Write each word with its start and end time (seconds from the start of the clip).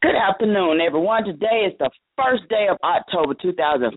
Good 0.00 0.14
afternoon, 0.14 0.78
everyone. 0.80 1.24
Today 1.24 1.66
is 1.66 1.74
the 1.80 1.90
first 2.14 2.48
day 2.48 2.68
of 2.70 2.78
October 2.84 3.34
2014, 3.34 3.90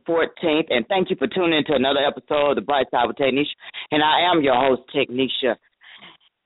and 0.72 0.84
thank 0.90 1.12
you 1.12 1.16
for 1.16 1.28
tuning 1.28 1.60
in 1.60 1.66
to 1.66 1.76
another 1.76 2.00
episode 2.02 2.50
of 2.50 2.56
The 2.56 2.66
Bright 2.66 2.88
Side 2.90 3.06
with 3.06 3.18
Technisha. 3.18 3.54
And 3.92 4.02
I 4.02 4.26
am 4.34 4.42
your 4.42 4.58
host, 4.58 4.82
Technisha. 4.90 5.54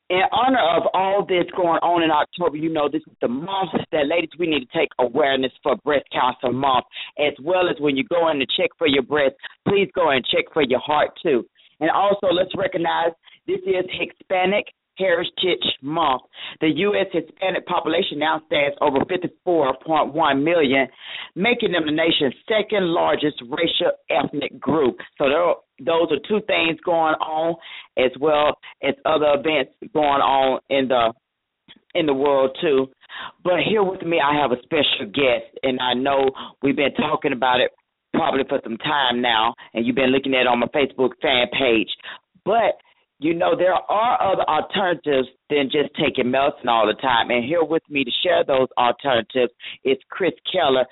In 0.09 0.23
honor 0.33 0.59
of 0.59 0.91
all 0.93 1.25
this 1.25 1.45
going 1.55 1.79
on 1.79 2.03
in 2.03 2.11
October, 2.11 2.57
you 2.57 2.67
know, 2.67 2.89
this 2.91 3.03
is 3.07 3.15
the 3.21 3.29
month 3.29 3.71
that, 3.93 4.11
ladies, 4.11 4.35
we 4.37 4.47
need 4.47 4.67
to 4.67 4.77
take 4.77 4.89
awareness 4.99 5.53
for 5.63 5.77
Breast 5.85 6.03
Cancer 6.11 6.51
Month, 6.51 6.83
as 7.17 7.31
well 7.41 7.69
as 7.69 7.79
when 7.79 7.95
you 7.95 8.03
go 8.03 8.27
in 8.27 8.39
to 8.39 8.45
check 8.59 8.71
for 8.77 8.87
your 8.87 9.03
breast, 9.03 9.35
please 9.65 9.87
go 9.95 10.09
and 10.09 10.25
check 10.25 10.51
for 10.51 10.63
your 10.63 10.81
heart, 10.81 11.11
too. 11.23 11.47
And 11.79 11.89
also, 11.89 12.27
let's 12.27 12.51
recognize 12.57 13.15
this 13.47 13.63
is 13.63 13.85
Hispanic 13.87 14.65
Heritage 14.97 15.65
Month. 15.81 16.23
The 16.61 16.69
U.S. 16.69 17.07
Hispanic 17.11 17.65
population 17.65 18.19
now 18.19 18.41
stands 18.47 18.77
over 18.81 18.99
54.1 18.99 20.43
million, 20.43 20.87
making 21.35 21.71
them 21.71 21.85
the 21.85 21.91
nation's 21.91 22.35
second 22.47 22.87
largest 22.87 23.41
racial 23.41 23.91
ethnic 24.09 24.59
group. 24.59 24.97
So 25.17 25.25
there 25.25 25.41
are, 25.41 25.55
those 25.79 26.11
are 26.11 26.19
two 26.27 26.45
things 26.47 26.79
going 26.85 27.15
on, 27.15 27.55
as 27.97 28.11
well 28.19 28.57
as 28.83 28.95
other 29.05 29.35
events 29.39 29.73
going 29.93 30.21
on 30.21 30.59
in 30.69 30.87
the 30.87 31.13
in 31.93 32.05
the 32.05 32.13
world 32.13 32.55
too. 32.61 32.87
But 33.43 33.63
here 33.67 33.83
with 33.83 34.01
me, 34.01 34.19
I 34.19 34.39
have 34.39 34.51
a 34.51 34.61
special 34.63 35.05
guest, 35.05 35.47
and 35.63 35.79
I 35.79 35.93
know 35.93 36.31
we've 36.61 36.75
been 36.75 36.93
talking 36.93 37.31
about 37.31 37.61
it 37.61 37.71
probably 38.13 38.43
for 38.47 38.59
some 38.63 38.77
time 38.77 39.21
now, 39.21 39.53
and 39.73 39.85
you've 39.85 39.95
been 39.95 40.11
looking 40.11 40.33
at 40.33 40.41
it 40.41 40.47
on 40.47 40.59
my 40.59 40.67
Facebook 40.67 41.11
fan 41.21 41.47
page. 41.57 41.89
But 42.43 42.79
you 43.19 43.33
know, 43.33 43.55
there 43.55 43.73
are 43.73 44.21
other 44.21 44.43
alternatives 44.43 45.27
than 45.49 45.69
just 45.71 45.89
taking 45.95 46.31
medicine 46.31 46.67
all 46.67 46.85
the 46.85 46.99
time. 47.01 47.29
And 47.29 47.43
here 47.45 47.63
with 47.63 47.83
me 47.89 48.03
to 48.03 48.11
share 48.23 48.43
those 48.43 48.67
alternatives 48.77 49.53
is 49.83 49.97
Chris 50.09 50.33
Kehler, 50.53 50.85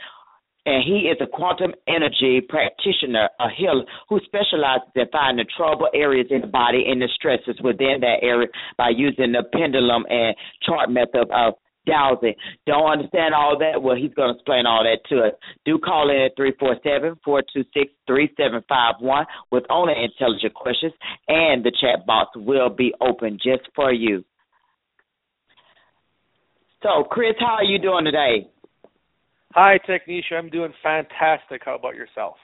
and 0.65 0.83
he 0.85 1.09
is 1.11 1.17
a 1.19 1.27
quantum 1.27 1.73
energy 1.87 2.39
practitioner, 2.47 3.29
a 3.41 3.49
healer 3.49 3.83
who 4.07 4.19
specializes 4.25 4.87
in 4.95 5.05
finding 5.11 5.45
trouble 5.57 5.89
areas 5.93 6.27
in 6.29 6.41
the 6.41 6.47
body 6.47 6.85
and 6.87 7.01
the 7.01 7.09
stresses 7.13 7.59
within 7.61 7.99
that 7.99 8.19
area 8.21 8.47
by 8.77 8.89
using 8.89 9.33
the 9.33 9.43
pendulum 9.51 10.05
and 10.09 10.35
chart 10.65 10.89
method 10.89 11.27
of 11.31 11.55
dowsing. 11.85 12.35
Don't 12.65 12.89
understand 12.91 13.33
all 13.33 13.57
that? 13.59 13.81
Well, 13.81 13.95
he's 13.95 14.13
going 14.13 14.29
to 14.33 14.35
explain 14.35 14.65
all 14.65 14.83
that 14.83 14.99
to 15.09 15.23
us. 15.23 15.33
Do 15.65 15.77
call 15.77 16.09
in 16.09 16.17
at 16.21 16.37
347-426-3751 18.09 19.25
with 19.51 19.63
only 19.69 19.93
intelligent 20.01 20.53
questions, 20.53 20.93
and 21.27 21.63
the 21.63 21.71
chat 21.71 22.05
box 22.05 22.31
will 22.35 22.69
be 22.69 22.93
open 23.01 23.37
just 23.43 23.67
for 23.75 23.91
you. 23.91 24.23
So, 26.81 27.03
Chris, 27.09 27.35
how 27.39 27.55
are 27.55 27.63
you 27.63 27.79
doing 27.79 28.05
today? 28.05 28.49
Hi, 29.53 29.79
Technisha. 29.87 30.33
I'm 30.37 30.49
doing 30.49 30.73
fantastic. 30.81 31.61
How 31.63 31.75
about 31.75 31.95
yourself? 31.95 32.35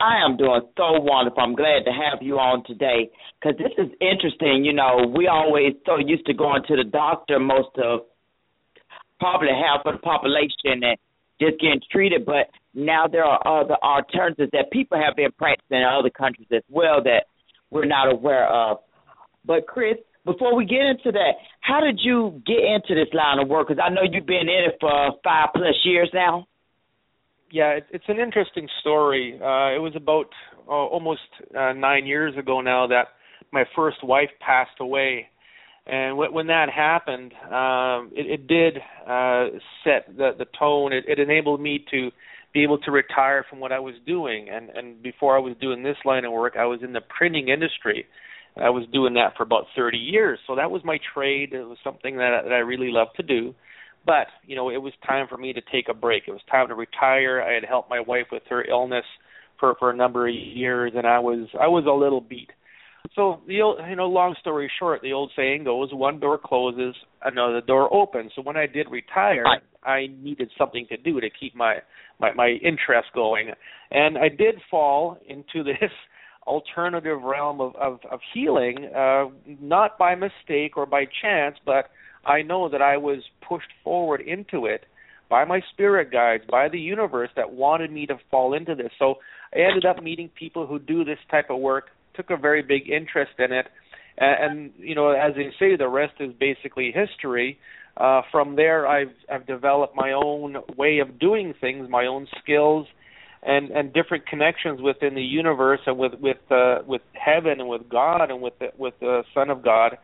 I 0.00 0.24
am 0.24 0.36
doing 0.36 0.60
so 0.76 1.00
wonderful. 1.00 1.42
I'm 1.42 1.56
glad 1.56 1.84
to 1.84 1.90
have 1.90 2.22
you 2.22 2.38
on 2.38 2.62
today 2.64 3.10
because 3.40 3.58
this 3.58 3.72
is 3.78 3.90
interesting. 4.00 4.64
You 4.64 4.72
know, 4.72 5.10
we 5.14 5.26
always 5.26 5.74
so 5.86 5.98
used 5.98 6.26
to 6.26 6.34
going 6.34 6.62
to 6.68 6.76
the 6.76 6.84
doctor, 6.84 7.40
most 7.40 7.74
of 7.82 8.02
probably 9.18 9.48
half 9.48 9.84
of 9.84 9.94
the 9.94 9.98
population, 9.98 10.86
and 10.86 10.96
just 11.40 11.58
getting 11.58 11.80
treated. 11.90 12.24
But 12.24 12.46
now 12.74 13.08
there 13.10 13.24
are 13.24 13.42
other 13.42 13.74
alternatives 13.82 14.50
that 14.52 14.70
people 14.70 15.02
have 15.02 15.16
been 15.16 15.32
practicing 15.32 15.78
in 15.78 15.84
other 15.84 16.10
countries 16.10 16.48
as 16.54 16.62
well 16.68 17.02
that 17.02 17.26
we're 17.70 17.84
not 17.84 18.12
aware 18.12 18.46
of. 18.46 18.78
But 19.44 19.66
Chris, 19.66 19.96
before 20.24 20.54
we 20.54 20.64
get 20.64 20.86
into 20.86 21.10
that, 21.10 21.42
how 21.60 21.80
did 21.80 21.98
you 22.04 22.40
get 22.46 22.62
into 22.62 22.94
this 22.94 23.12
line 23.12 23.40
of 23.40 23.48
work? 23.48 23.66
Because 23.66 23.82
I 23.84 23.90
know 23.90 24.02
you've 24.08 24.26
been 24.26 24.46
in 24.48 24.70
it 24.70 24.76
for 24.80 25.10
five 25.24 25.48
plus 25.56 25.74
years 25.82 26.10
now 26.14 26.46
yeah, 27.50 27.70
it, 27.70 27.86
it's 27.90 28.04
an 28.08 28.18
interesting 28.18 28.68
story. 28.80 29.34
Uh, 29.34 29.74
it 29.74 29.80
was 29.80 29.92
about 29.96 30.28
uh, 30.68 30.72
almost 30.72 31.20
uh, 31.56 31.72
nine 31.72 32.06
years 32.06 32.36
ago 32.36 32.60
now 32.60 32.86
that 32.86 33.08
my 33.52 33.64
first 33.74 34.04
wife 34.04 34.30
passed 34.40 34.80
away, 34.80 35.28
and 35.86 36.12
w- 36.12 36.32
when 36.32 36.48
that 36.48 36.68
happened, 36.68 37.32
um, 37.44 38.10
it, 38.14 38.40
it 38.40 38.46
did 38.46 38.76
uh, 39.06 39.58
set 39.84 40.14
the, 40.16 40.32
the 40.38 40.46
tone. 40.58 40.92
It, 40.92 41.04
it 41.08 41.18
enabled 41.18 41.60
me 41.60 41.84
to 41.90 42.10
be 42.52 42.62
able 42.62 42.78
to 42.78 42.90
retire 42.90 43.44
from 43.48 43.60
what 43.60 43.72
I 43.72 43.78
was 43.78 43.94
doing, 44.06 44.48
and 44.50 44.68
and 44.70 45.02
before 45.02 45.36
I 45.36 45.40
was 45.40 45.54
doing 45.60 45.82
this 45.82 45.96
line 46.04 46.24
of 46.24 46.32
work, 46.32 46.54
I 46.58 46.66
was 46.66 46.80
in 46.82 46.92
the 46.92 47.00
printing 47.00 47.48
industry. 47.48 48.06
I 48.56 48.70
was 48.70 48.84
doing 48.92 49.14
that 49.14 49.36
for 49.36 49.44
about 49.44 49.66
30 49.76 49.98
years, 49.98 50.40
so 50.46 50.56
that 50.56 50.70
was 50.70 50.82
my 50.84 50.98
trade. 51.14 51.52
It 51.52 51.62
was 51.62 51.78
something 51.84 52.16
that, 52.16 52.42
that 52.42 52.52
I 52.52 52.58
really 52.58 52.90
loved 52.90 53.12
to 53.16 53.22
do 53.22 53.54
but, 54.08 54.28
you 54.46 54.56
know, 54.56 54.70
it 54.70 54.78
was 54.78 54.94
time 55.06 55.26
for 55.28 55.36
me 55.36 55.52
to 55.52 55.60
take 55.70 55.90
a 55.90 55.94
break. 55.94 56.22
It 56.26 56.30
was 56.30 56.40
time 56.50 56.68
to 56.68 56.74
retire. 56.74 57.42
I 57.42 57.52
had 57.52 57.64
helped 57.68 57.90
my 57.90 58.00
wife 58.00 58.28
with 58.32 58.42
her 58.48 58.64
illness 58.64 59.04
for 59.60 59.74
for 59.78 59.90
a 59.90 59.96
number 59.96 60.26
of 60.26 60.34
years 60.34 60.92
and 60.96 61.06
I 61.06 61.18
was 61.18 61.46
I 61.60 61.66
was 61.66 61.84
a 61.84 61.92
little 61.92 62.22
beat. 62.22 62.48
So 63.14 63.40
the 63.46 63.60
old, 63.60 63.80
you 63.86 63.96
know, 63.96 64.06
long 64.06 64.34
story 64.40 64.70
short, 64.78 65.02
the 65.02 65.12
old 65.12 65.30
saying 65.36 65.64
goes, 65.64 65.90
one 65.92 66.20
door 66.20 66.38
closes, 66.42 66.94
another 67.22 67.60
door 67.60 67.92
opens. 67.92 68.32
So 68.34 68.40
when 68.40 68.56
I 68.56 68.66
did 68.66 68.86
retire, 68.90 69.44
I 69.84 70.06
needed 70.22 70.50
something 70.56 70.86
to 70.88 70.96
do 70.96 71.20
to 71.20 71.28
keep 71.28 71.54
my 71.54 71.76
my 72.18 72.32
my 72.32 72.48
interest 72.62 73.08
going, 73.14 73.50
and 73.90 74.16
I 74.16 74.28
did 74.30 74.54
fall 74.70 75.18
into 75.28 75.62
this 75.80 75.92
alternative 76.46 77.20
realm 77.22 77.60
of 77.60 77.76
of, 77.76 77.98
of 78.10 78.20
healing, 78.32 78.88
uh, 78.96 79.26
not 79.60 79.98
by 79.98 80.14
mistake 80.14 80.76
or 80.78 80.86
by 80.86 81.04
chance, 81.20 81.56
but 81.66 81.90
I 82.24 82.42
know 82.42 82.68
that 82.68 82.82
I 82.82 82.96
was 82.96 83.22
pushed 83.46 83.70
forward 83.84 84.20
into 84.20 84.66
it 84.66 84.84
by 85.28 85.44
my 85.44 85.60
spirit 85.72 86.10
guides, 86.10 86.44
by 86.50 86.68
the 86.68 86.78
universe 86.78 87.30
that 87.36 87.52
wanted 87.52 87.92
me 87.92 88.06
to 88.06 88.18
fall 88.30 88.54
into 88.54 88.74
this. 88.74 88.90
So 88.98 89.16
I 89.54 89.60
ended 89.60 89.84
up 89.84 90.02
meeting 90.02 90.30
people 90.38 90.66
who 90.66 90.78
do 90.78 91.04
this 91.04 91.18
type 91.30 91.50
of 91.50 91.58
work, 91.58 91.88
took 92.14 92.30
a 92.30 92.36
very 92.36 92.62
big 92.62 92.88
interest 92.88 93.32
in 93.38 93.52
it, 93.52 93.66
and, 94.16 94.52
and 94.52 94.72
you 94.78 94.94
know, 94.94 95.10
as 95.10 95.34
they 95.34 95.50
say, 95.58 95.76
the 95.76 95.88
rest 95.88 96.14
is 96.20 96.32
basically 96.38 96.92
history. 96.92 97.58
Uh, 97.96 98.22
from 98.30 98.56
there, 98.56 98.86
I've 98.86 99.12
I've 99.30 99.46
developed 99.46 99.96
my 99.96 100.12
own 100.12 100.56
way 100.76 100.98
of 100.98 101.18
doing 101.18 101.54
things, 101.60 101.88
my 101.90 102.06
own 102.06 102.26
skills, 102.42 102.86
and 103.42 103.70
and 103.70 103.92
different 103.92 104.26
connections 104.26 104.80
within 104.80 105.14
the 105.14 105.22
universe 105.22 105.80
and 105.86 105.98
with 105.98 106.12
with 106.20 106.38
uh, 106.50 106.78
with 106.86 107.02
heaven 107.12 107.60
and 107.60 107.68
with 107.68 107.88
God 107.88 108.30
and 108.30 108.40
with 108.40 108.58
the, 108.58 108.68
with 108.76 108.94
the 109.00 109.22
Son 109.34 109.50
of 109.50 109.62
God 109.62 109.98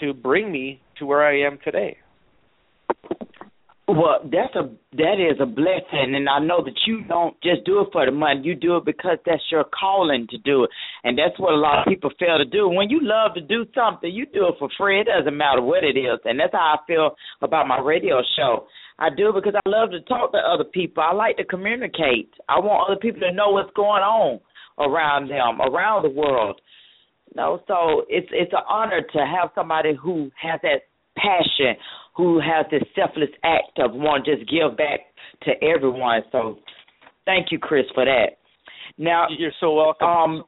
to 0.00 0.12
bring 0.12 0.52
me 0.52 0.80
to 0.98 1.06
where 1.06 1.22
I 1.22 1.46
am 1.46 1.58
today. 1.64 1.98
Well, 3.88 4.20
that's 4.24 4.54
a 4.54 4.68
that 4.98 5.16
is 5.16 5.40
a 5.40 5.46
blessing, 5.46 6.14
and 6.14 6.28
I 6.28 6.40
know 6.40 6.62
that 6.62 6.76
you 6.86 7.04
don't 7.08 7.34
just 7.42 7.64
do 7.64 7.80
it 7.80 7.88
for 7.90 8.04
the 8.04 8.12
money. 8.12 8.42
You 8.44 8.54
do 8.54 8.76
it 8.76 8.84
because 8.84 9.16
that's 9.24 9.42
your 9.50 9.64
calling 9.64 10.26
to 10.28 10.36
do 10.36 10.64
it, 10.64 10.70
and 11.04 11.16
that's 11.16 11.40
what 11.40 11.54
a 11.54 11.56
lot 11.56 11.78
of 11.78 11.86
people 11.86 12.10
fail 12.18 12.36
to 12.36 12.44
do. 12.44 12.68
When 12.68 12.90
you 12.90 13.00
love 13.00 13.32
to 13.36 13.40
do 13.40 13.64
something, 13.74 14.12
you 14.12 14.26
do 14.26 14.48
it 14.48 14.56
for 14.58 14.68
free. 14.76 15.00
It 15.00 15.06
doesn't 15.06 15.34
matter 15.34 15.62
what 15.62 15.84
it 15.84 15.96
is, 15.96 16.20
and 16.26 16.38
that's 16.38 16.52
how 16.52 16.76
I 16.76 16.86
feel 16.86 17.16
about 17.40 17.66
my 17.66 17.80
radio 17.80 18.20
show. 18.36 18.66
I 18.98 19.08
do 19.16 19.32
because 19.34 19.54
I 19.54 19.66
love 19.66 19.90
to 19.92 20.00
talk 20.00 20.32
to 20.32 20.38
other 20.38 20.64
people. 20.64 21.02
I 21.02 21.14
like 21.14 21.38
to 21.38 21.44
communicate. 21.44 22.28
I 22.46 22.58
want 22.58 22.90
other 22.90 23.00
people 23.00 23.20
to 23.20 23.32
know 23.32 23.52
what's 23.52 23.72
going 23.74 24.02
on 24.02 24.40
around 24.78 25.30
them, 25.30 25.62
around 25.62 26.02
the 26.02 26.10
world. 26.10 26.60
You 27.30 27.40
know, 27.40 27.62
so 27.66 28.04
it's 28.10 28.28
it's 28.32 28.52
an 28.52 28.64
honor 28.68 29.00
to 29.00 29.18
have 29.18 29.48
somebody 29.54 29.94
who 29.94 30.30
has 30.42 30.60
that 30.62 30.87
passion, 31.20 31.76
who 32.16 32.40
has 32.40 32.66
this 32.70 32.82
selfless 32.94 33.30
act 33.44 33.78
of 33.78 33.92
want 33.92 34.24
to 34.24 34.36
just 34.36 34.50
give 34.50 34.76
back 34.76 35.00
to 35.42 35.52
everyone. 35.62 36.22
So 36.32 36.58
thank 37.24 37.52
you, 37.52 37.58
Chris, 37.58 37.84
for 37.94 38.04
that. 38.04 38.38
Now 38.96 39.26
you're 39.36 39.52
so 39.60 39.74
welcome. 39.74 40.08
Um, 40.08 40.44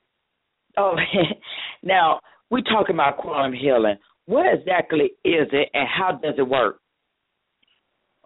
oh, 0.77 0.97
now 1.83 2.21
we're 2.51 2.63
talking 2.63 2.97
about 2.97 3.19
quantum 3.19 3.53
healing. 3.53 3.97
What 4.27 4.47
exactly 4.53 5.13
is 5.25 5.49
it, 5.53 5.69
and 5.75 5.89
how 5.89 6.13
does 6.23 6.35
it 6.39 6.49
work? 6.49 6.81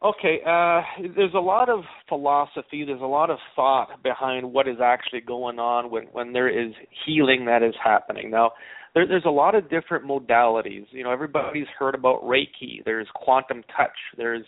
Okay, 0.05 0.41
uh, 0.47 0.83
there's 1.17 1.33
a 1.35 1.41
lot 1.41 1.71
of 1.71 1.81
philosophy, 2.11 2.85
there's 2.85 3.01
a 3.01 3.07
lot 3.07 3.31
of 3.31 3.39
thought 3.57 4.03
behind 4.03 4.53
what 4.53 4.69
is 4.69 4.77
actually 4.83 5.23
going 5.23 5.59
on 5.59 5.91
when, 5.91 6.05
when 6.13 6.35
there 6.35 6.49
is 6.49 6.75
healing 7.07 7.47
that 7.47 7.63
is 7.63 7.75
happening. 7.83 8.31
Now, 8.31 8.53
there, 8.95 9.07
there's 9.07 9.25
a 9.27 9.31
lot 9.31 9.55
of 9.55 9.69
different 9.71 10.05
modalities. 10.05 10.87
You 10.91 11.05
know, 11.05 11.11
everybody's 11.11 11.67
heard 11.79 11.95
about 11.95 12.23
Reiki. 12.23 12.85
There's 12.85 13.09
quantum 13.15 13.63
touch. 13.77 13.97
There's 14.17 14.45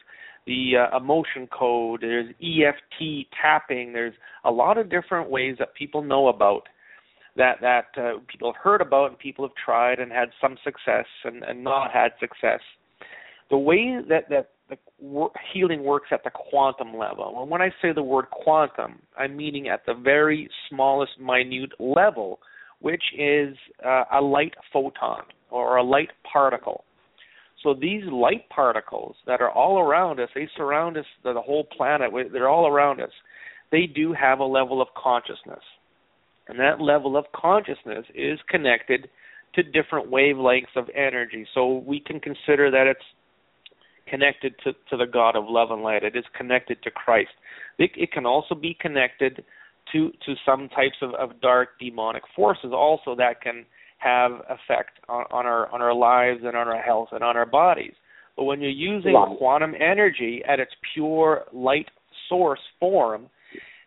the 0.47 0.75
uh, 0.77 0.97
emotion 0.97 1.49
code, 1.49 2.03
there's 2.03 2.33
EFT 2.41 3.27
tapping, 3.41 3.93
there's 3.93 4.15
a 4.45 4.51
lot 4.51 4.79
of 4.79 4.89
different 4.89 5.29
ways 5.29 5.57
that 5.59 5.75
people 5.75 6.03
know 6.03 6.29
about 6.29 6.63
that 7.37 7.61
that 7.61 7.87
uh, 7.99 8.19
people 8.29 8.53
have 8.53 8.63
heard 8.63 8.81
about 8.81 9.11
and 9.11 9.19
people 9.19 9.45
have 9.45 9.55
tried 9.63 9.99
and 9.99 10.11
had 10.11 10.29
some 10.41 10.57
success 10.65 11.05
and, 11.25 11.43
and 11.43 11.63
not 11.63 11.91
had 11.91 12.13
success. 12.19 12.61
The 13.51 13.59
way 13.59 13.99
that 14.09 14.29
that 14.31 14.51
the 14.69 14.79
healing 15.53 15.85
works 15.85 16.09
at 16.11 16.25
the 16.25 16.31
quantum 16.31 16.97
level. 16.97 17.41
And 17.41 17.51
when 17.51 17.61
I 17.61 17.69
say 17.83 17.93
the 17.93 18.03
word 18.03 18.31
quantum, 18.31 19.01
I'm 19.19 19.37
meaning 19.37 19.69
at 19.69 19.85
the 19.85 19.95
very 19.95 20.49
smallest, 20.71 21.13
minute 21.21 21.73
level, 21.79 22.41
which 22.81 23.03
is 23.19 23.57
uh, 23.85 24.05
a 24.13 24.21
light 24.21 24.55
photon 24.73 25.23
or 25.51 25.77
a 25.77 25.83
light 25.83 26.11
particle. 26.31 26.85
So 27.63 27.75
these 27.75 28.05
light 28.05 28.49
particles 28.49 29.17
that 29.27 29.41
are 29.41 29.51
all 29.51 29.79
around 29.81 30.21
us, 30.21 30.29
they 30.35 30.49
surround 30.57 30.97
us, 30.97 31.07
the 31.25 31.35
whole 31.35 31.65
planet, 31.65 32.13
they're 32.33 32.49
all 32.49 32.69
around 32.69 33.01
us. 33.01 33.11
They 33.73 33.87
do 33.87 34.13
have 34.13 34.39
a 34.39 34.45
level 34.45 34.81
of 34.81 34.89
consciousness. 34.97 35.63
And 36.49 36.61
that 36.61 36.81
level 36.81 37.17
of 37.17 37.25
consciousness 37.35 38.05
is 38.15 38.39
connected 38.49 39.09
to 39.55 39.63
different 39.63 40.11
wavelengths 40.11 40.77
of 40.77 40.89
energy. 40.95 41.47
So 41.55 41.79
we 41.87 41.99
can 41.99 42.21
consider 42.21 42.71
that 42.71 42.87
it's 42.87 43.01
connected 44.07 44.55
to, 44.63 44.73
to 44.91 44.97
the 44.97 45.11
God 45.11 45.35
of 45.35 45.45
love 45.49 45.71
and 45.71 45.83
light. 45.83 46.05
It 46.05 46.15
is 46.15 46.25
connected 46.37 46.83
to 46.85 46.91
Christ. 46.91 47.31
It, 47.79 47.91
it 47.97 48.13
can 48.13 48.27
also 48.27 48.55
be 48.55 48.77
connected 48.81 49.45
to 49.93 50.11
to 50.25 50.35
some 50.45 50.69
types 50.69 50.97
of, 51.03 51.15
of 51.15 51.41
dark 51.41 51.71
demonic 51.81 52.23
forces 52.35 52.73
also 52.73 53.15
that 53.17 53.41
can 53.41 53.65
have 53.99 54.33
effect 54.49 54.99
on, 55.09 55.25
on 55.31 55.47
our 55.47 55.73
on 55.73 55.81
our 55.81 55.95
lives 55.95 56.41
and 56.45 56.57
on 56.57 56.69
our 56.69 56.81
health 56.81 57.09
and 57.13 57.23
on 57.23 57.37
our 57.37 57.47
bodies. 57.47 57.95
But 58.37 58.45
when 58.45 58.61
you're 58.61 58.71
using 58.71 59.15
quantum 59.39 59.75
energy 59.75 60.43
at 60.47 60.61
its 60.61 60.73
pure 60.93 61.45
light 61.53 61.87
source 62.29 62.61
form, 62.79 63.29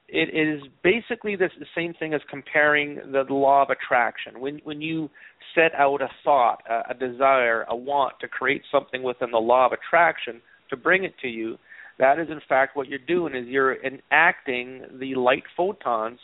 it 0.07 0.29
is 0.33 0.67
basically 0.83 1.35
the 1.35 1.49
same 1.75 1.93
thing 1.93 2.13
as 2.13 2.21
comparing 2.29 2.95
the 3.11 3.25
law 3.29 3.61
of 3.61 3.69
attraction. 3.69 4.39
When 4.39 4.59
when 4.63 4.81
you 4.81 5.09
set 5.53 5.73
out 5.75 6.01
a 6.01 6.09
thought, 6.23 6.63
a, 6.69 6.91
a 6.91 6.93
desire, 6.93 7.65
a 7.69 7.75
want 7.75 8.13
to 8.21 8.27
create 8.27 8.63
something 8.71 9.03
within 9.03 9.31
the 9.31 9.37
law 9.37 9.67
of 9.67 9.71
attraction 9.73 10.41
to 10.69 10.77
bring 10.77 11.03
it 11.03 11.13
to 11.21 11.27
you, 11.27 11.57
that 11.99 12.19
is 12.19 12.29
in 12.29 12.41
fact 12.47 12.75
what 12.75 12.87
you're 12.87 12.99
doing 12.99 13.35
is 13.35 13.47
you're 13.47 13.75
enacting 13.83 14.83
the 14.99 15.15
light 15.15 15.43
photons 15.55 16.19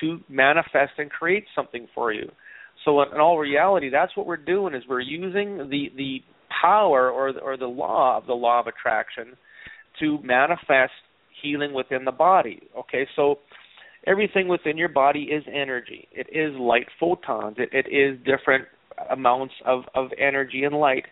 to 0.00 0.20
manifest 0.28 0.92
and 0.98 1.10
create 1.10 1.44
something 1.54 1.86
for 1.94 2.12
you. 2.12 2.30
So 2.84 3.02
in, 3.02 3.20
all 3.20 3.38
reality, 3.38 3.90
that's 3.90 4.16
what 4.16 4.26
we're 4.26 4.36
doing 4.36 4.74
is 4.74 4.82
we're 4.88 5.00
using 5.00 5.68
the 5.70 5.90
the 5.96 6.20
power 6.62 7.10
or 7.10 7.32
the, 7.32 7.40
or 7.40 7.56
the 7.56 7.66
law 7.66 8.18
of 8.18 8.26
the 8.26 8.34
law 8.34 8.60
of 8.60 8.66
attraction 8.66 9.36
to 10.00 10.18
manifest 10.22 10.92
healing 11.42 11.72
within 11.72 12.04
the 12.04 12.12
body. 12.12 12.62
Okay, 12.78 13.06
so 13.16 13.38
everything 14.06 14.48
within 14.48 14.76
your 14.76 14.88
body 14.88 15.24
is 15.24 15.42
energy. 15.52 16.08
It 16.12 16.28
is 16.32 16.58
light 16.58 16.86
photons. 17.00 17.56
It, 17.58 17.70
it 17.72 17.92
is 17.92 18.18
different 18.24 18.66
amounts 19.10 19.54
of, 19.64 19.82
of 19.94 20.10
energy 20.18 20.64
and 20.64 20.74
light. 20.76 21.04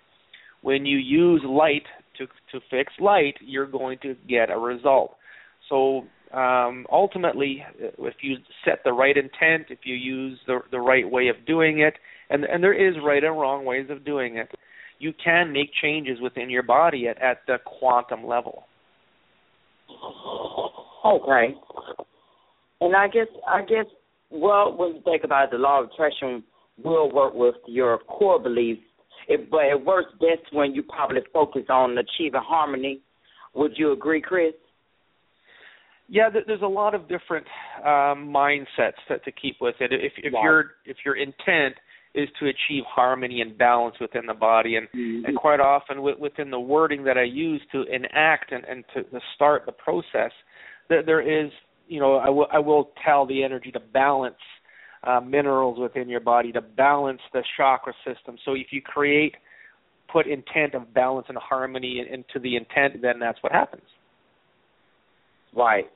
When 0.63 0.87
you 0.87 0.99
use 0.99 1.43
light 1.45 1.85
to 2.19 2.27
to 2.27 2.65
fix 2.71 2.93
light, 3.01 3.35
you're 3.41 3.67
going 3.67 3.99
to 4.03 4.15
get 4.29 4.51
a 4.51 4.59
result. 4.59 5.17
So 5.69 6.05
um, 6.33 6.87
ultimately, 6.91 7.65
if 7.79 8.15
you 8.21 8.37
set 8.65 8.81
the 8.85 8.93
right 8.93 9.17
intent, 9.17 9.67
if 9.71 9.81
you 9.85 9.95
use 9.95 10.39
the 10.47 10.61
the 10.71 10.81
right 10.81 11.09
way 11.09 11.29
of 11.29 11.37
doing 11.47 11.81
it, 11.81 11.95
and 12.31 12.45
and 12.45 12.63
there 12.63 12.75
is 12.75 12.97
right 13.05 13.23
and 13.23 13.39
wrong 13.39 13.65
ways 13.65 13.87
of 13.91 14.05
doing 14.05 14.37
it, 14.37 14.51
you 14.99 15.13
can 15.23 15.53
make 15.53 15.71
changes 15.81 16.19
within 16.21 16.51
your 16.51 16.63
body 16.63 17.07
at, 17.09 17.21
at 17.23 17.39
the 17.47 17.59
quantum 17.65 18.27
level. 18.27 18.65
Okay. 21.05 21.55
And 22.81 22.97
I 22.97 23.09
guess 23.09 23.29
I 23.47 23.61
guess 23.63 23.87
well 24.31 24.77
when 24.77 24.97
you 24.97 25.03
think 25.05 25.25
about 25.25 25.45
it, 25.45 25.51
the 25.53 25.59
law 25.59 25.83
of 25.83 25.91
attraction 25.91 26.43
will 26.83 27.13
work 27.13 27.35
with 27.35 27.55
your 27.67 27.99
core 27.99 28.41
beliefs. 28.41 28.83
It, 29.29 29.51
but 29.51 29.65
it 29.65 29.85
works 29.85 30.13
best 30.21 30.53
when 30.53 30.75
you 30.75 30.83
probably 30.83 31.21
focus 31.33 31.65
on 31.69 31.97
achieving 31.99 32.43
harmony. 32.45 33.01
Would 33.55 33.73
you 33.77 33.93
agree, 33.93 34.21
Chris? 34.21 34.55
Yeah, 36.09 36.29
there's 36.29 36.63
a 36.63 36.67
lot 36.67 36.95
of 36.95 37.09
different 37.09 37.47
um, 37.79 38.29
mindsets 38.29 39.01
to, 39.09 39.19
to 39.19 39.33
keep 39.33 39.57
with 39.61 39.77
it. 39.81 39.91
If, 39.93 40.13
if 40.19 40.33
your 40.33 40.73
if 40.85 40.99
your 41.05 41.17
intent 41.17 41.77
is 42.15 42.29
to 42.39 42.47
achieve 42.47 42.85
harmony 42.87 43.41
and 43.41 43.57
balance 43.57 43.97
within 44.01 44.27
the 44.27 44.35
body, 44.35 44.77
and 44.77 44.87
mm-hmm. 44.89 45.25
and 45.25 45.37
quite 45.37 45.61
often 45.61 46.03
within 46.03 46.51
the 46.51 46.61
wording 46.61 47.05
that 47.05 47.17
I 47.17 47.23
use 47.23 47.63
to 47.73 47.85
enact 47.85 48.53
and, 48.53 48.65
and 48.65 48.85
to, 48.95 49.03
to 49.05 49.21
start 49.35 49.65
the 49.65 49.73
process, 49.73 50.31
there, 50.89 51.03
there 51.03 51.23
is 51.23 51.51
you 51.89 52.01
know 52.01 52.17
I 52.17 52.29
will 52.29 52.49
I 52.53 52.59
will 52.59 52.91
tell 53.05 53.27
the 53.27 53.43
energy 53.43 53.73
to 53.73 53.81
balance 53.81 54.37
uh, 55.07 55.21
minerals 55.21 55.79
within 55.79 56.09
your 56.09 56.21
body 56.21 56.53
to 56.53 56.61
balance 56.61 57.21
the 57.33 57.43
chakra 57.57 57.93
system. 58.07 58.37
So 58.45 58.55
if 58.55 58.69
you 58.71 58.83
create, 58.83 59.35
put 60.13 60.27
intent 60.27 60.75
of 60.75 60.93
balance 60.95 61.27
and 61.29 61.39
harmony 61.39 62.05
into 62.11 62.39
the 62.41 62.57
intent, 62.57 63.03
then 63.03 63.19
that's 63.19 63.43
what 63.43 63.53
happens. 63.53 63.83
Right. 65.57 65.87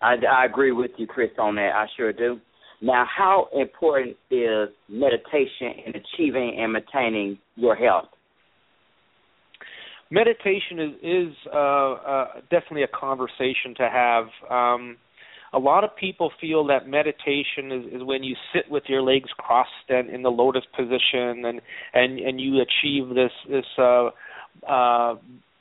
I, 0.00 0.14
I 0.30 0.44
agree 0.44 0.72
with 0.72 0.92
you, 0.96 1.06
Chris, 1.06 1.30
on 1.38 1.56
that. 1.56 1.70
I 1.74 1.86
sure 1.96 2.12
do. 2.12 2.40
Now, 2.80 3.04
how 3.16 3.48
important 3.52 4.16
is 4.30 4.68
meditation 4.88 5.82
in 5.86 5.94
achieving 5.96 6.58
and 6.60 6.72
maintaining 6.72 7.38
your 7.56 7.74
health? 7.74 8.06
Meditation 10.10 10.78
is 10.78 10.94
is 11.02 11.34
uh, 11.52 11.92
uh, 11.92 12.26
definitely 12.50 12.84
a 12.84 12.88
conversation 12.98 13.74
to 13.76 13.90
have. 13.90 14.24
Um, 14.50 14.96
a 15.52 15.58
lot 15.58 15.84
of 15.84 15.96
people 15.96 16.30
feel 16.40 16.66
that 16.66 16.86
meditation 16.86 17.72
is, 17.72 18.00
is 18.00 18.02
when 18.04 18.22
you 18.22 18.36
sit 18.54 18.70
with 18.70 18.84
your 18.86 19.02
legs 19.02 19.30
crossed 19.38 19.70
and 19.88 20.10
in 20.10 20.22
the 20.22 20.28
lotus 20.28 20.64
position 20.76 21.44
and 21.44 21.60
and 21.94 22.18
and 22.18 22.40
you 22.40 22.60
achieve 22.60 23.14
this 23.14 23.32
this 23.48 23.64
uh 23.78 24.10
uh 24.68 25.14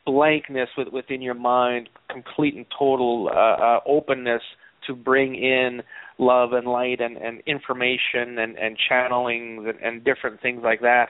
blankness 0.06 0.69
with, 0.78 0.88
within 0.89 1.22
your 1.22 1.34
mind 1.34 1.89
complete 2.10 2.56
and 2.56 2.66
total 2.78 3.30
uh, 3.31 3.38
uh 3.38 3.80
openness 3.86 4.42
to 4.86 4.95
bring 4.95 5.36
in 5.36 5.81
love 6.18 6.54
and 6.54 6.68
light 6.68 7.00
and, 7.01 7.18
and 7.18 7.42
information 7.45 8.39
and, 8.39 8.57
and 8.57 8.78
channelings 8.89 9.69
and, 9.69 9.80
and 9.81 10.04
different 10.04 10.42
things 10.42 10.62
like 10.63 10.81
that. 10.81 11.10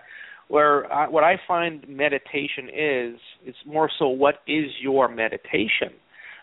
Where 0.50 0.92
I, 0.92 1.08
what 1.08 1.24
I 1.24 1.36
find 1.48 1.88
meditation 1.88 2.70
is 2.70 3.20
it's 3.46 3.58
more 3.66 3.90
so 4.00 4.08
what 4.08 4.36
is 4.48 4.66
your 4.82 5.08
meditation 5.08 5.94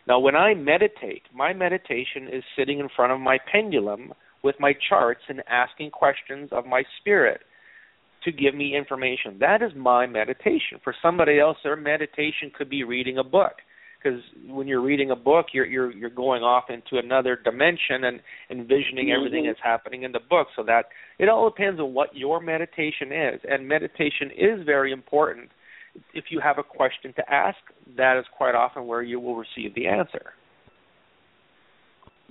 now, 0.06 0.18
when 0.18 0.36
I 0.36 0.54
meditate, 0.54 1.22
my 1.34 1.52
meditation 1.52 2.28
is 2.30 2.44
sitting 2.56 2.78
in 2.78 2.88
front 2.94 3.12
of 3.12 3.20
my 3.20 3.38
pendulum 3.50 4.12
with 4.42 4.56
my 4.60 4.74
charts 4.88 5.22
and 5.28 5.42
asking 5.48 5.90
questions 5.90 6.50
of 6.52 6.66
my 6.66 6.82
spirit 7.00 7.40
to 8.24 8.32
give 8.32 8.54
me 8.54 8.76
information. 8.76 9.38
That 9.40 9.62
is 9.62 9.72
my 9.74 10.06
meditation. 10.06 10.78
For 10.82 10.94
somebody 11.02 11.38
else, 11.38 11.56
their 11.64 11.76
meditation 11.76 12.50
could 12.56 12.68
be 12.68 12.84
reading 12.84 13.18
a 13.18 13.24
book. 13.24 13.52
Because 14.02 14.20
when 14.46 14.66
you're 14.66 14.82
reading 14.82 15.10
a 15.10 15.16
book, 15.16 15.46
you're 15.54 15.64
you're 15.64 15.90
you're 15.90 16.10
going 16.10 16.42
off 16.42 16.64
into 16.68 17.02
another 17.02 17.38
dimension 17.42 18.04
and 18.04 18.20
envisioning 18.50 19.06
mm-hmm. 19.06 19.18
everything 19.18 19.46
that's 19.46 19.58
happening 19.62 20.02
in 20.02 20.12
the 20.12 20.20
book. 20.20 20.48
So 20.54 20.62
that 20.64 20.86
it 21.18 21.30
all 21.30 21.48
depends 21.48 21.80
on 21.80 21.94
what 21.94 22.14
your 22.14 22.38
meditation 22.38 23.12
is, 23.12 23.40
and 23.48 23.66
meditation 23.66 24.30
is 24.36 24.66
very 24.66 24.92
important 24.92 25.48
if 26.12 26.24
you 26.30 26.40
have 26.40 26.58
a 26.58 26.62
question 26.62 27.12
to 27.14 27.32
ask, 27.32 27.58
that 27.96 28.18
is 28.18 28.24
quite 28.36 28.54
often 28.54 28.86
where 28.86 29.02
you 29.02 29.20
will 29.20 29.36
receive 29.36 29.74
the 29.74 29.86
answer. 29.86 30.32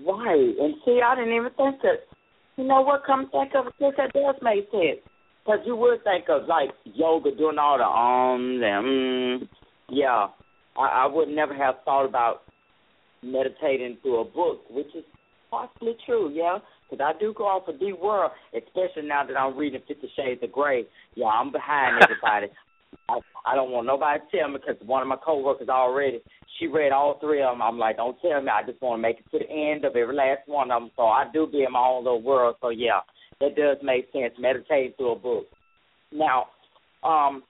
Right, 0.05 0.55
and 0.59 0.75
see, 0.85 0.99
I 1.05 1.15
didn't 1.15 1.33
even 1.35 1.51
think 1.55 1.81
that. 1.81 2.07
You 2.55 2.65
know 2.65 2.81
what? 2.81 3.03
Come 3.05 3.29
think 3.31 3.53
of 3.55 3.67
it, 3.67 3.95
that 3.97 4.13
does 4.13 4.35
make 4.41 4.69
sense. 4.69 4.99
Because 5.43 5.59
you 5.65 5.75
would 5.75 6.03
think 6.03 6.25
of 6.29 6.47
like 6.47 6.69
yoga, 6.83 7.35
doing 7.35 7.57
all 7.57 7.77
the 7.77 7.83
ums 7.83 8.61
and 8.63 9.41
mm, 9.41 9.47
yeah. 9.89 10.27
I, 10.77 11.03
I 11.03 11.05
would 11.07 11.29
never 11.29 11.53
have 11.53 11.75
thought 11.83 12.05
about 12.05 12.43
meditating 13.21 13.97
through 14.01 14.21
a 14.21 14.25
book, 14.25 14.61
which 14.69 14.87
is 14.95 15.03
possibly 15.49 15.95
true, 16.05 16.31
yeah. 16.33 16.59
Because 16.89 17.03
I 17.03 17.19
do 17.19 17.33
go 17.35 17.45
off 17.45 17.67
a 17.67 17.73
deep 17.73 17.99
world, 17.99 18.31
especially 18.55 19.07
now 19.07 19.25
that 19.25 19.37
I'm 19.37 19.57
reading 19.57 19.81
Fifty 19.87 20.09
Shades 20.15 20.41
of 20.43 20.51
Grey. 20.51 20.85
Yeah, 21.15 21.27
I'm 21.27 21.51
behind 21.51 22.01
everybody. 22.03 22.47
I, 23.09 23.19
I 23.45 23.55
don't 23.55 23.71
want 23.71 23.87
nobody 23.87 24.19
to 24.19 24.37
tell 24.37 24.49
me 24.49 24.59
because 24.59 24.81
one 24.87 25.01
of 25.01 25.07
my 25.07 25.17
coworkers 25.17 25.69
already 25.69 26.21
she 26.59 26.67
read 26.67 26.91
all 26.91 27.19
three 27.19 27.41
of 27.41 27.53
them. 27.53 27.61
I'm 27.61 27.79
like, 27.79 27.97
don't 27.97 28.17
tell 28.21 28.41
me. 28.41 28.49
I 28.49 28.65
just 28.65 28.81
want 28.81 28.99
to 28.99 29.01
make 29.01 29.17
it 29.19 29.25
to 29.31 29.39
the 29.39 29.51
end 29.51 29.85
of 29.85 29.95
every 29.95 30.15
last 30.15 30.41
one 30.45 30.71
of 30.71 30.81
them. 30.81 30.91
So 30.95 31.03
I 31.03 31.25
do 31.33 31.47
be 31.47 31.63
in 31.63 31.71
my 31.71 31.79
own 31.79 32.03
little 32.03 32.21
world. 32.21 32.55
So 32.61 32.69
yeah, 32.69 32.99
that 33.39 33.55
does 33.55 33.77
make 33.83 34.11
sense. 34.11 34.33
Meditating 34.39 34.93
through 34.97 35.13
a 35.13 35.19
book. 35.19 35.45
Now, 36.11 36.47
um, 37.03 37.43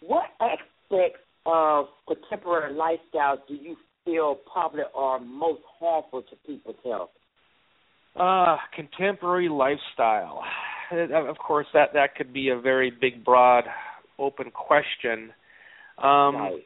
what 0.00 0.24
aspects 0.40 1.20
of 1.46 1.86
contemporary 2.06 2.74
lifestyles 2.74 3.38
do 3.46 3.54
you 3.54 3.76
feel 4.04 4.38
probably 4.50 4.82
are 4.94 5.20
most 5.20 5.62
harmful 5.78 6.22
to 6.22 6.36
people's 6.46 6.76
health? 6.84 7.10
Uh, 8.16 8.56
contemporary 8.74 9.48
lifestyle. 9.48 10.42
Of 10.90 11.36
course, 11.36 11.66
that 11.74 11.92
that 11.92 12.14
could 12.14 12.32
be 12.32 12.48
a 12.48 12.58
very 12.58 12.90
big, 12.90 13.22
broad 13.22 13.64
open 14.18 14.50
question. 14.50 15.32
Um, 15.98 16.36
right. 16.36 16.62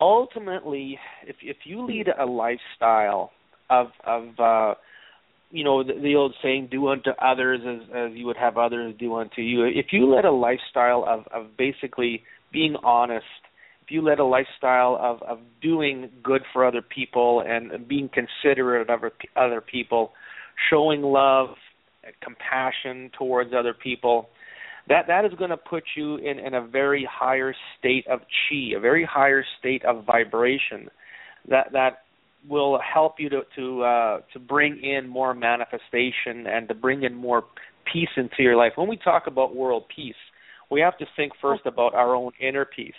ultimately, 0.00 0.98
if 1.26 1.36
if 1.42 1.58
you 1.64 1.86
lead 1.86 2.08
a 2.08 2.26
lifestyle 2.26 3.32
of 3.70 3.88
of 4.04 4.38
uh, 4.38 4.74
you 5.50 5.64
know 5.64 5.82
the, 5.82 5.94
the 5.94 6.14
old 6.14 6.34
saying, 6.42 6.68
"Do 6.70 6.88
unto 6.88 7.10
others 7.10 7.60
as 7.66 7.88
as 7.94 8.12
you 8.12 8.26
would 8.26 8.36
have 8.36 8.58
others 8.58 8.94
do 8.98 9.14
unto 9.14 9.40
you." 9.40 9.64
If 9.64 9.86
you 9.92 10.12
led 10.12 10.24
a 10.24 10.32
lifestyle 10.32 11.04
of 11.06 11.26
of 11.32 11.56
basically 11.56 12.22
being 12.52 12.76
honest, 12.84 13.24
if 13.82 13.90
you 13.90 14.02
led 14.02 14.18
a 14.18 14.24
lifestyle 14.24 14.98
of 15.00 15.22
of 15.22 15.38
doing 15.62 16.10
good 16.22 16.42
for 16.52 16.66
other 16.66 16.82
people 16.82 17.42
and 17.46 17.86
being 17.88 18.10
considerate 18.12 18.82
of 18.82 18.90
other 18.90 19.12
other 19.36 19.60
people, 19.60 20.12
showing 20.70 21.02
love, 21.02 21.50
compassion 22.22 23.10
towards 23.16 23.52
other 23.56 23.74
people, 23.74 24.28
that 24.88 25.06
that 25.08 25.24
is 25.24 25.32
going 25.38 25.50
to 25.50 25.56
put 25.56 25.84
you 25.96 26.16
in 26.16 26.38
in 26.38 26.54
a 26.54 26.66
very 26.66 27.08
higher 27.10 27.54
state 27.78 28.06
of 28.08 28.20
chi, 28.20 28.76
a 28.76 28.80
very 28.80 29.04
higher 29.04 29.44
state 29.58 29.84
of 29.84 30.04
vibration. 30.04 30.88
That 31.48 31.72
that 31.72 32.02
will 32.48 32.78
help 32.80 33.14
you 33.18 33.28
to 33.30 33.40
to 33.56 33.82
uh, 33.82 34.20
to 34.32 34.38
bring 34.38 34.80
in 34.82 35.08
more 35.08 35.34
manifestation 35.34 36.46
and 36.46 36.68
to 36.68 36.74
bring 36.74 37.02
in 37.02 37.14
more 37.14 37.44
peace 37.92 38.08
into 38.16 38.42
your 38.42 38.56
life. 38.56 38.72
When 38.76 38.88
we 38.88 38.96
talk 38.96 39.26
about 39.26 39.54
world 39.54 39.84
peace, 39.94 40.14
we 40.70 40.80
have 40.80 40.96
to 40.98 41.06
think 41.16 41.32
first 41.40 41.66
about 41.66 41.94
our 41.94 42.14
own 42.14 42.32
inner 42.40 42.64
peace. 42.64 42.94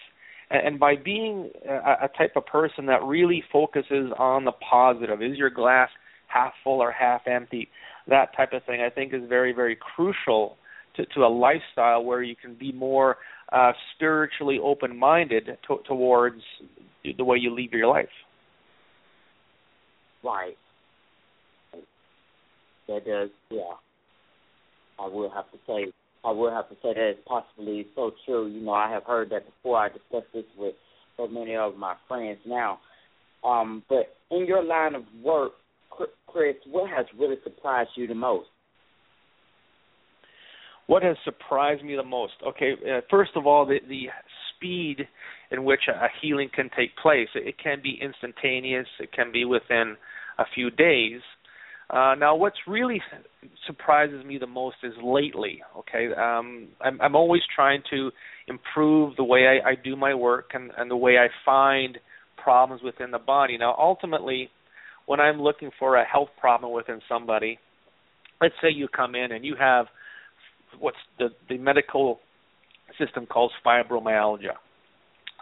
And, 0.49 0.79
by 0.79 0.95
being 0.95 1.51
a, 1.67 2.05
a 2.05 2.09
type 2.17 2.37
of 2.37 2.45
person 2.45 2.85
that 2.85 3.03
really 3.03 3.43
focuses 3.51 4.13
on 4.17 4.45
the 4.45 4.53
positive, 4.53 5.21
is 5.21 5.37
your 5.37 5.49
glass 5.49 5.89
half 6.27 6.53
full 6.63 6.79
or 6.79 6.89
half 6.89 7.27
empty? 7.27 7.67
That 8.07 8.33
type 8.33 8.53
of 8.53 8.63
thing, 8.63 8.79
I 8.81 8.89
think, 8.89 9.13
is 9.13 9.23
very 9.27 9.51
very 9.51 9.75
crucial 9.75 10.57
to, 10.97 11.05
to 11.05 11.21
a 11.21 11.29
lifestyle 11.29 12.03
where 12.03 12.21
you 12.21 12.35
can 12.35 12.55
be 12.55 12.71
more 12.71 13.17
uh, 13.51 13.71
spiritually 13.95 14.59
open 14.61 14.97
minded 14.97 15.45
to, 15.67 15.77
towards 15.87 16.41
the 17.17 17.23
way 17.23 17.37
you 17.37 17.51
live 17.51 17.71
your 17.71 17.87
life. 17.87 18.09
Right. 20.23 20.57
That 22.87 23.05
does, 23.05 23.29
yeah. 23.49 23.61
I 24.99 25.07
will 25.07 25.29
have 25.29 25.49
to 25.51 25.57
say, 25.67 25.91
I 26.25 26.31
will 26.31 26.51
have 26.51 26.67
to 26.69 26.75
say 26.75 26.93
that 26.93 27.09
is 27.11 27.17
possibly 27.25 27.87
so 27.95 28.11
true. 28.25 28.47
You 28.47 28.61
know, 28.61 28.73
I 28.73 28.89
have 28.91 29.03
heard 29.03 29.29
that 29.29 29.45
before. 29.45 29.77
I 29.77 29.89
discussed 29.89 30.33
this 30.33 30.45
with 30.57 30.73
so 31.15 31.27
many 31.27 31.55
of 31.55 31.77
my 31.77 31.95
friends 32.07 32.39
now. 32.45 32.79
Um, 33.43 33.83
but 33.87 34.15
in 34.31 34.45
your 34.45 34.63
line 34.63 34.95
of 34.95 35.03
work, 35.23 35.53
Chris, 36.27 36.55
what 36.69 36.89
has 36.89 37.05
really 37.17 37.37
surprised 37.43 37.91
you 37.95 38.07
the 38.07 38.15
most? 38.15 38.47
What 40.87 41.03
has 41.03 41.17
surprised 41.23 41.83
me 41.83 41.95
the 41.95 42.03
most? 42.03 42.33
Okay, 42.45 42.73
uh, 42.73 43.01
first 43.09 43.31
of 43.35 43.45
all, 43.45 43.65
the, 43.65 43.79
the 43.87 44.07
speed 44.55 45.07
in 45.51 45.63
which 45.63 45.81
a 45.87 46.07
healing 46.21 46.49
can 46.53 46.69
take 46.75 46.95
place. 46.97 47.27
It 47.35 47.55
can 47.61 47.81
be 47.83 47.99
instantaneous. 48.01 48.87
It 48.99 49.11
can 49.11 49.31
be 49.31 49.45
within 49.45 49.97
a 50.39 50.45
few 50.55 50.69
days. 50.71 51.21
Uh, 51.89 52.15
now, 52.17 52.35
what's 52.35 52.57
really 52.67 53.01
surprises 53.65 54.25
me 54.25 54.37
the 54.37 54.47
most 54.47 54.75
is 54.83 54.93
lately. 55.01 55.61
Okay, 55.77 56.09
um, 56.17 56.67
I'm, 56.81 56.99
I'm 57.01 57.15
always 57.15 57.41
trying 57.55 57.81
to 57.91 58.11
improve 58.47 59.15
the 59.15 59.23
way 59.23 59.47
I, 59.47 59.69
I 59.69 59.75
do 59.81 59.95
my 59.95 60.13
work 60.13 60.51
and, 60.53 60.71
and 60.77 60.91
the 60.91 60.97
way 60.97 61.17
I 61.17 61.27
find 61.45 61.97
problems 62.41 62.81
within 62.83 63.11
the 63.11 63.19
body. 63.19 63.57
Now, 63.57 63.75
ultimately, 63.77 64.49
when 65.05 65.19
I'm 65.19 65.41
looking 65.41 65.71
for 65.79 65.95
a 65.95 66.05
health 66.05 66.29
problem 66.39 66.73
within 66.73 66.99
somebody, 67.07 67.57
let's 68.41 68.55
say 68.61 68.69
you 68.69 68.87
come 68.89 69.15
in 69.15 69.31
and 69.31 69.45
you 69.45 69.55
have 69.57 69.87
what's 70.79 70.97
the, 71.19 71.29
the 71.49 71.57
medical 71.57 72.19
system 72.99 73.25
calls 73.25 73.51
fibromyalgia. 73.65 74.55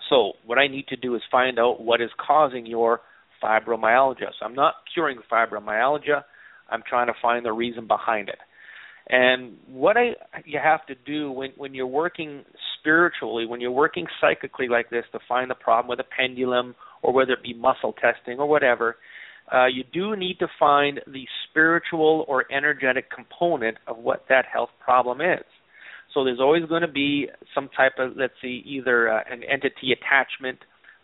So 0.09 0.33
what 0.45 0.57
I 0.57 0.67
need 0.67 0.87
to 0.87 0.95
do 0.95 1.15
is 1.15 1.21
find 1.31 1.59
out 1.59 1.81
what 1.81 2.01
is 2.01 2.09
causing 2.25 2.65
your 2.65 3.01
fibromyalgia. 3.43 4.29
So 4.39 4.45
I'm 4.45 4.55
not 4.55 4.75
curing 4.93 5.19
fibromyalgia. 5.31 6.23
I'm 6.69 6.83
trying 6.87 7.07
to 7.07 7.13
find 7.21 7.45
the 7.45 7.53
reason 7.53 7.87
behind 7.87 8.29
it. 8.29 8.39
And 9.07 9.57
what 9.67 9.97
I 9.97 10.13
you 10.45 10.59
have 10.63 10.85
to 10.87 10.95
do 11.05 11.31
when 11.31 11.51
when 11.57 11.75
you're 11.75 11.85
working 11.85 12.43
spiritually, 12.79 13.45
when 13.45 13.61
you're 13.61 13.71
working 13.71 14.07
psychically 14.19 14.67
like 14.67 14.89
this 14.89 15.05
to 15.11 15.19
find 15.27 15.49
the 15.49 15.55
problem 15.55 15.89
with 15.89 15.99
a 15.99 16.09
pendulum 16.17 16.75
or 17.03 17.13
whether 17.13 17.33
it 17.33 17.43
be 17.43 17.53
muscle 17.53 17.93
testing 17.93 18.39
or 18.39 18.47
whatever, 18.47 18.95
uh, 19.53 19.67
you 19.67 19.83
do 19.93 20.15
need 20.15 20.39
to 20.39 20.47
find 20.59 21.01
the 21.07 21.25
spiritual 21.49 22.25
or 22.27 22.45
energetic 22.51 23.11
component 23.11 23.77
of 23.87 23.97
what 23.97 24.25
that 24.29 24.45
health 24.51 24.71
problem 24.83 25.21
is. 25.21 25.43
So 26.13 26.23
there's 26.23 26.39
always 26.39 26.65
going 26.65 26.81
to 26.81 26.87
be 26.87 27.27
some 27.53 27.69
type 27.75 27.93
of, 27.99 28.13
let's 28.15 28.33
see, 28.41 28.63
either 28.65 29.11
uh, 29.11 29.21
an 29.29 29.43
entity 29.43 29.91
attachment, 29.91 30.59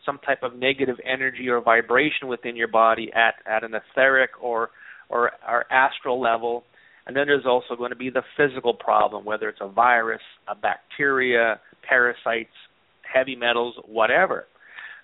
some 0.05 0.19
type 0.25 0.41
of 0.41 0.55
negative 0.55 0.95
energy 1.05 1.49
or 1.49 1.61
vibration 1.61 2.27
within 2.27 2.55
your 2.55 2.69
body 2.69 3.11
at, 3.13 3.35
at 3.45 3.63
an 3.63 3.73
etheric 3.75 4.31
or, 4.41 4.69
or, 5.09 5.31
or 5.47 5.71
astral 5.71 6.19
level. 6.19 6.63
And 7.05 7.15
then 7.15 7.27
there's 7.27 7.45
also 7.45 7.75
going 7.75 7.89
to 7.91 7.95
be 7.95 8.09
the 8.09 8.23
physical 8.37 8.73
problem, 8.73 9.25
whether 9.25 9.49
it's 9.49 9.59
a 9.61 9.67
virus, 9.67 10.21
a 10.47 10.55
bacteria, 10.55 11.59
parasites, 11.87 12.49
heavy 13.11 13.35
metals, 13.35 13.75
whatever. 13.85 14.45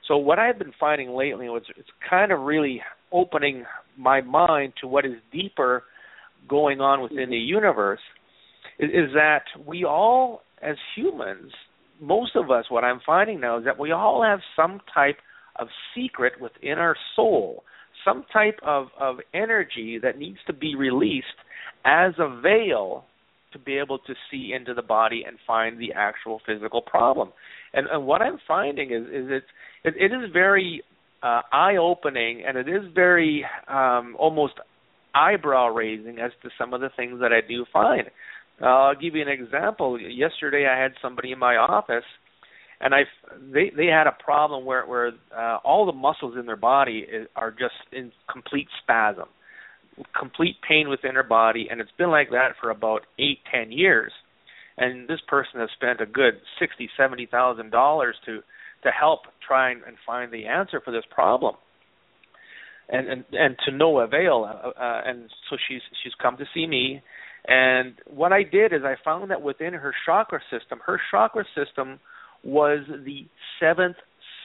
So 0.07 0.15
what 0.15 0.39
I've 0.39 0.57
been 0.57 0.73
finding 0.79 1.09
lately 1.09 1.49
was 1.49 1.63
it's 1.75 1.89
kind 2.09 2.31
of 2.31 2.41
really 2.41 2.81
opening 3.11 3.65
my 3.97 4.21
mind 4.21 4.73
to 4.81 4.87
what 4.87 5.05
is 5.05 5.13
deeper 5.31 5.83
going 6.47 6.81
on 6.81 7.01
within 7.01 7.29
the 7.29 7.35
mm-hmm. 7.35 7.55
universe 7.55 7.99
is, 8.79 8.89
is 8.89 9.13
that 9.13 9.43
we 9.65 9.83
all, 9.83 10.41
as 10.61 10.75
humans, 10.95 11.51
most 12.01 12.35
of 12.35 12.51
us, 12.51 12.65
what 12.69 12.83
I'm 12.83 13.01
finding 13.05 13.39
now 13.39 13.57
is 13.59 13.65
that 13.65 13.79
we 13.79 13.91
all 13.91 14.23
have 14.23 14.39
some 14.55 14.81
type 14.93 15.17
of 15.57 15.67
secret 15.95 16.33
within 16.39 16.77
our 16.77 16.95
soul, 17.15 17.63
some 18.05 18.23
type 18.31 18.59
of, 18.63 18.87
of 18.99 19.17
energy 19.33 19.99
that 20.01 20.17
needs 20.17 20.37
to 20.47 20.53
be 20.53 20.75
released 20.75 21.25
as 21.85 22.13
a 22.19 22.39
veil 22.41 23.05
to 23.53 23.59
be 23.59 23.77
able 23.77 23.97
to 23.99 24.13
see 24.29 24.53
into 24.53 24.73
the 24.73 24.81
body 24.81 25.23
and 25.25 25.37
find 25.47 25.79
the 25.79 25.93
actual 25.95 26.39
physical 26.45 26.81
problem. 26.81 27.31
And, 27.73 27.87
and 27.87 28.05
what 28.05 28.21
I'm 28.21 28.37
finding 28.47 28.91
is, 28.91 29.03
is 29.03 29.29
it's, 29.29 29.45
it, 29.83 29.93
it 29.97 30.15
is 30.15 30.29
very 30.31 30.83
uh, 31.23 31.41
eye 31.51 31.77
opening 31.77 32.43
and 32.47 32.57
it 32.57 32.69
is 32.69 32.83
very 32.93 33.45
um, 33.67 34.15
almost 34.19 34.53
eyebrow 35.15 35.67
raising 35.69 36.19
as 36.19 36.31
to 36.43 36.49
some 36.57 36.73
of 36.73 36.81
the 36.81 36.89
things 36.95 37.19
that 37.21 37.31
I 37.31 37.45
do 37.47 37.65
find. 37.71 38.09
Uh, 38.61 38.65
I'll 38.65 38.95
give 38.95 39.15
you 39.15 39.21
an 39.21 39.27
example. 39.27 39.99
Yesterday, 39.99 40.67
I 40.67 40.81
had 40.81 40.93
somebody 41.01 41.31
in 41.31 41.39
my 41.39 41.57
office, 41.57 42.05
and 42.81 42.93
I 42.93 43.01
they 43.53 43.71
they 43.75 43.85
had 43.85 44.07
a 44.07 44.23
problem 44.23 44.65
where 44.65 44.85
where 44.85 45.11
uh, 45.35 45.57
all 45.63 45.85
the 45.85 45.91
muscles 45.91 46.35
in 46.39 46.45
their 46.45 46.55
body 46.55 47.05
is, 47.11 47.27
are 47.35 47.51
just 47.51 47.75
in 47.91 48.11
complete 48.31 48.67
spasm, 48.81 49.25
complete 50.17 50.55
pain 50.67 50.89
within 50.89 51.13
their 51.13 51.23
body, 51.23 51.67
and 51.69 51.81
it's 51.81 51.91
been 51.97 52.09
like 52.09 52.29
that 52.31 52.53
for 52.59 52.71
about 52.71 53.01
eight 53.19 53.39
ten 53.51 53.71
years. 53.71 54.11
And 54.79 55.07
this 55.07 55.21
person 55.27 55.59
has 55.59 55.69
spent 55.75 56.01
a 56.01 56.05
good 56.05 56.35
sixty 56.59 56.89
seventy 56.97 57.27
thousand 57.27 57.71
dollars 57.71 58.15
to 58.25 58.41
to 58.87 58.91
help 58.91 59.21
try 59.45 59.71
and, 59.71 59.81
and 59.83 59.97
find 60.05 60.31
the 60.31 60.45
answer 60.45 60.81
for 60.83 60.91
this 60.91 61.05
problem 61.11 61.55
and 62.89 63.07
and 63.07 63.23
and 63.33 63.55
to 63.65 63.71
no 63.71 63.99
avail 63.99 64.45
uh, 64.47 64.69
uh, 64.69 65.01
and 65.05 65.29
so 65.49 65.57
she's 65.67 65.81
she's 66.03 66.13
come 66.21 66.37
to 66.37 66.45
see 66.53 66.65
me 66.65 67.01
and 67.47 67.93
what 68.05 68.33
I 68.33 68.43
did 68.43 68.73
is 68.73 68.81
I 68.83 68.95
found 69.03 69.31
that 69.31 69.41
within 69.41 69.73
her 69.73 69.93
chakra 70.05 70.41
system, 70.51 70.79
her 70.85 70.99
chakra 71.09 71.45
system 71.55 71.99
was 72.43 72.79
the 73.05 73.25
seventh 73.59 73.95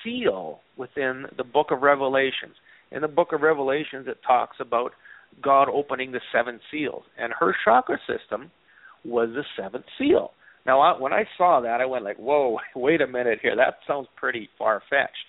seal 0.02 0.60
within 0.76 1.26
the 1.36 1.44
book 1.44 1.68
of 1.70 1.82
Revelations. 1.82 2.54
In 2.92 3.02
the 3.02 3.08
book 3.08 3.32
of 3.32 3.40
Revelations, 3.40 4.06
it 4.06 4.18
talks 4.24 4.56
about 4.60 4.92
God 5.42 5.68
opening 5.68 6.12
the 6.12 6.20
seven 6.32 6.60
seals, 6.70 7.02
and 7.18 7.32
her 7.38 7.54
chakra 7.64 7.98
system 8.06 8.50
was 9.04 9.30
the 9.34 9.44
seventh 9.60 9.86
seal. 9.98 10.30
Now, 10.64 10.80
I, 10.80 11.00
when 11.00 11.12
I 11.12 11.24
saw 11.36 11.60
that, 11.60 11.80
I 11.80 11.86
went 11.86 12.04
like, 12.04 12.18
"Whoa, 12.18 12.58
wait 12.76 13.00
a 13.00 13.06
minute 13.06 13.38
here. 13.42 13.56
That 13.56 13.76
sounds 13.86 14.08
pretty 14.16 14.48
far 14.58 14.82
fetched." 14.88 15.26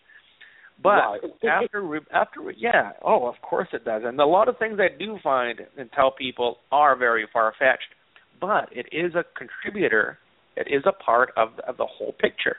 But 0.81 1.21
after 1.47 1.99
after 2.11 2.51
yeah, 2.57 2.91
oh, 3.03 3.27
of 3.27 3.35
course 3.41 3.67
it 3.73 3.85
does. 3.85 4.03
And 4.05 4.19
a 4.19 4.25
lot 4.25 4.49
of 4.49 4.57
things 4.57 4.79
I 4.79 4.95
do 4.97 5.17
find 5.23 5.59
and 5.77 5.89
tell 5.91 6.11
people 6.11 6.57
are 6.71 6.95
very 6.95 7.27
far 7.31 7.53
fetched, 7.57 7.93
but 8.39 8.69
it 8.71 8.87
is 8.91 9.15
a 9.15 9.23
contributor. 9.37 10.17
It 10.55 10.67
is 10.69 10.83
a 10.85 11.03
part 11.03 11.31
of 11.37 11.49
of 11.67 11.77
the 11.77 11.87
whole 11.87 12.13
picture. 12.13 12.57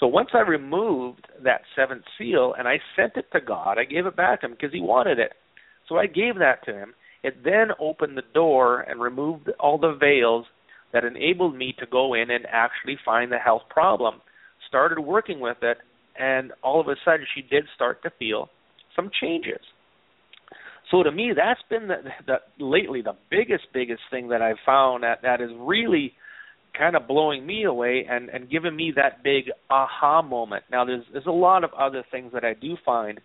So 0.00 0.06
once 0.06 0.28
I 0.34 0.40
removed 0.40 1.26
that 1.42 1.62
seventh 1.74 2.04
seal 2.18 2.54
and 2.58 2.68
I 2.68 2.78
sent 2.96 3.12
it 3.16 3.26
to 3.32 3.40
God, 3.40 3.78
I 3.78 3.84
gave 3.84 4.04
it 4.06 4.16
back 4.16 4.40
to 4.40 4.46
him 4.46 4.52
because 4.52 4.72
he 4.72 4.80
wanted 4.80 5.18
it. 5.18 5.32
So 5.88 5.96
I 5.96 6.06
gave 6.06 6.34
that 6.38 6.64
to 6.66 6.72
him. 6.72 6.94
It 7.22 7.42
then 7.42 7.68
opened 7.80 8.16
the 8.16 8.22
door 8.34 8.80
and 8.80 9.00
removed 9.00 9.48
all 9.58 9.78
the 9.78 9.96
veils 9.98 10.44
that 10.96 11.04
enabled 11.04 11.54
me 11.54 11.74
to 11.78 11.84
go 11.84 12.14
in 12.14 12.30
and 12.30 12.46
actually 12.50 12.96
find 13.04 13.30
the 13.30 13.36
health 13.36 13.64
problem. 13.68 14.22
Started 14.66 14.98
working 14.98 15.40
with 15.40 15.58
it 15.60 15.76
and 16.18 16.52
all 16.62 16.80
of 16.80 16.88
a 16.88 16.94
sudden 17.04 17.26
she 17.34 17.42
did 17.42 17.64
start 17.74 18.02
to 18.02 18.10
feel 18.18 18.48
some 18.94 19.10
changes. 19.20 19.60
So 20.90 21.02
to 21.02 21.12
me, 21.12 21.32
that's 21.36 21.60
been 21.68 21.88
the, 21.88 21.96
the 22.26 22.64
lately 22.64 23.02
the 23.02 23.16
biggest 23.30 23.64
biggest 23.74 24.00
thing 24.10 24.28
that 24.28 24.40
I've 24.40 24.56
found 24.64 25.02
that 25.02 25.20
that 25.22 25.42
is 25.42 25.50
really 25.58 26.14
kind 26.78 26.96
of 26.96 27.06
blowing 27.06 27.44
me 27.44 27.64
away 27.64 28.06
and 28.08 28.30
and 28.30 28.48
giving 28.48 28.74
me 28.74 28.92
that 28.96 29.22
big 29.22 29.50
aha 29.68 30.22
moment. 30.22 30.64
Now 30.70 30.86
there's 30.86 31.04
there's 31.12 31.26
a 31.26 31.30
lot 31.30 31.62
of 31.62 31.70
other 31.74 32.04
things 32.10 32.32
that 32.32 32.44
I 32.44 32.54
do 32.54 32.76
find 32.86 33.20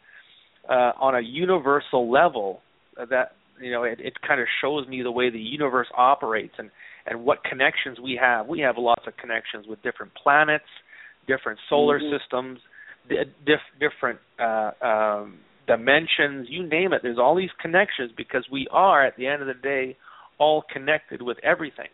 uh, 0.67 0.91
on 0.99 1.15
a 1.15 1.21
universal 1.21 2.11
level 2.11 2.61
that 2.97 3.35
you 3.61 3.71
know 3.71 3.83
it, 3.83 3.99
it 4.01 4.13
kind 4.27 4.41
of 4.41 4.47
shows 4.59 4.87
me 4.87 5.03
the 5.03 5.11
way 5.11 5.29
the 5.29 5.39
universe 5.39 5.87
operates 5.95 6.55
and 6.57 6.71
and 7.05 7.23
what 7.23 7.43
connections 7.43 7.99
we 7.99 8.19
have. 8.21 8.47
We 8.47 8.59
have 8.59 8.75
lots 8.77 9.03
of 9.07 9.17
connections 9.17 9.65
with 9.67 9.81
different 9.81 10.11
planets, 10.21 10.65
different 11.27 11.59
solar 11.69 11.99
mm-hmm. 11.99 12.15
systems, 12.17 12.59
diff- 13.09 13.59
different 13.79 14.19
uh, 14.39 14.71
um, 14.85 15.39
dimensions. 15.67 16.47
You 16.49 16.67
name 16.67 16.93
it. 16.93 17.01
There's 17.03 17.19
all 17.19 17.35
these 17.35 17.49
connections 17.61 18.11
because 18.15 18.45
we 18.51 18.67
are 18.71 19.05
at 19.05 19.17
the 19.17 19.27
end 19.27 19.41
of 19.41 19.47
the 19.47 19.61
day 19.61 19.97
all 20.37 20.63
connected 20.71 21.21
with 21.21 21.37
everything. 21.43 21.89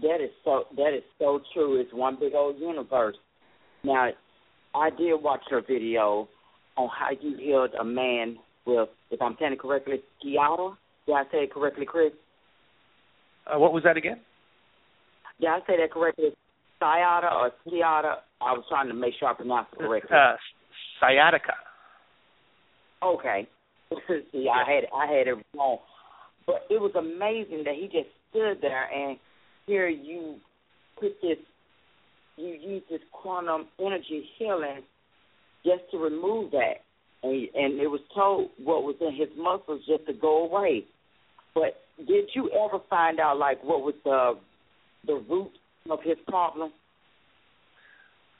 That 0.00 0.18
is 0.22 0.30
so. 0.44 0.64
That 0.76 0.94
is 0.96 1.02
so 1.18 1.40
true. 1.52 1.80
It's 1.80 1.92
one 1.92 2.16
big 2.18 2.34
old 2.34 2.58
universe. 2.58 3.16
Now, 3.84 4.08
I 4.74 4.90
did 4.90 5.14
watch 5.22 5.42
your 5.50 5.60
video 5.60 6.28
on 6.76 6.88
how 6.88 7.10
you 7.20 7.36
healed 7.36 7.70
a 7.78 7.84
man 7.84 8.38
with, 8.66 8.88
if 9.10 9.20
I'm 9.20 9.36
saying 9.38 9.52
it 9.52 9.60
correctly, 9.60 10.02
Sciatica. 10.22 10.76
Did 11.06 11.14
I 11.14 11.24
say 11.32 11.38
it 11.44 11.52
correctly, 11.52 11.86
Chris? 11.86 12.12
Uh, 13.46 13.58
what 13.58 13.72
was 13.72 13.82
that 13.84 13.96
again? 13.96 14.20
Did 15.40 15.48
I 15.48 15.58
say 15.66 15.76
that 15.80 15.90
correctly? 15.90 16.30
Sciatica 16.78 17.32
or 17.34 17.50
Sciatica? 17.64 18.22
I 18.40 18.52
was 18.52 18.64
trying 18.68 18.88
to 18.88 18.94
make 18.94 19.14
sure 19.18 19.28
I 19.28 19.34
pronounced 19.34 19.72
it 19.72 19.78
correctly. 19.78 20.16
Uh, 20.16 20.36
sciatica. 21.00 21.54
Okay. 23.02 23.48
See, 24.32 24.46
I 24.48 24.64
had 24.68 24.84
I 24.94 25.06
had 25.06 25.26
it 25.28 25.36
wrong, 25.54 25.78
but 26.46 26.66
it 26.70 26.80
was 26.80 26.92
amazing 26.96 27.64
that 27.64 27.74
he 27.74 27.86
just 27.86 28.08
stood 28.30 28.58
there 28.62 28.88
and 28.90 29.18
here 29.66 29.88
you 29.88 30.36
put 30.98 31.20
this, 31.20 31.38
you 32.36 32.48
use 32.48 32.82
this 32.90 33.00
quantum 33.12 33.66
energy 33.78 34.24
healing 34.38 34.82
just 35.64 35.82
to 35.90 35.98
remove 35.98 36.50
that, 36.52 36.82
and 37.22 37.48
and 37.54 37.80
it 37.80 37.86
was 37.88 38.00
told 38.14 38.50
what 38.64 38.82
was 38.82 38.96
in 39.00 39.14
his 39.14 39.28
muscles 39.36 39.82
just 39.86 40.06
to 40.06 40.12
go 40.12 40.44
away. 40.44 40.84
But 41.54 41.76
did 41.98 42.30
you 42.34 42.50
ever 42.50 42.82
find 42.88 43.20
out 43.20 43.38
like 43.38 43.62
what 43.62 43.80
was 43.80 43.94
the 44.04 44.34
the 45.06 45.14
root 45.28 45.52
of 45.90 45.98
his 46.02 46.16
problem? 46.28 46.72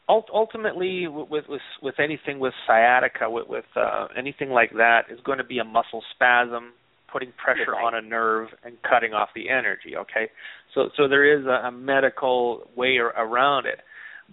ultimately 0.08 1.06
with 1.08 1.44
with 1.48 1.60
with 1.82 1.94
anything 1.98 2.38
with 2.38 2.52
sciatica 2.66 3.30
with 3.30 3.48
with 3.48 3.64
uh, 3.76 4.08
anything 4.16 4.50
like 4.50 4.72
that 4.72 5.02
is 5.10 5.18
going 5.24 5.38
to 5.38 5.44
be 5.44 5.58
a 5.58 5.64
muscle 5.64 6.02
spasm 6.14 6.72
putting 7.10 7.32
pressure 7.42 7.74
on 7.74 7.94
a 7.94 8.00
nerve 8.00 8.48
and 8.64 8.76
cutting 8.82 9.12
off 9.12 9.28
the 9.34 9.48
energy 9.48 9.96
okay 9.96 10.30
so 10.74 10.88
so 10.96 11.08
there 11.08 11.38
is 11.38 11.46
a, 11.46 11.68
a 11.68 11.70
medical 11.70 12.62
way 12.76 12.96
around 12.96 13.66
it 13.66 13.80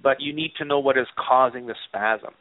but 0.01 0.17
you 0.19 0.33
need 0.33 0.51
to 0.57 0.65
know 0.65 0.79
what 0.79 0.97
is 0.97 1.07
causing 1.17 1.67
the 1.67 1.75
spasm 1.87 2.33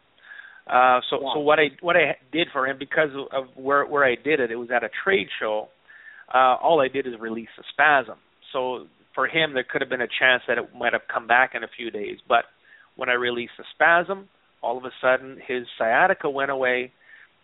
uh 0.69 1.01
so 1.11 1.19
yeah. 1.21 1.29
so 1.35 1.41
what 1.41 1.59
i 1.59 1.67
what 1.81 1.97
i 1.97 2.17
did 2.33 2.49
for 2.53 2.67
him 2.67 2.77
because 2.79 3.11
of 3.33 3.45
where 3.57 3.85
where 3.85 4.05
i 4.05 4.15
did 4.15 4.41
it 4.41 4.51
it 4.51 4.57
was 4.57 4.69
at 4.75 4.85
a 4.85 4.91
trade 5.05 5.29
show 5.41 5.69
uh 6.33 6.57
all 6.63 6.81
i 6.81 6.89
did 6.89 7.07
is 7.07 7.15
release 7.21 7.49
the 7.57 7.65
spasm 7.73 8.19
so 8.53 8.87
for 9.15 9.27
him 9.27 9.55
there 9.55 9.65
could 9.69 9.81
have 9.81 9.91
been 9.91 10.01
a 10.01 10.09
chance 10.21 10.43
that 10.47 10.59
it 10.59 10.65
might 10.77 10.93
have 10.93 11.03
come 11.13 11.27
back 11.27 11.53
in 11.55 11.65
a 11.65 11.69
few 11.77 11.91
days 11.91 12.19
but 12.29 12.45
when 12.99 13.09
I 13.09 13.15
released 13.15 13.53
the 13.57 13.65
spasm, 13.75 14.29
all 14.61 14.77
of 14.77 14.85
a 14.85 14.91
sudden 15.01 15.39
his 15.47 15.65
sciatica 15.79 16.29
went 16.29 16.51
away 16.51 16.93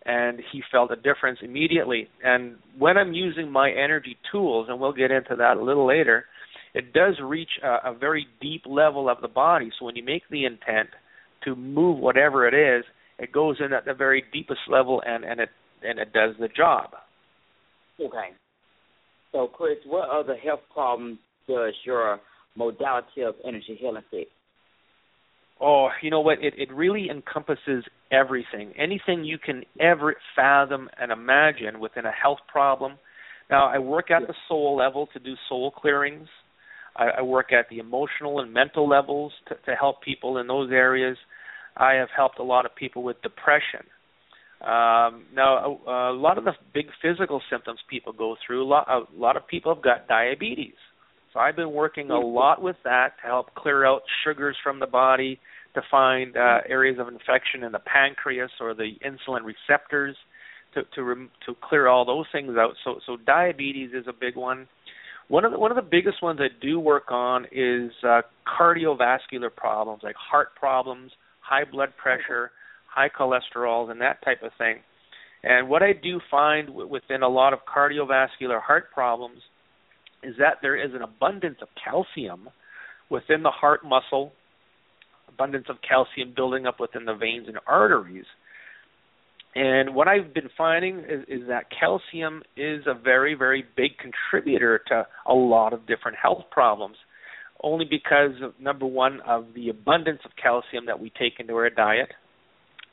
and 0.05 0.39
he 0.51 0.61
felt 0.71 0.91
a 0.91 0.97
difference 0.97 1.39
immediately. 1.41 2.09
And 2.23 2.57
when 2.77 2.97
I'm 2.97 3.13
using 3.13 3.49
my 3.49 3.71
energy 3.71 4.17
tools, 4.31 4.67
and 4.69 4.79
we'll 4.79 4.93
get 4.93 5.09
into 5.09 5.35
that 5.37 5.57
a 5.57 5.63
little 5.63 5.87
later, 5.87 6.25
it 6.75 6.93
does 6.93 7.15
reach 7.23 7.49
a, 7.63 7.89
a 7.89 7.97
very 7.97 8.27
deep 8.41 8.63
level 8.67 9.09
of 9.09 9.21
the 9.21 9.29
body. 9.29 9.71
So 9.79 9.85
when 9.85 9.95
you 9.95 10.03
make 10.03 10.23
the 10.29 10.45
intent 10.45 10.89
to 11.45 11.55
move 11.55 11.97
whatever 11.97 12.47
it 12.47 12.53
is, 12.53 12.83
it 13.17 13.31
goes 13.31 13.55
in 13.65 13.71
at 13.71 13.85
the 13.85 13.93
very 13.93 14.25
deepest 14.33 14.59
level 14.69 15.01
and, 15.05 15.23
and 15.23 15.39
it 15.39 15.49
and 15.81 15.99
it 15.99 16.11
does 16.13 16.35
the 16.39 16.47
job. 16.47 16.91
Okay. 17.99 18.29
So 19.35 19.47
Chris, 19.47 19.75
what 19.85 20.09
other 20.09 20.37
health 20.37 20.61
problems 20.73 21.17
does 21.45 21.73
your 21.85 22.21
modality 22.55 23.21
of 23.27 23.35
energy 23.45 23.77
healing 23.77 24.01
fix? 24.09 24.29
Oh, 25.59 25.89
you 26.01 26.09
know 26.09 26.21
what? 26.21 26.37
It 26.41 26.53
it 26.57 26.71
really 26.73 27.09
encompasses 27.11 27.83
everything. 28.13 28.71
Anything 28.77 29.25
you 29.25 29.37
can 29.37 29.63
ever 29.77 30.15
fathom 30.37 30.87
and 30.97 31.11
imagine 31.11 31.81
within 31.81 32.05
a 32.05 32.11
health 32.11 32.39
problem. 32.49 32.93
Now, 33.49 33.67
I 33.67 33.77
work 33.79 34.09
at 34.09 34.25
the 34.25 34.33
soul 34.47 34.77
level 34.77 35.07
to 35.11 35.19
do 35.19 35.33
soul 35.49 35.69
clearings. 35.69 36.29
I, 36.95 37.19
I 37.19 37.21
work 37.21 37.51
at 37.51 37.67
the 37.69 37.79
emotional 37.79 38.39
and 38.39 38.53
mental 38.53 38.87
levels 38.87 39.33
to, 39.49 39.55
to 39.65 39.75
help 39.75 40.01
people 40.01 40.37
in 40.37 40.47
those 40.47 40.71
areas. 40.71 41.17
I 41.75 41.95
have 41.95 42.09
helped 42.15 42.39
a 42.39 42.43
lot 42.43 42.65
of 42.65 42.73
people 42.73 43.03
with 43.03 43.21
depression. 43.21 43.81
Um, 44.65 45.25
now, 45.35 45.79
a, 45.85 45.91
a 46.11 46.17
lot 46.17 46.39
of 46.39 46.43
the 46.43 46.53
big 46.73 46.87
physical 46.99 47.39
symptoms 47.51 47.79
people 47.87 48.13
go 48.13 48.35
through, 48.45 48.63
a 48.63 48.65
lot, 48.65 48.87
a 48.89 49.03
lot 49.15 49.37
of 49.37 49.47
people 49.47 49.73
have 49.73 49.83
got 49.83 50.07
diabetes. 50.07 50.73
So 51.33 51.39
I've 51.39 51.55
been 51.55 51.73
working 51.73 52.09
a 52.09 52.19
lot 52.19 52.61
with 52.61 52.77
that 52.83 53.09
to 53.21 53.27
help 53.27 53.53
clear 53.53 53.85
out 53.85 54.01
sugars 54.23 54.57
from 54.63 54.79
the 54.79 54.87
body, 54.87 55.39
to 55.75 55.81
find 55.91 56.35
uh, 56.35 56.59
areas 56.67 56.97
of 56.99 57.09
infection 57.09 57.63
in 57.63 57.73
the 57.73 57.79
pancreas 57.79 58.49
or 58.59 58.73
the 58.73 58.93
insulin 59.05 59.41
receptors, 59.43 60.15
to 60.73 60.83
to 60.95 61.03
rem- 61.03 61.31
to 61.45 61.53
clear 61.61 61.87
all 61.87 62.05
those 62.05 62.25
things 62.31 62.55
out. 62.57 62.73
So 62.83 62.99
so 63.05 63.17
diabetes 63.25 63.91
is 63.93 64.05
a 64.07 64.13
big 64.13 64.35
one. 64.35 64.67
One 65.27 65.43
of 65.43 65.51
the 65.51 65.59
one 65.59 65.71
of 65.71 65.75
the 65.75 65.89
biggest 65.89 66.23
ones 66.23 66.39
I 66.41 66.47
do 66.61 66.79
work 66.79 67.11
on 67.11 67.45
is 67.51 67.91
uh, 68.03 68.21
cardiovascular 68.59 69.53
problems 69.55 70.01
like 70.03 70.15
heart 70.15 70.55
problems, 70.55 71.11
high 71.41 71.65
blood 71.69 71.93
pressure, 72.01 72.51
high 72.95 73.09
cholesterol, 73.09 73.91
and 73.91 74.01
that 74.01 74.23
type 74.23 74.41
of 74.43 74.51
thing. 74.57 74.77
And 75.43 75.69
what 75.69 75.83
I 75.83 75.93
do 75.93 76.19
find 76.31 76.67
w- 76.67 76.87
within 76.87 77.21
a 77.21 77.29
lot 77.29 77.53
of 77.53 77.59
cardiovascular 77.65 78.61
heart 78.61 78.91
problems 78.91 79.41
is 80.23 80.35
that 80.39 80.57
there 80.61 80.75
is 80.75 80.93
an 80.95 81.01
abundance 81.01 81.57
of 81.61 81.67
calcium 81.83 82.49
within 83.09 83.43
the 83.43 83.51
heart 83.51 83.81
muscle, 83.85 84.31
abundance 85.27 85.65
of 85.69 85.77
calcium 85.87 86.33
building 86.35 86.65
up 86.65 86.79
within 86.79 87.05
the 87.05 87.13
veins 87.13 87.47
and 87.47 87.57
arteries. 87.67 88.25
And 89.53 89.95
what 89.95 90.07
I've 90.07 90.33
been 90.33 90.49
finding 90.57 90.99
is, 90.99 91.23
is, 91.27 91.47
that 91.47 91.65
calcium 91.79 92.41
is 92.57 92.83
a 92.87 92.93
very, 92.93 93.35
very 93.35 93.63
big 93.77 93.91
contributor 93.97 94.81
to 94.87 95.07
a 95.27 95.33
lot 95.33 95.71
of 95.71 95.87
different 95.87 96.17
health 96.21 96.43
problems, 96.51 96.97
only 97.63 97.85
because 97.85 98.41
of 98.41 98.59
number 98.59 98.85
one 98.85 99.21
of 99.21 99.45
the 99.55 99.69
abundance 99.69 100.19
of 100.25 100.31
calcium 100.41 100.87
that 100.87 100.99
we 100.99 101.09
take 101.11 101.39
into 101.39 101.53
our 101.53 101.69
diet. 101.69 102.09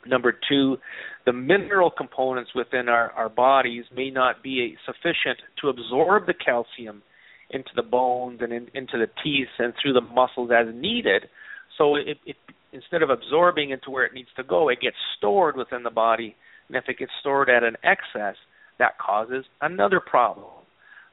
Number 0.07 0.37
two, 0.49 0.79
the 1.27 1.33
mineral 1.33 1.91
components 1.91 2.51
within 2.55 2.89
our, 2.89 3.11
our 3.13 3.29
bodies 3.29 3.85
may 3.95 4.11
not 4.11 4.43
be 4.43 4.77
sufficient 4.85 5.39
to 5.61 5.69
absorb 5.69 6.27
the 6.27 6.35
calcium 6.35 7.03
into 7.51 7.71
the 7.77 7.83
bones 7.83 8.41
and 8.43 8.53
in, 8.53 8.69
into 8.75 8.99
the 8.99 9.09
teeth 9.23 9.49
and 9.59 9.73
through 9.81 9.93
the 9.93 10.01
muscles 10.01 10.51
as 10.51 10.67
needed. 10.75 11.25
So 11.79 11.97
it, 11.97 12.19
it 12.27 12.37
instead 12.73 13.03
of 13.03 13.11
absorbing 13.11 13.71
into 13.71 13.91
where 13.91 14.05
it 14.05 14.15
needs 14.15 14.31
to 14.37 14.43
go, 14.43 14.69
it 14.69 14.81
gets 14.81 14.97
stored 15.19 15.57
within 15.57 15.83
the 15.83 15.91
body, 15.91 16.35
and 16.69 16.77
if 16.77 16.85
it 16.89 16.99
gets 16.99 17.13
stored 17.21 17.49
at 17.49 17.63
an 17.63 17.77
excess, 17.85 18.37
that 18.79 18.99
causes 18.99 19.45
another 19.61 20.01
problem. 20.01 20.51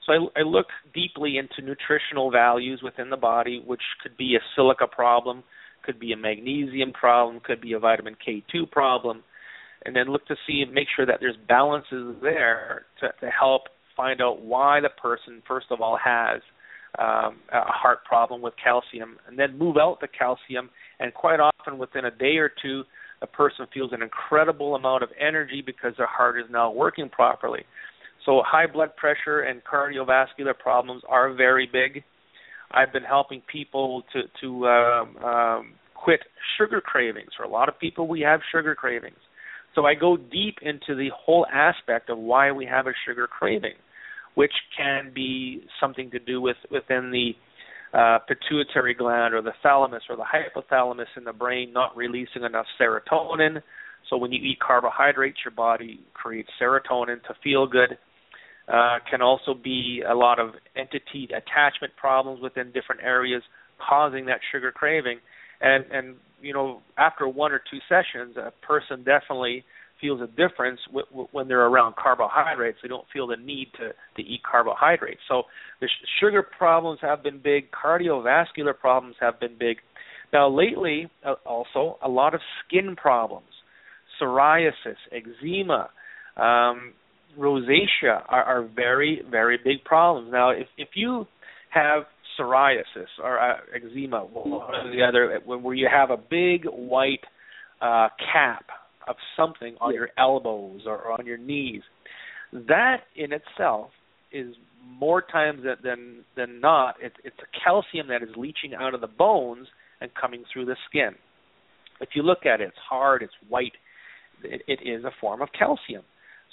So 0.06 0.14
I, 0.14 0.40
I 0.40 0.44
look 0.44 0.68
deeply 0.94 1.38
into 1.38 1.62
nutritional 1.62 2.32
values 2.32 2.82
within 2.84 3.10
the 3.10 3.18
body, 3.18 3.62
which 3.66 3.82
could 4.02 4.18
be 4.18 4.36
a 4.36 4.40
silica 4.56 4.88
problem, 4.88 5.44
could 5.84 6.00
be 6.00 6.12
a 6.12 6.18
magnesium 6.18 6.92
problem, 6.92 7.42
could 7.44 7.62
be 7.62 7.74
a 7.74 7.80
vitamin 7.80 8.16
K2 8.26 8.70
problem, 8.72 9.24
and 9.86 9.96
then 9.96 10.12
look 10.12 10.26
to 10.28 10.36
see 10.48 10.62
and 10.62 10.74
make 10.74 10.88
sure 10.96 11.06
that 11.06 11.18
there's 11.20 11.38
balances 11.48 12.16
there 12.22 12.86
to, 13.00 13.10
to 13.22 13.32
help 13.32 13.64
find 13.96 14.22
out 14.22 14.42
why 14.42 14.80
the 14.80 14.90
person, 15.02 15.42
first 15.48 15.68
of 15.72 15.82
all, 15.82 15.98
has 16.04 16.42
um, 16.98 17.38
a 17.54 17.66
heart 17.66 18.04
problem 18.06 18.42
with 18.42 18.54
calcium, 18.62 19.18
and 19.28 19.38
then 19.38 19.58
move 19.58 19.78
out 19.78 20.00
the 20.02 20.08
calcium. 20.08 20.70
And 21.00 21.14
quite 21.14 21.40
often, 21.40 21.78
within 21.78 22.06
a 22.06 22.12
day 22.12 22.38
or 22.38 22.52
two, 22.62 22.84
a 23.22 23.28
person 23.28 23.68
feels 23.74 23.92
an 23.94 24.02
incredible 24.02 24.76
amount 24.76 25.04
of 25.04 25.10
energy 25.20 25.62
because 25.64 25.94
their 25.98 26.08
heart 26.08 26.40
is 26.40 26.46
now 26.50 26.72
working 26.72 27.10
properly. 27.10 27.64
So, 28.26 28.42
high 28.46 28.68
blood 28.68 28.96
pressure 28.96 29.42
and 29.42 29.62
cardiovascular 29.64 30.58
problems 30.58 31.04
are 31.08 31.34
very 31.34 31.70
big. 31.72 32.04
I've 32.72 32.94
been 32.94 33.04
helping 33.04 33.42
people 33.52 34.04
to 34.14 34.22
to 34.42 34.68
um, 34.68 35.18
um, 35.18 35.74
quit 35.96 36.22
sugar 36.58 36.82
cravings. 36.82 37.30
For 37.36 37.44
a 37.44 37.50
lot 37.50 37.70
of 37.70 37.80
people, 37.80 38.08
we 38.08 38.22
have 38.22 38.42
sugar 38.54 38.76
cravings. 38.76 39.18
So 39.76 39.86
I 39.86 39.94
go 39.94 40.18
deep 40.18 40.58
into 40.62 40.96
the 40.96 41.10
whole 41.16 41.46
aspect 41.54 42.10
of 42.10 42.18
why 42.18 42.52
we 42.52 42.66
have 42.66 42.88
a 42.88 42.94
sugar 43.06 43.28
craving 43.28 43.76
which 44.40 44.54
can 44.78 45.12
be 45.14 45.64
something 45.82 46.10
to 46.12 46.20
do 46.20 46.40
with 46.40 46.56
within 46.72 47.12
the 47.12 47.32
uh, 47.98 48.20
pituitary 48.20 48.94
gland 48.94 49.34
or 49.34 49.42
the 49.42 49.52
thalamus 49.62 50.04
or 50.10 50.16
the 50.16 50.24
hypothalamus 50.24 51.08
in 51.18 51.26
the 51.26 51.34
brain 51.34 51.74
not 51.74 51.96
releasing 51.98 52.44
enough 52.44 52.66
serotonin. 52.80 53.62
So 54.10 54.16
when 54.16 54.32
you 54.32 54.40
eat 54.42 54.60
carbohydrates, 54.66 55.40
your 55.44 55.52
body 55.52 56.00
creates 56.14 56.50
serotonin 56.62 57.22
to 57.24 57.34
feel 57.44 57.68
good. 57.68 57.98
Uh, 58.72 59.00
can 59.10 59.20
also 59.20 59.56
be 59.56 60.04
a 60.08 60.14
lot 60.14 60.38
of 60.40 60.52
entity 60.76 61.26
attachment 61.26 61.92
problems 61.98 62.40
within 62.40 62.68
different 62.72 63.02
areas 63.02 63.42
causing 63.80 64.26
that 64.28 64.40
sugar 64.52 64.72
craving. 64.72 65.20
And 65.62 65.86
and 65.92 66.16
you 66.42 66.54
know 66.54 66.82
after 66.98 67.28
one 67.28 67.52
or 67.52 67.62
two 67.70 67.80
sessions, 67.90 68.38
a 68.38 68.52
person 68.66 69.04
definitely 69.04 69.64
feels 70.00 70.22
a 70.22 70.28
difference 70.28 70.80
w- 70.88 71.06
w- 71.10 71.28
when 71.32 71.48
they're 71.48 71.66
around 71.66 71.96
carbohydrates. 71.96 72.78
They 72.82 72.88
don't 72.88 73.06
feel 73.12 73.28
the 73.28 73.38
need 73.38 73.68
to 73.80 73.90
to 73.90 74.22
eat 74.22 74.42
carbohydrates. 74.50 75.22
So 75.28 75.44
the 75.82 75.88
sh- 75.88 76.08
sugar 76.20 76.44
problems 76.44 77.00
have 77.02 77.24
been 77.24 77.40
big. 77.40 77.72
Cardiovascular 77.72 78.78
problems 78.78 79.16
have 79.20 79.40
been 79.40 79.58
big. 79.60 79.78
Now 80.32 80.48
lately, 80.48 81.10
uh, 81.26 81.36
also 81.46 81.98
a 82.04 82.10
lot 82.10 82.34
of 82.34 82.42
skin 82.66 82.96
problems, 82.96 83.48
psoriasis, 84.22 84.98
eczema, 85.12 85.90
um, 86.38 86.94
rosacea 87.38 88.24
are, 88.28 88.44
are 88.44 88.70
very 88.76 89.22
very 89.30 89.58
big 89.64 89.84
problems. 89.84 90.32
Now, 90.32 90.52
if 90.52 90.68
if 90.78 90.90
you 90.96 91.26
have 91.70 92.04
psoriasis 92.40 93.08
or 93.24 93.40
uh, 93.40 93.58
eczema, 93.76 94.22
one 94.22 94.74
or 94.74 94.92
the 94.96 95.04
other, 95.04 95.40
where 95.46 95.76
you 95.76 95.88
have 95.92 96.10
a 96.10 96.18
big 96.18 96.66
white 96.66 97.24
uh, 97.82 98.08
cap 98.34 98.66
of 99.08 99.16
something 99.36 99.76
on 99.82 99.94
your 99.94 100.10
elbows 100.18 100.82
or 100.86 101.12
on 101.12 101.26
your 101.26 101.38
knees, 101.38 101.82
that 102.52 103.02
in 103.16 103.32
itself 103.34 103.90
is 104.32 104.56
more 104.86 105.22
times 105.22 105.62
than 105.64 105.76
than, 105.84 106.26
than 106.36 106.62
not, 106.62 106.96
it, 107.02 107.14
it's 107.24 107.36
a 107.40 107.64
calcium 107.64 108.08
that 108.08 108.24
is 108.24 108.30
leaching 108.36 108.74
out 108.74 108.94
of 108.94 109.02
the 109.02 109.08
bones 109.08 109.68
and 110.02 110.10
coming 110.20 110.44
through 110.52 110.66
the 110.66 110.76
skin. 110.90 111.12
If 112.02 112.10
you 112.16 112.24
look 112.24 112.46
at 112.46 112.62
it, 112.62 112.70
it's 112.70 112.78
hard, 112.90 113.22
it's 113.22 113.34
white. 113.50 113.74
It, 114.44 114.62
it 114.68 114.80
is 114.88 115.04
a 115.04 115.12
form 115.20 115.42
of 115.42 115.50
calcium. 115.58 116.04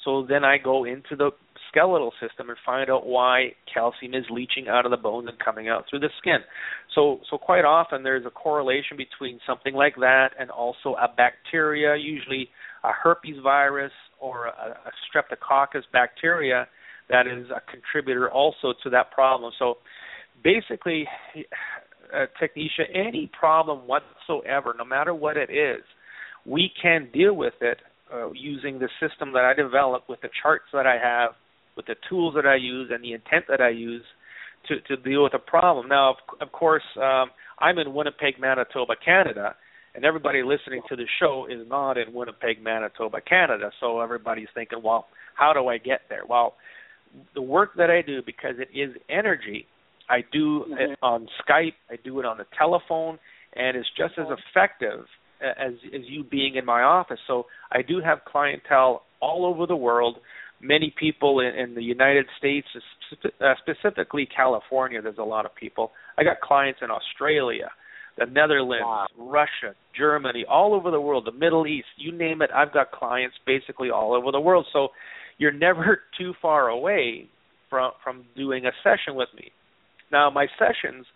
So 0.07 0.25
then 0.27 0.45
I 0.45 0.57
go 0.57 0.85
into 0.85 1.17
the 1.17 1.33
skeletal 1.69 2.13
system 2.21 2.49
and 2.49 2.57
find 2.65 2.89
out 2.89 3.07
why 3.07 3.49
calcium 3.73 4.15
is 4.15 4.25
leaching 4.31 4.69
out 4.69 4.87
of 4.87 4.93
the 4.93 4.97
bones 4.97 5.29
and 5.29 5.37
coming 5.39 5.69
out 5.69 5.85
through 5.91 5.99
the 5.99 6.11
skin. 6.19 6.39
So 6.95 7.19
so 7.29 7.37
quite 7.37 7.65
often 7.65 8.05
there's 8.05 8.25
a 8.25 8.31
correlation 8.31 8.97
between 8.97 9.41
something 9.45 9.75
like 9.75 9.97
that 9.97 10.29
and 10.39 10.49
also 10.49 10.95
a 10.95 11.09
bacteria, 11.15 11.97
usually 11.97 12.49
a 12.85 12.93
herpes 12.93 13.37
virus 13.43 13.93
or 14.21 14.47
a, 14.47 14.79
a 14.87 14.93
streptococcus 15.11 15.83
bacteria 15.93 16.69
that 17.11 17.27
is 17.27 17.49
a 17.51 17.61
contributor 17.69 18.31
also 18.31 18.73
to 18.85 18.91
that 18.91 19.11
problem. 19.11 19.53
So 19.59 19.79
basically 20.45 21.09
uh, 22.15 22.27
Technisha, 22.41 22.85
any 22.95 23.29
problem 23.39 23.81
whatsoever, 23.89 24.73
no 24.79 24.85
matter 24.85 25.15
what 25.15 25.37
it 25.37 25.51
is, 25.51 25.83
we 26.45 26.71
can 26.81 27.09
deal 27.13 27.35
with 27.35 27.55
it 27.61 27.79
uh, 28.13 28.31
using 28.33 28.79
the 28.79 28.89
system 29.01 29.33
that 29.33 29.45
I 29.45 29.55
developed 29.55 30.09
with 30.09 30.21
the 30.21 30.29
charts 30.43 30.67
that 30.73 30.87
I 30.87 30.99
have, 31.03 31.31
with 31.77 31.87
the 31.87 31.97
tools 32.09 32.35
that 32.35 32.47
I 32.47 32.57
use, 32.57 32.91
and 32.93 33.03
the 33.03 33.13
intent 33.13 33.47
that 33.49 33.61
I 33.61 33.71
use 33.71 34.03
to 34.69 34.81
to 34.81 34.97
deal 35.03 35.23
with 35.23 35.35
a 35.35 35.39
problem. 35.39 35.89
Now, 35.89 36.11
of, 36.11 36.17
of 36.41 36.53
course, 36.53 36.85
um, 36.97 37.31
I'm 37.59 37.79
in 37.79 37.95
Winnipeg, 37.95 38.39
Manitoba, 38.41 38.95
Canada, 39.03 39.55
and 39.95 40.05
everybody 40.05 40.43
listening 40.43 40.83
to 40.89 40.97
the 40.97 41.07
show 41.21 41.47
is 41.51 41.67
not 41.69 41.97
in 41.97 42.13
Winnipeg, 42.13 42.63
Manitoba, 42.63 43.21
Canada. 43.21 43.71
So 43.81 44.01
everybody's 44.01 44.49
thinking, 44.55 44.81
well, 44.85 45.07
how 45.35 45.53
do 45.53 45.69
I 45.69 45.79
get 45.79 46.03
there? 46.09 46.23
Well, 46.29 46.55
the 47.35 47.43
work 47.43 47.71
that 47.77 47.91
I 47.91 48.03
do 48.03 48.21
because 48.25 48.57
it 48.59 48.69
is 48.77 48.95
energy. 49.09 49.67
I 50.09 50.21
do 50.33 50.61
mm-hmm. 50.61 50.93
it 50.93 50.99
on 51.03 51.29
Skype. 51.43 51.75
I 51.91 51.97
do 52.05 52.21
it 52.21 52.27
on 52.27 52.39
the 52.39 52.47
telephone, 52.59 53.19
and 53.55 53.77
it's 53.77 53.89
just 53.97 54.15
as 54.19 54.27
effective 54.27 55.07
as 55.41 55.73
as 55.95 56.03
you 56.07 56.25
being 56.25 56.57
in 56.57 56.65
my 56.65 56.83
office. 56.83 57.19
So 57.27 57.47
I 57.71 57.83
do 57.83 58.01
have 58.05 58.19
clientele 58.27 59.03
all 59.21 59.47
over 59.47 59.67
the 59.67 59.77
world. 59.77 60.19
Many 60.61 60.95
people 60.99 61.41
in, 61.41 61.55
in 61.55 61.75
the 61.75 61.83
United 61.83 62.27
States, 62.39 62.67
uh, 63.25 63.55
specifically 63.61 64.27
California. 64.35 65.03
There's 65.03 65.19
a 65.19 65.23
lot 65.23 65.45
of 65.45 65.55
people. 65.55 65.93
I 66.19 66.25
got 66.25 66.41
clients 66.41 66.81
in 66.83 66.89
Australia, 66.91 67.71
the 68.17 68.25
Netherlands, 68.25 68.85
wow. 68.85 69.07
Russia, 69.19 69.75
Germany, 69.97 70.47
all 70.49 70.75
over 70.75 70.91
the 70.91 71.01
world, 71.01 71.27
the 71.27 71.39
Middle 71.39 71.67
East. 71.67 71.89
You 71.99 72.11
name 72.11 72.41
it, 72.41 72.51
I've 72.55 72.73
got 72.73 72.91
clients 72.91 73.37
basically 73.47 73.91
all 73.91 74.15
over 74.15 74.33
the 74.33 74.41
world. 74.41 74.67
So 74.73 74.89
you're 75.39 75.53
never 75.67 76.01
too 76.19 76.33
far 76.41 76.69
away 76.69 77.29
from 77.69 77.93
from 78.03 78.25
doing 78.37 78.65
a 78.65 78.73
session 78.83 79.15
with 79.15 79.29
me. 79.37 79.51
Now 80.11 80.31
my 80.31 80.47
sessions. 80.59 81.07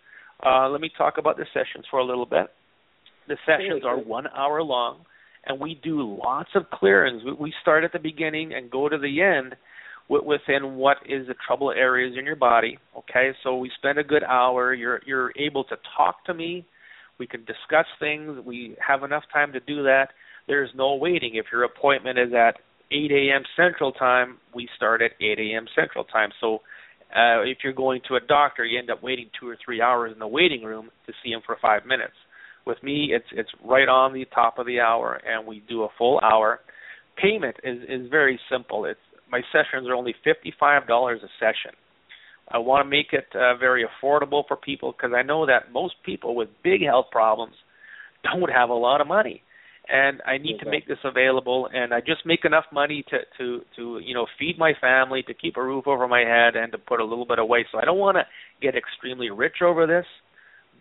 Uh, 0.43 0.67
let 0.69 0.81
me 0.81 0.89
talk 0.97 1.19
about 1.19 1.37
the 1.37 1.45
sessions 1.53 1.85
for 1.91 1.99
a 1.99 2.03
little 2.05 2.25
bit. 2.25 2.47
The 3.27 3.37
sessions 3.45 3.83
are 3.85 3.97
one 3.97 4.27
hour 4.27 4.61
long, 4.63 5.05
and 5.45 5.59
we 5.59 5.79
do 5.83 6.17
lots 6.23 6.49
of 6.55 6.69
clearings. 6.71 7.23
We 7.39 7.53
start 7.61 7.83
at 7.83 7.93
the 7.93 7.99
beginning 7.99 8.53
and 8.53 8.69
go 8.69 8.89
to 8.89 8.97
the 8.97 9.21
end 9.21 9.55
within 10.09 10.75
what 10.75 10.97
is 11.07 11.27
the 11.27 11.35
trouble 11.45 11.71
areas 11.71 12.15
in 12.17 12.25
your 12.25 12.35
body. 12.35 12.77
Okay, 12.97 13.31
so 13.43 13.57
we 13.57 13.71
spend 13.77 13.97
a 13.97 14.03
good 14.03 14.23
hour. 14.23 14.73
You're 14.73 15.01
you're 15.05 15.31
able 15.37 15.63
to 15.65 15.75
talk 15.95 16.25
to 16.25 16.33
me. 16.33 16.65
We 17.17 17.27
can 17.27 17.41
discuss 17.45 17.85
things. 17.99 18.39
We 18.45 18.75
have 18.85 19.03
enough 19.03 19.23
time 19.31 19.53
to 19.53 19.59
do 19.59 19.83
that. 19.83 20.07
There's 20.47 20.71
no 20.75 20.95
waiting. 20.95 21.35
If 21.35 21.45
your 21.51 21.63
appointment 21.63 22.17
is 22.17 22.33
at 22.33 22.55
8 22.91 23.11
a.m. 23.11 23.43
Central 23.55 23.91
Time, 23.91 24.37
we 24.53 24.67
start 24.75 25.01
at 25.01 25.11
8 25.21 25.39
a.m. 25.39 25.65
Central 25.75 26.03
Time. 26.03 26.29
So 26.41 26.55
uh, 27.15 27.43
if 27.43 27.59
you're 27.63 27.73
going 27.73 28.01
to 28.07 28.15
a 28.15 28.19
doctor, 28.19 28.65
you 28.65 28.79
end 28.79 28.89
up 28.89 29.03
waiting 29.03 29.29
two 29.39 29.47
or 29.47 29.57
three 29.63 29.81
hours 29.81 30.11
in 30.11 30.19
the 30.19 30.27
waiting 30.27 30.63
room 30.63 30.89
to 31.05 31.13
see 31.23 31.29
him 31.29 31.41
for 31.45 31.57
five 31.61 31.85
minutes. 31.85 32.13
With 32.65 32.81
me, 32.83 33.09
it's 33.11 33.25
it's 33.31 33.49
right 33.65 33.87
on 33.87 34.13
the 34.13 34.25
top 34.33 34.59
of 34.59 34.65
the 34.65 34.79
hour, 34.79 35.19
and 35.25 35.47
we 35.47 35.63
do 35.67 35.83
a 35.83 35.89
full 35.97 36.19
hour. 36.21 36.59
Payment 37.17 37.55
is 37.63 37.79
is 37.87 38.09
very 38.09 38.39
simple. 38.51 38.85
It's 38.85 38.99
my 39.31 39.41
sessions 39.51 39.87
are 39.87 39.95
only 39.95 40.15
fifty 40.23 40.53
five 40.59 40.87
dollars 40.87 41.21
a 41.23 41.29
session. 41.39 41.75
I 42.49 42.57
want 42.57 42.85
to 42.85 42.89
make 42.89 43.13
it 43.13 43.27
uh, 43.33 43.55
very 43.57 43.85
affordable 43.85 44.43
for 44.47 44.57
people 44.57 44.91
because 44.91 45.11
I 45.15 45.21
know 45.23 45.45
that 45.45 45.71
most 45.71 45.95
people 46.05 46.35
with 46.35 46.49
big 46.63 46.83
health 46.83 47.05
problems 47.11 47.55
don't 48.23 48.51
have 48.51 48.69
a 48.69 48.73
lot 48.73 49.01
of 49.01 49.07
money, 49.07 49.41
and 49.87 50.21
I 50.27 50.37
need 50.37 50.55
exactly. 50.55 50.65
to 50.65 50.71
make 50.71 50.87
this 50.87 50.97
available. 51.03 51.69
And 51.73 51.93
I 51.93 51.99
just 51.99 52.25
make 52.25 52.45
enough 52.45 52.65
money 52.71 53.03
to 53.09 53.17
to 53.39 53.61
to 53.75 53.99
you 54.03 54.13
know 54.13 54.27
feed 54.37 54.59
my 54.59 54.73
family, 54.79 55.23
to 55.23 55.33
keep 55.33 55.57
a 55.57 55.63
roof 55.63 55.87
over 55.87 56.07
my 56.07 56.21
head, 56.21 56.55
and 56.55 56.71
to 56.73 56.77
put 56.77 56.99
a 56.99 57.05
little 57.05 57.25
bit 57.25 57.39
away. 57.39 57.65
So 57.71 57.79
I 57.79 57.85
don't 57.85 57.97
want 57.97 58.17
to 58.17 58.23
get 58.61 58.75
extremely 58.75 59.31
rich 59.31 59.61
over 59.63 59.87
this 59.87 60.05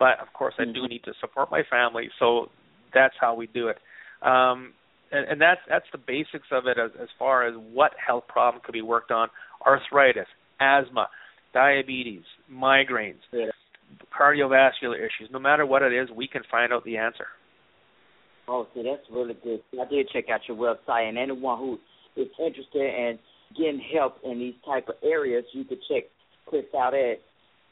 but 0.01 0.19
of 0.19 0.33
course 0.33 0.55
I 0.59 0.65
do 0.65 0.73
mm-hmm. 0.73 0.87
need 0.87 1.05
to 1.05 1.13
support 1.21 1.53
my 1.53 1.63
family, 1.71 2.09
so 2.19 2.47
that's 2.93 3.15
how 3.21 3.37
we 3.37 3.47
do 3.47 3.69
it. 3.69 3.77
Um, 4.23 4.73
and, 5.13 5.29
and 5.29 5.41
that's 5.41 5.61
that's 5.69 5.85
the 5.93 5.99
basics 5.99 6.49
of 6.51 6.67
it 6.67 6.79
as, 6.79 6.91
as 7.01 7.09
far 7.19 7.47
as 7.47 7.55
what 7.73 7.93
health 8.05 8.25
problem 8.27 8.63
could 8.65 8.73
be 8.73 8.83
worked 8.83 9.13
on: 9.13 9.29
arthritis, 9.65 10.27
asthma, 10.61 11.09
diabetes, 11.53 12.25
migraines, 12.51 13.21
yeah. 13.33 13.47
cardiovascular 14.19 14.97
issues. 14.97 15.31
No 15.31 15.39
matter 15.39 15.67
what 15.67 15.83
it 15.83 15.93
is, 15.93 16.09
we 16.17 16.27
can 16.27 16.43
find 16.51 16.73
out 16.73 16.85
the 16.85 16.97
answer. 16.97 17.27
Oh, 18.49 18.67
see, 18.75 18.83
that's 18.83 19.07
really 19.13 19.37
good. 19.45 19.61
I 19.81 19.89
did 19.89 20.09
check 20.13 20.25
out 20.33 20.41
your 20.49 20.57
website, 20.57 21.09
and 21.09 21.19
anyone 21.19 21.59
who 21.59 21.79
is 22.21 22.29
interested 22.39 22.83
in 22.83 23.19
getting 23.57 23.81
help 23.95 24.17
in 24.25 24.39
these 24.39 24.55
type 24.65 24.89
of 24.89 24.97
areas, 25.05 25.45
you 25.53 25.65
could 25.65 25.79
check 25.89 26.05
Chris 26.47 26.65
out 26.77 26.95
at 26.95 27.21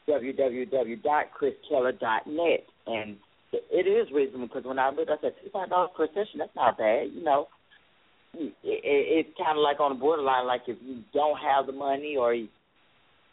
www.chriskehler.net. 0.09 2.63
And 2.87 3.17
it 3.51 3.87
is 3.87 4.07
reasonable 4.13 4.47
because 4.47 4.65
when 4.65 4.79
I 4.79 4.89
looked, 4.89 5.11
I 5.11 5.17
said 5.21 5.33
$55 5.53 5.93
per 5.95 6.07
session, 6.07 6.39
that's 6.39 6.55
not 6.55 6.77
bad. 6.77 7.11
You 7.13 7.23
know, 7.23 7.47
it, 8.33 8.53
it, 8.63 8.81
it's 8.83 9.29
kind 9.37 9.57
of 9.57 9.63
like 9.63 9.79
on 9.79 9.93
the 9.93 9.99
borderline, 9.99 10.47
like 10.47 10.61
if 10.67 10.77
you 10.83 11.03
don't 11.13 11.37
have 11.37 11.65
the 11.65 11.73
money 11.73 12.15
or 12.17 12.33
you, 12.33 12.47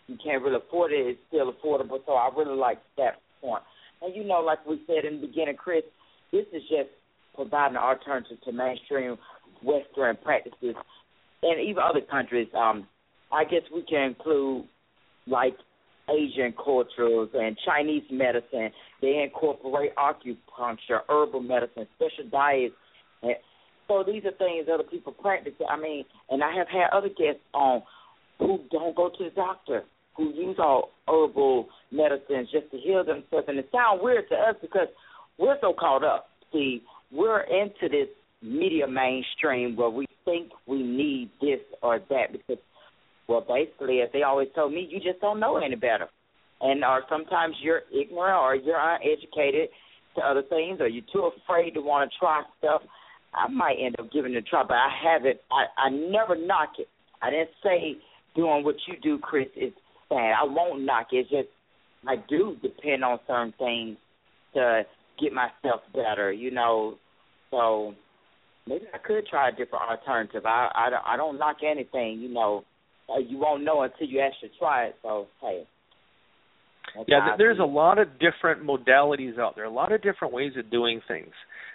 you 0.07 0.17
can't 0.23 0.43
really 0.43 0.57
afford 0.57 0.93
it, 0.93 1.07
it's 1.07 1.21
still 1.29 1.53
affordable. 1.53 1.99
So 2.07 2.13
I 2.13 2.31
really 2.37 2.57
like 2.57 2.79
that 2.97 3.21
point. 3.41 3.63
And 4.03 4.15
you 4.15 4.25
know, 4.25 4.41
like 4.41 4.65
we 4.67 4.81
said 4.87 5.05
in 5.05 5.21
the 5.21 5.27
beginning, 5.27 5.57
Chris, 5.57 5.83
this 6.33 6.47
is 6.53 6.63
just 6.63 6.91
providing 7.35 7.77
an 7.77 7.83
alternative 7.83 8.39
to 8.45 8.53
mainstream 8.53 9.17
Western 9.63 10.17
practices 10.23 10.75
and 11.43 11.61
even 11.61 11.83
other 11.83 12.01
countries. 12.01 12.49
Um, 12.57 12.87
I 13.33 13.45
guess 13.45 13.63
we 13.75 13.83
can 13.83 14.11
include 14.11 14.67
like 15.27 15.57
Asian 16.09 16.53
cultures 16.53 17.29
and 17.35 17.57
Chinese 17.65 18.05
medicine. 18.11 18.71
They 19.03 19.23
incorporate 19.23 19.95
acupuncture, 19.97 21.01
herbal 21.09 21.41
medicine, 21.41 21.87
special 21.97 22.31
diets. 22.31 22.75
And 23.23 23.35
so 23.89 24.05
these 24.07 24.25
are 24.25 24.33
things 24.33 24.69
other 24.73 24.85
people 24.85 25.13
practice. 25.13 25.53
I 25.69 25.79
mean, 25.79 26.05
and 26.31 26.43
I 26.43 26.55
have 26.55 26.69
had 26.69 26.91
other 26.93 27.09
guests 27.09 27.43
on 27.55 27.83
who 28.39 28.61
don't 28.71 28.95
go 28.95 29.09
to 29.09 29.25
the 29.25 29.31
doctor, 29.31 29.83
who 30.17 30.31
use 30.31 30.57
all 30.59 30.91
herbal 31.09 31.69
medicines 31.91 32.49
just 32.53 32.71
to 32.71 32.79
heal 32.79 33.05
themselves. 33.05 33.47
And 33.49 33.59
it 33.59 33.69
sounds 33.73 34.01
weird 34.03 34.29
to 34.31 34.35
us 34.35 34.57
because 34.61 34.89
we're 35.39 35.57
so 35.61 35.75
caught 35.79 36.05
up. 36.05 36.29
See, 36.53 36.83
we're 37.13 37.41
into 37.41 37.89
this 37.91 38.09
media 38.43 38.87
mainstream 38.87 39.77
where 39.77 39.91
we 39.91 40.07
think 40.25 40.51
we 40.67 40.83
need 40.83 41.31
this 41.41 41.61
or 41.83 42.01
that 42.11 42.33
because 42.33 42.59
well, 43.29 43.45
basically, 43.47 44.01
as 44.01 44.09
they 44.13 44.23
always 44.23 44.49
told 44.55 44.73
me, 44.73 44.89
you 44.91 45.01
just 45.01 45.21
don't 45.21 45.41
know 45.41 45.57
any 45.59 45.75
better. 45.75 46.09
And 46.61 46.85
or 46.85 47.03
sometimes 47.09 47.57
you're 47.61 47.83
ignorant 47.93 48.39
or 48.39 48.55
you're 48.55 48.81
uneducated 48.81 49.69
to 50.15 50.23
other 50.23 50.43
things 50.49 50.81
or 50.81 50.89
you're 50.89 51.05
too 51.13 51.31
afraid 51.43 51.73
to 51.75 51.81
want 51.81 52.11
to 52.11 52.19
try 52.19 52.43
stuff. 52.59 52.83
I 53.35 53.49
might 53.49 53.77
end 53.79 53.97
up 53.99 54.11
giving 54.13 54.33
it 54.33 54.39
a 54.39 54.43
try, 54.43 54.63
but 54.63 54.75
I 54.75 54.89
haven't. 55.05 55.39
I, 55.51 55.87
I 55.87 55.91
never 55.91 56.37
knock 56.37 56.71
it. 56.79 56.89
I 57.21 57.31
didn't 57.31 57.51
say 57.63 57.97
doing 58.35 58.65
what 58.65 58.77
you 58.87 58.95
do, 59.03 59.19
Chris, 59.19 59.49
is 59.57 59.73
bad. 60.09 60.33
I 60.41 60.45
won't 60.45 60.85
knock 60.85 61.09
it. 61.13 61.17
It's 61.17 61.31
just 61.31 61.49
I 62.07 62.17
do 62.29 62.57
depend 62.63 63.05
on 63.05 63.19
certain 63.27 63.53
things 63.59 63.97
to 64.55 64.83
get 65.21 65.33
myself 65.33 65.83
better, 65.93 66.33
you 66.33 66.51
know. 66.51 66.97
So 67.51 67.95
maybe 68.67 68.85
I 68.95 68.99
could 68.99 69.27
try 69.27 69.49
a 69.49 69.53
different 69.53 69.91
alternative. 69.91 70.47
I 70.47 70.71
I 70.75 71.15
I 71.15 71.17
don't 71.17 71.39
knock 71.39 71.59
anything, 71.69 72.21
you 72.21 72.33
know. 72.33 72.65
Uh, 73.09 73.19
you 73.19 73.39
won't 73.39 73.65
know 73.65 73.83
until 73.83 74.07
you 74.07 74.21
actually 74.21 74.51
try 74.59 74.87
it. 74.87 74.97
So 75.03 75.27
hey. 75.41 75.65
Yeah, 77.09 77.35
there's 77.37 77.59
a 77.59 77.65
lot 77.65 77.99
of 77.99 78.09
different 78.19 78.63
modalities 78.65 79.39
out 79.39 79.55
there, 79.55 79.65
a 79.65 79.71
lot 79.71 79.93
of 79.93 80.03
different 80.03 80.33
ways 80.33 80.53
of 80.57 80.71
doing 80.71 81.01
things. 81.07 81.33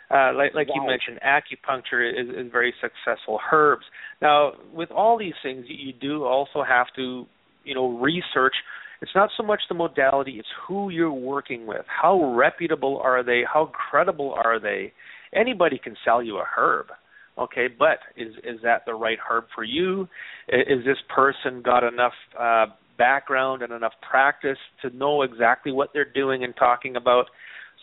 Uh, 0.09 0.33
like 0.33 0.53
like 0.55 0.67
you 0.73 0.81
mentioned, 0.85 1.19
acupuncture 1.25 2.09
is, 2.09 2.27
is 2.29 2.51
very 2.51 2.73
successful. 2.81 3.39
Herbs. 3.51 3.83
Now, 4.21 4.53
with 4.73 4.89
all 4.89 5.19
these 5.19 5.35
things, 5.43 5.65
you, 5.67 5.87
you 5.87 5.93
do 5.93 6.23
also 6.23 6.63
have 6.67 6.87
to, 6.95 7.25
you 7.63 7.75
know, 7.75 7.99
research 7.99 8.55
it's 9.01 9.11
not 9.15 9.29
so 9.35 9.43
much 9.43 9.61
the 9.67 9.73
modality, 9.73 10.33
it's 10.37 10.47
who 10.67 10.89
you're 10.89 11.11
working 11.11 11.65
with. 11.65 11.85
How 11.87 12.35
reputable 12.35 13.01
are 13.03 13.23
they? 13.23 13.41
How 13.51 13.71
credible 13.89 14.33
are 14.33 14.59
they? 14.59 14.93
Anybody 15.33 15.79
can 15.83 15.95
sell 16.05 16.21
you 16.21 16.37
a 16.37 16.45
herb. 16.55 16.87
Okay, 17.37 17.67
but 17.67 17.99
is 18.17 18.33
is 18.43 18.59
that 18.63 18.83
the 18.85 18.93
right 18.93 19.17
herb 19.29 19.45
for 19.55 19.63
you? 19.63 20.07
Is 20.49 20.83
this 20.85 20.97
person 21.13 21.61
got 21.61 21.83
enough 21.83 22.13
uh 22.37 22.65
background 22.97 23.63
and 23.63 23.73
enough 23.73 23.93
practice 24.07 24.57
to 24.81 24.95
know 24.95 25.23
exactly 25.23 25.71
what 25.71 25.89
they're 25.93 26.11
doing 26.13 26.43
and 26.43 26.53
talking 26.55 26.95
about? 26.95 27.25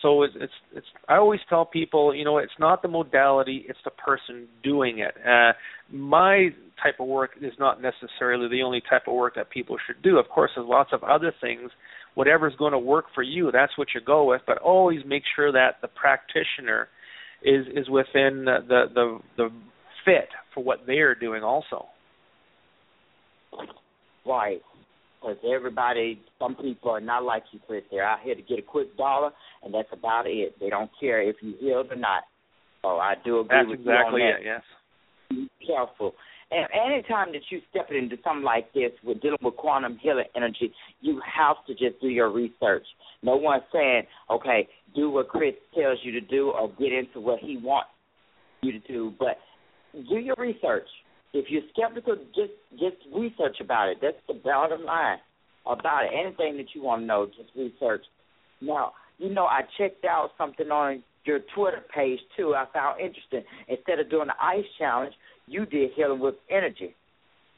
So 0.01 0.23
it's, 0.23 0.33
it's 0.39 0.53
it's 0.75 0.87
I 1.07 1.15
always 1.15 1.41
tell 1.49 1.65
people, 1.65 2.15
you 2.15 2.23
know, 2.23 2.37
it's 2.37 2.53
not 2.59 2.81
the 2.81 2.87
modality, 2.87 3.65
it's 3.67 3.79
the 3.83 3.91
person 3.91 4.47
doing 4.63 4.99
it. 4.99 5.15
Uh, 5.27 5.53
my 5.91 6.49
type 6.81 6.99
of 6.99 7.07
work 7.07 7.31
is 7.41 7.53
not 7.59 7.81
necessarily 7.81 8.47
the 8.49 8.63
only 8.63 8.81
type 8.89 9.03
of 9.07 9.15
work 9.15 9.35
that 9.35 9.49
people 9.49 9.77
should 9.85 10.01
do. 10.01 10.17
Of 10.17 10.29
course, 10.29 10.51
there's 10.55 10.67
lots 10.67 10.91
of 10.93 11.03
other 11.03 11.33
things. 11.41 11.71
Whatever's 12.15 12.55
going 12.57 12.71
to 12.71 12.79
work 12.79 13.05
for 13.13 13.23
you, 13.23 13.51
that's 13.51 13.77
what 13.77 13.89
you 13.93 14.01
go 14.01 14.25
with. 14.25 14.41
But 14.47 14.57
always 14.59 15.01
make 15.05 15.23
sure 15.35 15.51
that 15.51 15.81
the 15.81 15.87
practitioner 15.87 16.87
is 17.43 17.67
is 17.67 17.89
within 17.89 18.45
the 18.45 18.59
the 18.67 19.19
the, 19.37 19.49
fit 20.05 20.29
for 20.53 20.63
what 20.63 20.79
they 20.87 20.99
are 20.99 21.15
doing, 21.15 21.43
also. 21.43 21.85
Right 24.25 24.61
because 25.19 25.37
everybody, 25.53 26.21
some 26.39 26.55
people 26.55 26.91
are 26.91 27.01
not 27.01 27.23
like 27.23 27.43
you, 27.51 27.59
Chris. 27.67 27.83
They're 27.91 28.07
out 28.07 28.19
here 28.23 28.35
to 28.35 28.41
get 28.41 28.59
a 28.59 28.61
quick 28.61 28.95
dollar, 28.97 29.31
and 29.63 29.73
that's 29.73 29.89
about 29.91 30.25
it. 30.27 30.55
They 30.59 30.69
don't 30.69 30.89
care 30.99 31.21
if 31.21 31.37
you 31.41 31.55
healed 31.59 31.91
or 31.91 31.95
not. 31.95 32.23
So 32.81 32.89
I 32.97 33.15
do 33.23 33.41
agree 33.41 33.57
that's 33.57 33.69
with 33.69 33.79
exactly 33.81 34.21
you 34.21 34.27
on 34.27 34.33
that. 34.33 34.41
It, 34.41 34.45
yes. 34.45 34.61
Be 35.29 35.49
careful. 35.65 36.13
And 36.51 36.67
anytime 36.73 37.31
that 37.33 37.41
you 37.51 37.59
step 37.69 37.89
into 37.91 38.15
something 38.23 38.43
like 38.43 38.73
this 38.73 38.91
with 39.03 39.21
dealing 39.21 39.37
with 39.43 39.55
quantum 39.55 39.99
healing 40.01 40.25
energy, 40.35 40.73
you 41.01 41.21
have 41.21 41.57
to 41.67 41.73
just 41.73 42.01
do 42.01 42.07
your 42.07 42.31
research. 42.31 42.85
No 43.21 43.35
one's 43.35 43.63
saying, 43.71 44.03
okay, 44.31 44.67
do 44.95 45.09
what 45.09 45.27
Chris 45.29 45.53
tells 45.75 45.99
you 46.03 46.11
to 46.13 46.21
do 46.21 46.49
or 46.49 46.69
get 46.79 46.91
into 46.91 47.19
what 47.19 47.39
he 47.39 47.57
wants 47.57 47.89
you 48.61 48.71
to 48.71 48.79
do, 48.87 49.13
but 49.19 49.37
do 49.93 50.17
your 50.17 50.35
research. 50.37 50.87
If 51.33 51.45
you're 51.49 51.61
skeptical, 51.71 52.15
just 52.35 52.53
just 52.71 52.97
research 53.15 53.57
about 53.61 53.89
it. 53.89 53.97
That's 54.01 54.17
the 54.27 54.33
bottom 54.33 54.83
line 54.83 55.17
about 55.65 56.05
it. 56.05 56.11
Anything 56.13 56.57
that 56.57 56.67
you 56.73 56.83
want 56.83 57.03
to 57.03 57.05
know, 57.05 57.27
just 57.27 57.49
research. 57.55 58.03
Now, 58.61 58.93
you 59.17 59.29
know, 59.29 59.45
I 59.45 59.61
checked 59.77 60.05
out 60.05 60.31
something 60.37 60.69
on 60.71 61.03
your 61.25 61.39
Twitter 61.55 61.83
page 61.93 62.19
too. 62.35 62.55
I 62.55 62.65
found 62.73 62.99
interesting. 62.99 63.43
Instead 63.67 63.99
of 63.99 64.09
doing 64.09 64.27
the 64.27 64.43
ice 64.43 64.65
challenge, 64.77 65.13
you 65.47 65.65
did 65.65 65.91
healing 65.95 66.19
with 66.19 66.35
energy, 66.49 66.95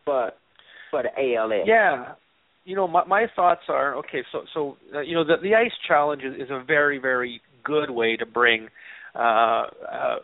but 0.06 0.38
for 0.89 1.04
the 1.04 1.10
ALS. 1.17 1.65
Yeah, 1.65 2.13
you 2.63 2.76
know, 2.76 2.88
my 2.88 3.06
my 3.06 3.26
thoughts 3.36 3.62
are 3.69 3.95
okay. 3.97 4.24
So 4.32 4.41
so 4.54 4.78
uh, 4.95 5.02
you 5.02 5.15
know, 5.15 5.24
the 5.24 5.36
the 5.41 5.56
ice 5.56 5.71
challenge 5.88 6.24
is, 6.24 6.36
is 6.36 6.50
a 6.50 6.63
very 6.63 7.00
very 7.00 7.41
good 7.63 7.89
way 7.89 8.17
to 8.17 8.26
bring 8.26 8.67
uh, 9.15 9.19
uh, 9.91 10.15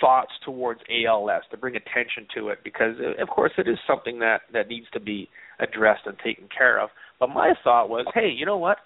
thoughts 0.00 0.32
towards 0.44 0.80
ALS 0.90 1.42
to 1.50 1.56
bring 1.56 1.76
attention 1.76 2.26
to 2.34 2.48
it 2.48 2.58
because 2.62 2.94
uh, 3.00 3.20
of 3.22 3.28
course 3.28 3.52
it 3.58 3.68
is 3.68 3.78
something 3.86 4.18
that 4.20 4.42
that 4.52 4.68
needs 4.68 4.86
to 4.92 5.00
be 5.00 5.28
addressed 5.58 6.02
and 6.06 6.16
taken 6.24 6.48
care 6.56 6.80
of. 6.80 6.90
But 7.18 7.28
my 7.28 7.54
thought 7.64 7.88
was, 7.88 8.06
hey, 8.14 8.28
you 8.36 8.44
know 8.44 8.58
what? 8.58 8.76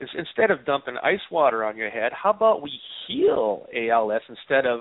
Instead 0.00 0.50
of 0.50 0.64
dumping 0.64 0.96
ice 1.02 1.18
water 1.30 1.64
on 1.64 1.76
your 1.76 1.90
head, 1.90 2.12
how 2.12 2.30
about 2.30 2.62
we 2.62 2.70
heal 3.06 3.66
ALS 3.74 4.22
instead 4.28 4.64
of 4.64 4.80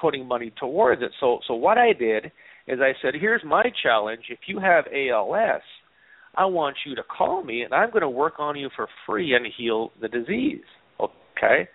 putting 0.00 0.26
money 0.26 0.52
towards 0.58 1.02
it? 1.02 1.12
So 1.20 1.40
so 1.46 1.54
what 1.54 1.78
I 1.78 1.92
did 1.92 2.32
is 2.66 2.80
I 2.80 2.92
said, 3.00 3.14
here's 3.20 3.42
my 3.44 3.64
challenge. 3.82 4.24
If 4.28 4.40
you 4.48 4.58
have 4.58 4.86
ALS, 4.92 5.62
I 6.36 6.44
want 6.46 6.76
you 6.84 6.94
to 6.94 7.02
call 7.02 7.42
me 7.42 7.62
and 7.62 7.72
I'm 7.72 7.90
going 7.90 8.02
to 8.02 8.08
work 8.08 8.34
on 8.38 8.56
you 8.56 8.68
for 8.76 8.88
free 9.06 9.34
and 9.34 9.46
heal 9.56 9.92
the 10.00 10.08
disease. 10.08 10.64
Okay? 11.00 11.68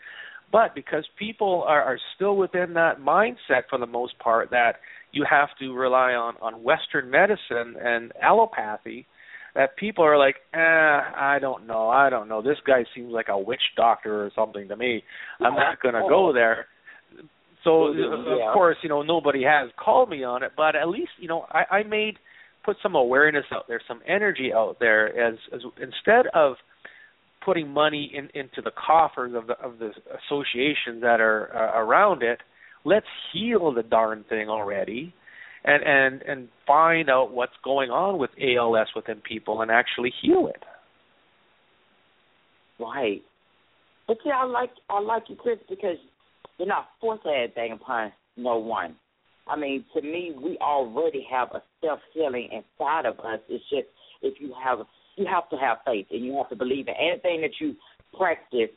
But 0.51 0.75
because 0.75 1.05
people 1.17 1.63
are, 1.67 1.81
are 1.81 1.97
still 2.15 2.35
within 2.35 2.73
that 2.73 2.99
mindset 2.99 3.63
for 3.69 3.79
the 3.79 3.85
most 3.85 4.17
part 4.19 4.49
that 4.51 4.73
you 5.13 5.25
have 5.29 5.49
to 5.59 5.73
rely 5.73 6.11
on, 6.11 6.35
on 6.41 6.63
Western 6.63 7.09
medicine 7.09 7.75
and 7.81 8.11
allopathy, 8.21 9.05
that 9.55 9.75
people 9.77 10.05
are 10.05 10.17
like, 10.17 10.35
eh, 10.53 10.57
I 10.57 11.37
don't 11.41 11.67
know, 11.67 11.89
I 11.89 12.09
don't 12.09 12.29
know. 12.29 12.41
This 12.41 12.57
guy 12.65 12.85
seems 12.95 13.11
like 13.11 13.27
a 13.29 13.37
witch 13.37 13.61
doctor 13.75 14.23
or 14.23 14.31
something 14.35 14.67
to 14.69 14.77
me. 14.77 15.03
I'm 15.39 15.55
not 15.55 15.81
going 15.81 15.95
to 15.95 16.05
go 16.07 16.31
there. 16.33 16.67
So 17.63 17.87
of 17.87 18.53
course, 18.53 18.77
you 18.81 18.89
know, 18.89 19.03
nobody 19.03 19.43
has 19.43 19.69
called 19.77 20.09
me 20.09 20.23
on 20.23 20.41
it, 20.43 20.53
but 20.57 20.75
at 20.75 20.87
least 20.87 21.11
you 21.19 21.27
know, 21.27 21.45
I, 21.49 21.77
I 21.77 21.83
made 21.83 22.15
put 22.63 22.77
some 22.81 22.95
awareness 22.95 23.45
out 23.51 23.67
there, 23.67 23.81
some 23.87 24.01
energy 24.07 24.51
out 24.53 24.77
there, 24.79 25.07
as, 25.07 25.35
as 25.53 25.61
instead 25.81 26.27
of 26.33 26.55
putting 27.43 27.69
money 27.69 28.11
in, 28.13 28.29
into 28.39 28.61
the 28.63 28.71
coffers 28.71 29.33
of 29.35 29.47
the 29.47 29.53
of 29.59 29.79
the 29.79 29.89
associations 30.27 31.01
that 31.01 31.19
are 31.19 31.55
uh, 31.55 31.79
around 31.79 32.23
it. 32.23 32.39
Let's 32.83 33.05
heal 33.33 33.73
the 33.73 33.83
darn 33.83 34.25
thing 34.29 34.49
already, 34.49 35.13
and 35.63 35.83
and 35.83 36.21
and 36.23 36.47
find 36.65 37.09
out 37.09 37.31
what's 37.31 37.53
going 37.63 37.89
on 37.89 38.17
with 38.17 38.31
ALS 38.41 38.87
within 38.95 39.21
people 39.21 39.61
and 39.61 39.71
actually 39.71 40.13
heal 40.21 40.47
it. 40.47 40.63
Right. 42.79 43.21
But 44.07 44.17
see, 44.23 44.31
I 44.31 44.45
like 44.45 44.71
I 44.89 44.99
like 44.99 45.23
you, 45.29 45.35
Chris, 45.35 45.59
because 45.69 45.97
you're 46.57 46.67
not 46.67 46.87
forcing 46.99 47.33
anything 47.35 47.73
upon 47.73 48.11
no 48.37 48.57
one. 48.57 48.95
I 49.47 49.55
mean, 49.55 49.85
to 49.95 50.01
me, 50.01 50.31
we 50.41 50.57
already 50.61 51.25
have 51.31 51.49
a 51.53 51.61
self 51.83 51.99
healing 52.13 52.49
inside 52.51 53.05
of 53.05 53.19
us. 53.19 53.39
It's 53.49 53.63
just 53.69 53.87
if 54.21 54.39
you 54.39 54.53
have 54.63 54.79
you 55.17 55.25
have 55.25 55.49
to 55.49 55.57
have 55.57 55.77
faith 55.85 56.07
and 56.11 56.25
you 56.25 56.35
have 56.37 56.49
to 56.49 56.55
believe 56.55 56.87
in 56.87 56.93
anything 56.99 57.41
that 57.41 57.51
you 57.59 57.75
practice. 58.17 58.69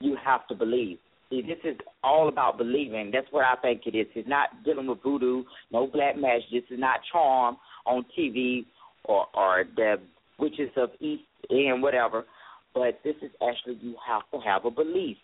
You 0.00 0.16
have 0.22 0.46
to 0.48 0.54
believe. 0.54 0.98
See, 1.30 1.42
this 1.42 1.58
is 1.64 1.76
all 2.04 2.28
about 2.28 2.58
believing. 2.58 3.10
That's 3.12 3.26
what 3.30 3.44
I 3.44 3.60
think 3.60 3.82
it 3.86 3.96
is. 3.96 4.06
It's 4.14 4.28
not 4.28 4.50
dealing 4.64 4.86
with 4.86 5.02
voodoo, 5.02 5.42
no 5.72 5.86
black 5.86 6.16
magic. 6.16 6.44
This 6.52 6.62
is 6.70 6.78
not 6.78 7.00
charm 7.10 7.56
on 7.86 8.04
TV 8.16 8.66
or 9.04 9.26
or 9.34 9.64
the 9.74 9.96
witches 10.38 10.70
of 10.76 10.90
East 11.00 11.22
End, 11.50 11.82
whatever. 11.82 12.24
But 12.74 13.00
this 13.04 13.16
is 13.22 13.30
actually 13.42 13.78
you 13.80 13.96
have 14.06 14.22
to 14.32 14.46
have 14.46 14.64
a 14.66 14.70
belief 14.70 15.16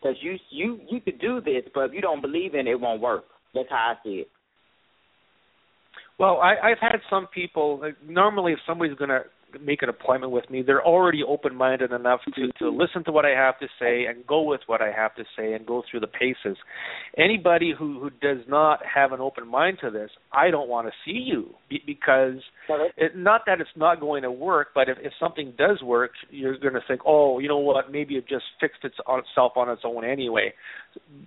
because 0.00 0.16
you 0.20 0.36
you 0.50 0.80
you 0.90 1.00
could 1.00 1.20
do 1.20 1.40
this, 1.40 1.64
but 1.74 1.86
if 1.86 1.92
you 1.94 2.00
don't 2.00 2.20
believe 2.20 2.54
in 2.54 2.66
it, 2.66 2.72
it 2.72 2.80
won't 2.80 3.00
work. 3.00 3.24
That's 3.54 3.68
how 3.70 3.94
I 3.94 4.04
see 4.04 4.16
it. 4.16 4.28
Well, 6.18 6.38
I, 6.38 6.70
I've 6.70 6.78
had 6.80 6.98
some 7.10 7.26
people. 7.26 7.80
Like, 7.80 7.96
normally, 8.06 8.52
if 8.52 8.58
somebody's 8.66 8.96
going 8.96 9.10
to 9.10 9.22
make 9.60 9.82
an 9.82 9.88
appointment 9.88 10.32
with 10.32 10.48
me, 10.50 10.62
they're 10.62 10.84
already 10.84 11.22
open 11.26 11.54
minded 11.54 11.92
enough 11.92 12.20
to 12.34 12.46
to 12.58 12.64
mm-hmm. 12.64 12.80
listen 12.80 13.04
to 13.04 13.12
what 13.12 13.24
I 13.24 13.30
have 13.30 13.58
to 13.60 13.66
say 13.80 14.04
and 14.06 14.26
go 14.26 14.42
with 14.42 14.60
what 14.66 14.80
I 14.80 14.90
have 14.92 15.14
to 15.16 15.24
say 15.36 15.52
and 15.52 15.66
go 15.66 15.82
through 15.90 16.00
the 16.00 16.06
paces. 16.06 16.56
Anybody 17.16 17.72
who 17.76 18.00
who 18.00 18.10
does 18.10 18.44
not 18.48 18.80
have 18.84 19.12
an 19.12 19.20
open 19.20 19.48
mind 19.48 19.78
to 19.82 19.90
this, 19.90 20.10
I 20.32 20.50
don't 20.50 20.68
want 20.68 20.88
to 20.88 20.92
see 21.04 21.18
you 21.18 21.50
because 21.86 22.40
it, 22.96 23.16
not 23.16 23.42
that 23.46 23.60
it's 23.60 23.70
not 23.76 24.00
going 24.00 24.22
to 24.22 24.30
work, 24.30 24.68
but 24.74 24.88
if 24.88 24.98
if 25.00 25.12
something 25.20 25.54
does 25.56 25.82
work, 25.82 26.12
you're 26.30 26.58
going 26.58 26.74
to 26.74 26.82
think, 26.86 27.02
oh, 27.06 27.38
you 27.38 27.48
know 27.48 27.58
what, 27.58 27.90
maybe 27.90 28.16
it 28.16 28.28
just 28.28 28.44
fixed 28.60 28.84
itself 28.84 29.52
on 29.56 29.68
its 29.70 29.82
own 29.84 30.04
anyway. 30.04 30.52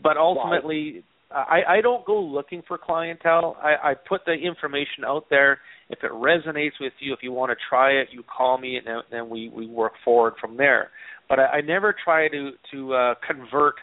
But 0.01 0.17
ultimately. 0.17 1.03
I, 1.29 1.61
I 1.67 1.81
don't 1.81 2.05
go 2.05 2.19
looking 2.19 2.63
for 2.67 2.77
clientele. 2.77 3.57
I, 3.61 3.91
I 3.91 3.93
put 3.95 4.21
the 4.25 4.33
information 4.33 5.03
out 5.05 5.25
there 5.29 5.59
if 5.89 5.99
it 6.03 6.11
resonates 6.11 6.79
with 6.79 6.93
you, 6.99 7.13
if 7.13 7.19
you 7.21 7.31
want 7.31 7.51
to 7.51 7.57
try 7.69 7.91
it, 7.91 8.09
you 8.11 8.23
call 8.23 8.57
me, 8.57 8.77
and 8.77 9.03
then 9.11 9.29
we 9.29 9.49
we 9.49 9.67
work 9.67 9.93
forward 10.03 10.33
from 10.39 10.57
there. 10.57 10.89
But 11.29 11.39
I, 11.39 11.45
I 11.45 11.61
never 11.61 11.95
try 12.03 12.27
to 12.29 12.51
to 12.71 12.93
uh, 12.93 13.13
convert 13.25 13.75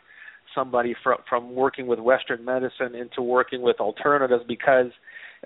somebody 0.54 0.94
from 1.02 1.18
from 1.28 1.54
working 1.54 1.86
with 1.86 1.98
Western 1.98 2.44
medicine 2.44 2.94
into 2.94 3.22
working 3.22 3.62
with 3.62 3.80
alternatives 3.80 4.44
because 4.46 4.86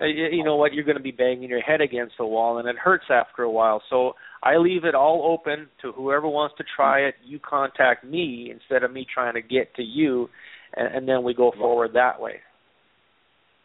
uh, 0.01 0.05
you 0.05 0.43
know 0.43 0.57
what 0.57 0.73
you're 0.73 0.83
going 0.83 0.97
to 0.97 1.03
be 1.03 1.11
banging 1.11 1.49
your 1.49 1.61
head 1.61 1.81
against 1.81 2.15
the 2.17 2.25
wall 2.25 2.57
and 2.57 2.67
it 2.67 2.77
hurts 2.77 3.05
after 3.09 3.43
a 3.43 3.51
while. 3.51 3.81
So 3.89 4.13
I 4.43 4.57
leave 4.57 4.83
it 4.83 4.95
all 4.95 5.23
open 5.33 5.67
to 5.81 5.91
whoever 5.93 6.27
wants 6.27 6.55
to 6.57 6.63
try 6.75 6.99
it. 6.99 7.15
You 7.23 7.39
contact 7.39 8.03
me 8.03 8.51
instead 8.51 8.83
of 8.83 8.91
me 8.91 9.05
trying 9.11 9.33
to 9.35 9.41
get 9.41 9.75
to 9.75 9.83
you, 9.83 10.29
and, 10.75 10.95
and 10.95 11.07
then 11.07 11.23
we 11.23 11.33
go 11.33 11.51
forward 11.57 11.91
that 11.93 12.19
way 12.19 12.39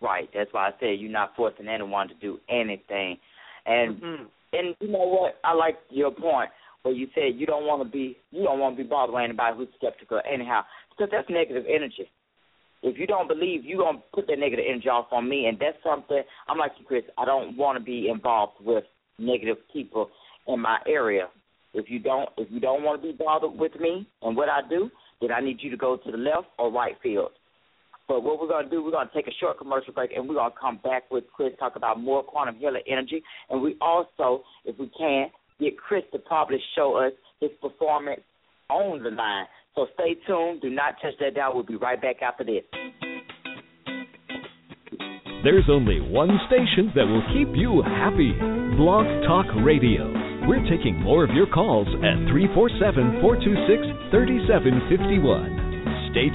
right. 0.05 0.29
That's 0.35 0.53
why 0.53 0.69
I 0.69 0.71
said 0.79 1.01
you're 1.01 1.11
not 1.11 1.33
forcing 1.37 1.67
anyone 1.67 2.09
to 2.09 2.15
do 2.15 2.39
anything. 2.49 3.17
And 3.67 3.97
mm-hmm. 3.97 4.25
and 4.53 4.77
you 4.81 4.89
know 4.89 5.07
what? 5.07 5.41
I 5.43 5.55
like 5.55 5.77
your 5.91 6.11
point 6.11 6.51
where 6.83 6.95
you 6.95 7.09
said 7.15 7.35
you 7.37 7.47
don't 7.47 7.65
want 7.65 7.83
to 7.83 7.89
be 7.91 8.17
you 8.31 8.45
don't 8.45 8.61
want 8.61 8.77
to 8.77 8.83
be 8.83 8.89
bothered 8.89 9.15
by 9.15 9.25
anybody 9.25 9.57
who's 9.57 9.69
skeptical 9.77 10.21
anyhow 10.31 10.63
because 10.91 11.11
that's 11.11 11.29
negative 11.31 11.65
energy. 11.69 12.09
If 12.83 12.99
you 12.99 13.07
don't 13.07 13.29
believe, 13.29 13.65
you 13.65 13.79
gonna 13.79 14.03
put 14.13 14.27
that 14.27 14.39
negative 14.39 14.67
energy 14.69 14.89
off 14.89 15.07
on 15.11 15.27
me, 15.27 15.47
and 15.47 15.59
that's 15.59 15.83
something 15.83 16.23
I'm 16.49 16.59
like 16.59 16.73
you, 16.79 16.85
Chris. 16.85 17.05
I 17.17 17.25
don't 17.25 17.57
want 17.57 17.79
to 17.79 17.85
be 17.85 18.09
involved 18.13 18.61
with 18.61 18.85
negative 19.19 19.57
people 19.73 20.11
in 20.47 20.61
my 20.61 20.79
area. 20.87 21.29
If 21.73 21.87
you 21.89 21.99
don't, 21.99 22.29
if 22.37 22.49
you 22.51 22.61
don't 22.61 22.83
want 22.83 23.01
to 23.01 23.09
be 23.09 23.17
bothered 23.17 23.59
with 23.59 23.73
me 23.81 24.07
and 24.21 24.37
what 24.37 24.51
I 24.51 24.61
do, 24.69 24.91
then 25.21 25.33
I 25.33 25.41
need 25.41 25.59
you 25.61 25.71
to 25.71 25.77
go 25.77 25.97
to 25.97 26.11
the 26.11 26.19
left 26.19 26.49
or 26.59 26.73
right 26.73 26.97
field. 27.03 27.31
But 28.07 28.23
what 28.23 28.39
we're 28.41 28.49
going 28.49 28.65
to 28.65 28.71
do, 28.71 28.85
we're 28.85 28.91
going 28.91 29.09
to 29.09 29.15
take 29.15 29.29
a 29.29 29.37
short 29.41 29.59
commercial 29.59 29.95
break, 29.95 30.11
and 30.15 30.29
we're 30.29 30.35
going 30.35 30.51
to 30.51 30.57
come 30.61 30.79
back 30.85 31.11
with 31.11 31.25
Chris, 31.35 31.53
talk 31.59 31.77
about 31.77 31.99
more 31.99 32.23
quantum 32.23 32.57
healing 32.57 32.83
energy. 32.87 33.23
And 33.49 33.63
we 33.63 33.77
also, 33.81 34.43
if 34.65 34.79
we 34.79 34.91
can, 34.97 35.29
get 35.59 35.79
Chris 35.79 36.03
to 36.13 36.19
probably 36.19 36.59
show 36.77 36.97
us 36.97 37.13
his 37.41 37.51
performance 37.63 38.21
on 38.69 39.03
the 39.03 39.11
line. 39.11 39.47
So 39.75 39.87
stay 39.95 40.17
tuned. 40.27 40.61
Do 40.61 40.71
not 40.71 40.95
touch 41.03 41.15
that 41.21 41.35
dial. 41.35 41.53
We'll 41.55 41.65
be 41.65 41.77
right 41.77 42.01
back 42.01 42.23
after 42.23 42.45
this. 42.45 42.63
There's 45.43 45.65
only 45.69 46.01
one 46.01 46.39
station 46.47 46.93
that 46.95 47.05
will 47.07 47.25
keep 47.35 47.55
you 47.55 47.83
happy 47.83 48.33
Blog 48.77 49.05
Talk 49.27 49.47
Radio. 49.65 50.24
We're 50.47 50.63
taking 50.69 51.01
more 51.01 51.25
of 51.25 51.31
your 51.31 51.47
calls 51.47 51.89
at 52.05 52.29
347 52.29 53.23
426 53.25 54.13
3751. 54.13 56.13
Stay 56.13 56.29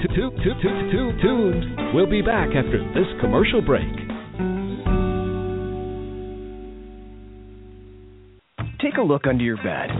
tuned. 1.22 1.94
We'll 1.94 2.10
be 2.10 2.20
back 2.20 2.48
after 2.50 2.82
this 2.92 3.06
commercial 3.20 3.62
break. 3.62 3.86
Take 8.82 8.96
a 8.98 9.02
look 9.02 9.28
under 9.28 9.44
your 9.44 9.58
bed. 9.58 9.90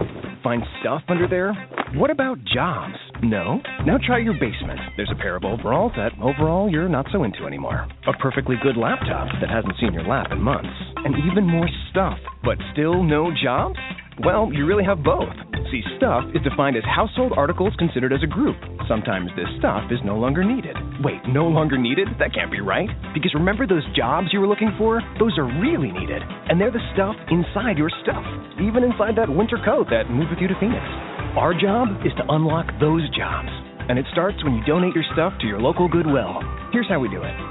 Find 0.43 0.63
stuff 0.81 1.03
under 1.07 1.27
there? 1.27 1.53
What 1.95 2.09
about 2.09 2.39
jobs? 2.43 2.95
No? 3.23 3.61
Now 3.85 3.97
try 4.05 4.17
your 4.17 4.33
basement. 4.33 4.79
There's 4.97 5.11
a 5.11 5.21
pair 5.21 5.35
of 5.35 5.45
overalls 5.45 5.93
that 5.95 6.11
overall 6.21 6.69
you're 6.69 6.89
not 6.89 7.05
so 7.11 7.23
into 7.23 7.45
anymore. 7.45 7.87
A 8.07 8.13
perfectly 8.13 8.55
good 8.63 8.75
laptop 8.75 9.27
that 9.39 9.49
hasn't 9.49 9.75
seen 9.79 9.93
your 9.93 10.03
lap 10.03 10.27
in 10.31 10.41
months. 10.41 10.69
And 10.97 11.15
even 11.31 11.47
more 11.47 11.69
stuff, 11.91 12.17
but 12.43 12.57
still 12.73 13.03
no 13.03 13.31
jobs? 13.43 13.77
Well, 14.19 14.51
you 14.51 14.65
really 14.65 14.83
have 14.83 15.03
both. 15.03 15.31
See, 15.71 15.81
stuff 15.95 16.25
is 16.35 16.43
defined 16.43 16.75
as 16.75 16.83
household 16.83 17.31
articles 17.37 17.73
considered 17.79 18.11
as 18.11 18.21
a 18.23 18.27
group. 18.27 18.57
Sometimes 18.87 19.31
this 19.39 19.47
stuff 19.57 19.87
is 19.89 19.99
no 20.03 20.17
longer 20.17 20.43
needed. 20.43 20.75
Wait, 20.99 21.21
no 21.29 21.47
longer 21.47 21.77
needed? 21.77 22.09
That 22.19 22.33
can't 22.33 22.51
be 22.51 22.59
right. 22.59 22.89
Because 23.13 23.33
remember 23.33 23.65
those 23.65 23.87
jobs 23.95 24.27
you 24.33 24.41
were 24.41 24.51
looking 24.51 24.75
for? 24.77 25.01
Those 25.17 25.37
are 25.37 25.47
really 25.61 25.91
needed. 25.91 26.21
And 26.49 26.59
they're 26.59 26.75
the 26.75 26.83
stuff 26.93 27.15
inside 27.31 27.77
your 27.77 27.89
stuff, 28.03 28.25
even 28.59 28.83
inside 28.83 29.15
that 29.15 29.31
winter 29.31 29.57
coat 29.63 29.87
that 29.89 30.11
moved 30.11 30.31
with 30.31 30.39
you 30.39 30.49
to 30.49 30.59
Phoenix. 30.59 30.83
Our 31.39 31.55
job 31.55 31.87
is 32.03 32.11
to 32.19 32.27
unlock 32.27 32.67
those 32.81 33.07
jobs. 33.15 33.49
And 33.87 33.97
it 33.97 34.05
starts 34.11 34.43
when 34.43 34.55
you 34.55 34.63
donate 34.65 34.93
your 34.93 35.07
stuff 35.13 35.33
to 35.39 35.47
your 35.47 35.61
local 35.61 35.87
Goodwill. 35.87 36.43
Here's 36.73 36.89
how 36.89 36.99
we 36.99 37.07
do 37.07 37.23
it. 37.23 37.50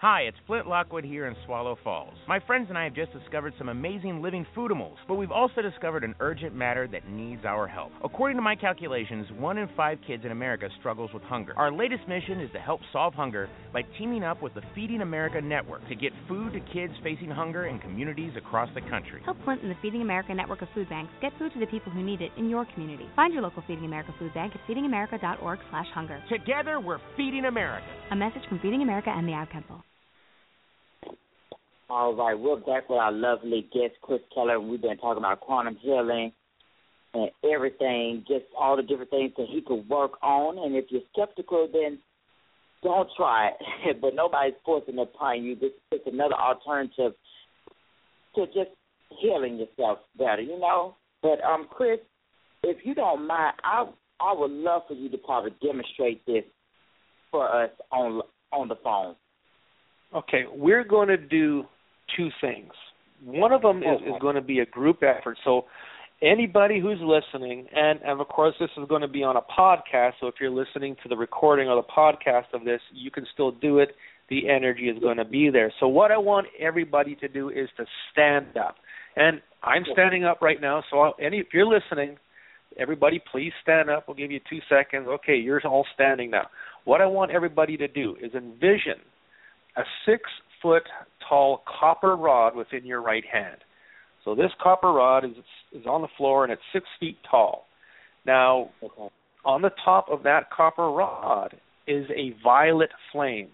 Hi, 0.00 0.20
it's 0.28 0.36
Flint 0.46 0.68
Lockwood 0.68 1.02
here 1.02 1.26
in 1.26 1.34
Swallow 1.44 1.76
Falls. 1.82 2.14
My 2.28 2.38
friends 2.46 2.66
and 2.68 2.78
I 2.78 2.84
have 2.84 2.94
just 2.94 3.12
discovered 3.12 3.52
some 3.58 3.68
amazing 3.68 4.22
living 4.22 4.46
foodimals, 4.56 4.94
but 5.08 5.16
we've 5.16 5.32
also 5.32 5.60
discovered 5.60 6.04
an 6.04 6.14
urgent 6.20 6.54
matter 6.54 6.86
that 6.92 7.08
needs 7.08 7.44
our 7.44 7.66
help. 7.66 7.90
According 8.04 8.36
to 8.36 8.40
my 8.40 8.54
calculations, 8.54 9.26
one 9.36 9.58
in 9.58 9.68
five 9.76 9.98
kids 10.06 10.24
in 10.24 10.30
America 10.30 10.68
struggles 10.78 11.10
with 11.12 11.24
hunger. 11.24 11.52
Our 11.56 11.72
latest 11.72 12.06
mission 12.06 12.40
is 12.40 12.48
to 12.52 12.60
help 12.60 12.80
solve 12.92 13.12
hunger 13.12 13.50
by 13.72 13.82
teaming 13.98 14.22
up 14.22 14.40
with 14.40 14.54
the 14.54 14.62
Feeding 14.72 15.00
America 15.00 15.40
Network 15.40 15.82
to 15.88 15.96
get 15.96 16.12
food 16.28 16.52
to 16.52 16.60
kids 16.72 16.92
facing 17.02 17.30
hunger 17.30 17.66
in 17.66 17.80
communities 17.80 18.34
across 18.36 18.68
the 18.76 18.82
country. 18.82 19.20
Help 19.24 19.38
Flint 19.42 19.62
and 19.62 19.70
the 19.72 19.76
Feeding 19.82 20.02
America 20.02 20.32
network 20.32 20.62
of 20.62 20.68
food 20.76 20.88
banks 20.88 21.12
get 21.20 21.32
food 21.40 21.52
to 21.54 21.58
the 21.58 21.66
people 21.66 21.90
who 21.90 22.04
need 22.04 22.22
it 22.22 22.30
in 22.36 22.48
your 22.48 22.64
community. 22.72 23.08
Find 23.16 23.34
your 23.34 23.42
local 23.42 23.64
Feeding 23.66 23.86
America 23.86 24.14
food 24.16 24.32
bank 24.32 24.54
at 24.54 24.60
feedingamerica.org/hunger. 24.70 26.22
Together, 26.30 26.78
we're 26.78 27.00
feeding 27.16 27.46
America. 27.46 27.84
A 28.12 28.16
message 28.16 28.46
from 28.48 28.60
Feeding 28.60 28.82
America 28.82 29.10
and 29.10 29.26
the 29.26 29.32
Ad 29.32 29.50
Council. 29.50 29.82
All 31.90 32.14
right, 32.14 32.38
we're 32.38 32.56
back 32.56 32.90
with 32.90 32.98
our 32.98 33.10
lovely 33.10 33.66
guest, 33.72 33.94
Chris 34.02 34.20
Kehler, 34.36 34.60
we've 34.60 34.82
been 34.82 34.98
talking 34.98 35.24
about 35.24 35.40
quantum 35.40 35.74
healing 35.80 36.32
and 37.14 37.30
everything, 37.42 38.24
just 38.28 38.44
all 38.58 38.76
the 38.76 38.82
different 38.82 39.08
things 39.08 39.32
that 39.38 39.46
he 39.50 39.62
could 39.62 39.88
work 39.88 40.22
on. 40.22 40.58
And 40.58 40.76
if 40.76 40.84
you're 40.90 41.00
skeptical, 41.14 41.66
then 41.72 41.98
don't 42.82 43.08
try 43.16 43.52
it. 43.86 44.00
but 44.02 44.14
nobody's 44.14 44.52
forcing 44.66 44.98
it 44.98 45.08
upon 45.14 45.42
you. 45.42 45.54
This 45.56 45.72
is 45.90 46.00
another 46.04 46.34
alternative 46.34 47.14
to 48.34 48.46
just 48.48 48.70
healing 49.18 49.56
yourself 49.56 50.00
better, 50.18 50.42
you 50.42 50.60
know. 50.60 50.94
But 51.22 51.42
um, 51.42 51.68
Chris, 51.70 52.00
if 52.64 52.84
you 52.84 52.94
don't 52.94 53.26
mind, 53.26 53.54
I 53.64 53.86
I 54.20 54.34
would 54.36 54.50
love 54.50 54.82
for 54.88 54.94
you 54.94 55.08
to 55.08 55.16
probably 55.16 55.52
demonstrate 55.62 56.26
this 56.26 56.44
for 57.30 57.48
us 57.48 57.70
on 57.90 58.20
on 58.52 58.68
the 58.68 58.76
phone. 58.84 59.16
Okay, 60.14 60.44
we're 60.54 60.84
going 60.84 61.08
to 61.08 61.16
do 61.16 61.64
two 62.16 62.28
things. 62.40 62.72
One 63.24 63.52
of 63.52 63.62
them 63.62 63.78
is, 63.78 64.00
is 64.02 64.14
going 64.20 64.36
to 64.36 64.42
be 64.42 64.60
a 64.60 64.66
group 64.66 65.02
effort. 65.02 65.38
So 65.44 65.64
anybody 66.22 66.80
who's 66.80 67.00
listening, 67.00 67.66
and, 67.74 68.00
and 68.02 68.20
of 68.20 68.28
course 68.28 68.54
this 68.60 68.70
is 68.76 68.88
going 68.88 69.02
to 69.02 69.08
be 69.08 69.22
on 69.22 69.36
a 69.36 69.40
podcast, 69.40 70.12
so 70.20 70.26
if 70.26 70.34
you're 70.40 70.50
listening 70.50 70.96
to 71.02 71.08
the 71.08 71.16
recording 71.16 71.68
or 71.68 71.76
the 71.76 71.88
podcast 71.88 72.54
of 72.54 72.64
this, 72.64 72.80
you 72.92 73.10
can 73.10 73.26
still 73.32 73.50
do 73.50 73.78
it. 73.78 73.90
The 74.30 74.48
energy 74.48 74.88
is 74.88 74.98
going 75.00 75.16
to 75.16 75.24
be 75.24 75.50
there. 75.50 75.72
So 75.80 75.88
what 75.88 76.10
I 76.10 76.18
want 76.18 76.46
everybody 76.60 77.16
to 77.16 77.28
do 77.28 77.48
is 77.48 77.68
to 77.76 77.86
stand 78.12 78.56
up. 78.56 78.76
And 79.16 79.40
I'm 79.62 79.84
standing 79.92 80.24
up 80.24 80.42
right 80.42 80.60
now, 80.60 80.84
so 80.90 80.98
I'll, 81.00 81.14
any 81.20 81.38
if 81.38 81.48
you're 81.52 81.66
listening, 81.66 82.18
everybody 82.78 83.20
please 83.32 83.52
stand 83.62 83.90
up. 83.90 84.04
We'll 84.06 84.16
give 84.16 84.30
you 84.30 84.40
2 84.48 84.58
seconds. 84.68 85.08
Okay, 85.08 85.36
you're 85.36 85.60
all 85.66 85.86
standing 85.94 86.30
now. 86.30 86.48
What 86.84 87.00
I 87.00 87.06
want 87.06 87.32
everybody 87.32 87.76
to 87.78 87.88
do 87.88 88.16
is 88.22 88.32
envision 88.34 89.00
a 89.76 89.82
6 90.06 90.22
foot 90.62 90.82
tall 91.28 91.62
copper 91.80 92.16
rod 92.16 92.56
within 92.56 92.84
your 92.84 93.02
right 93.02 93.24
hand. 93.30 93.58
So 94.24 94.34
this 94.34 94.50
copper 94.62 94.92
rod 94.92 95.24
is 95.24 95.32
is 95.72 95.86
on 95.86 96.02
the 96.02 96.08
floor 96.16 96.44
and 96.44 96.52
it's 96.52 96.62
six 96.72 96.84
feet 97.00 97.18
tall. 97.30 97.66
Now, 98.26 98.70
on 99.44 99.62
the 99.62 99.70
top 99.84 100.06
of 100.10 100.22
that 100.24 100.50
copper 100.50 100.90
rod 100.90 101.56
is 101.86 102.04
a 102.10 102.34
violet 102.42 102.90
flame. 103.12 103.48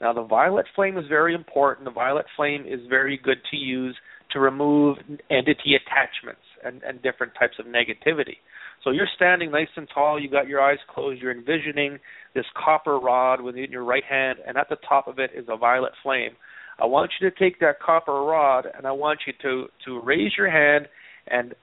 Now, 0.00 0.12
the 0.12 0.24
violet 0.24 0.66
flame 0.74 0.98
is 0.98 1.04
very 1.08 1.34
important. 1.34 1.84
The 1.84 1.92
violet 1.92 2.26
flame 2.36 2.64
is 2.66 2.80
very 2.88 3.18
good 3.22 3.38
to 3.50 3.56
use 3.56 3.96
to 4.32 4.40
remove 4.40 4.98
entity 5.30 5.74
attachments 5.76 6.42
and, 6.64 6.82
and 6.82 7.02
different 7.02 7.32
types 7.38 7.54
of 7.58 7.66
negativity. 7.66 8.38
So 8.84 8.90
you're 8.90 9.08
standing 9.14 9.50
nice 9.50 9.68
and 9.76 9.88
tall, 9.92 10.20
you 10.20 10.28
got 10.28 10.48
your 10.48 10.60
eyes 10.60 10.78
closed, 10.92 11.20
you're 11.22 11.30
envisioning 11.30 11.98
this 12.34 12.44
copper 12.56 12.98
rod 12.98 13.40
within 13.40 13.70
your 13.70 13.84
right 13.84 14.04
hand, 14.08 14.38
and 14.46 14.56
at 14.56 14.68
the 14.68 14.76
top 14.88 15.06
of 15.06 15.18
it 15.18 15.30
is 15.36 15.44
a 15.48 15.56
violet 15.56 15.92
flame. 16.02 16.32
I 16.80 16.86
want 16.86 17.12
you 17.20 17.30
to 17.30 17.36
take 17.36 17.60
that 17.60 17.80
copper 17.80 18.24
rod 18.24 18.66
and 18.76 18.86
I 18.86 18.92
want 18.92 19.20
you 19.26 19.32
to 19.42 19.66
to 19.84 20.00
raise 20.00 20.32
your 20.36 20.50
hand 20.50 20.88
and 21.28 21.54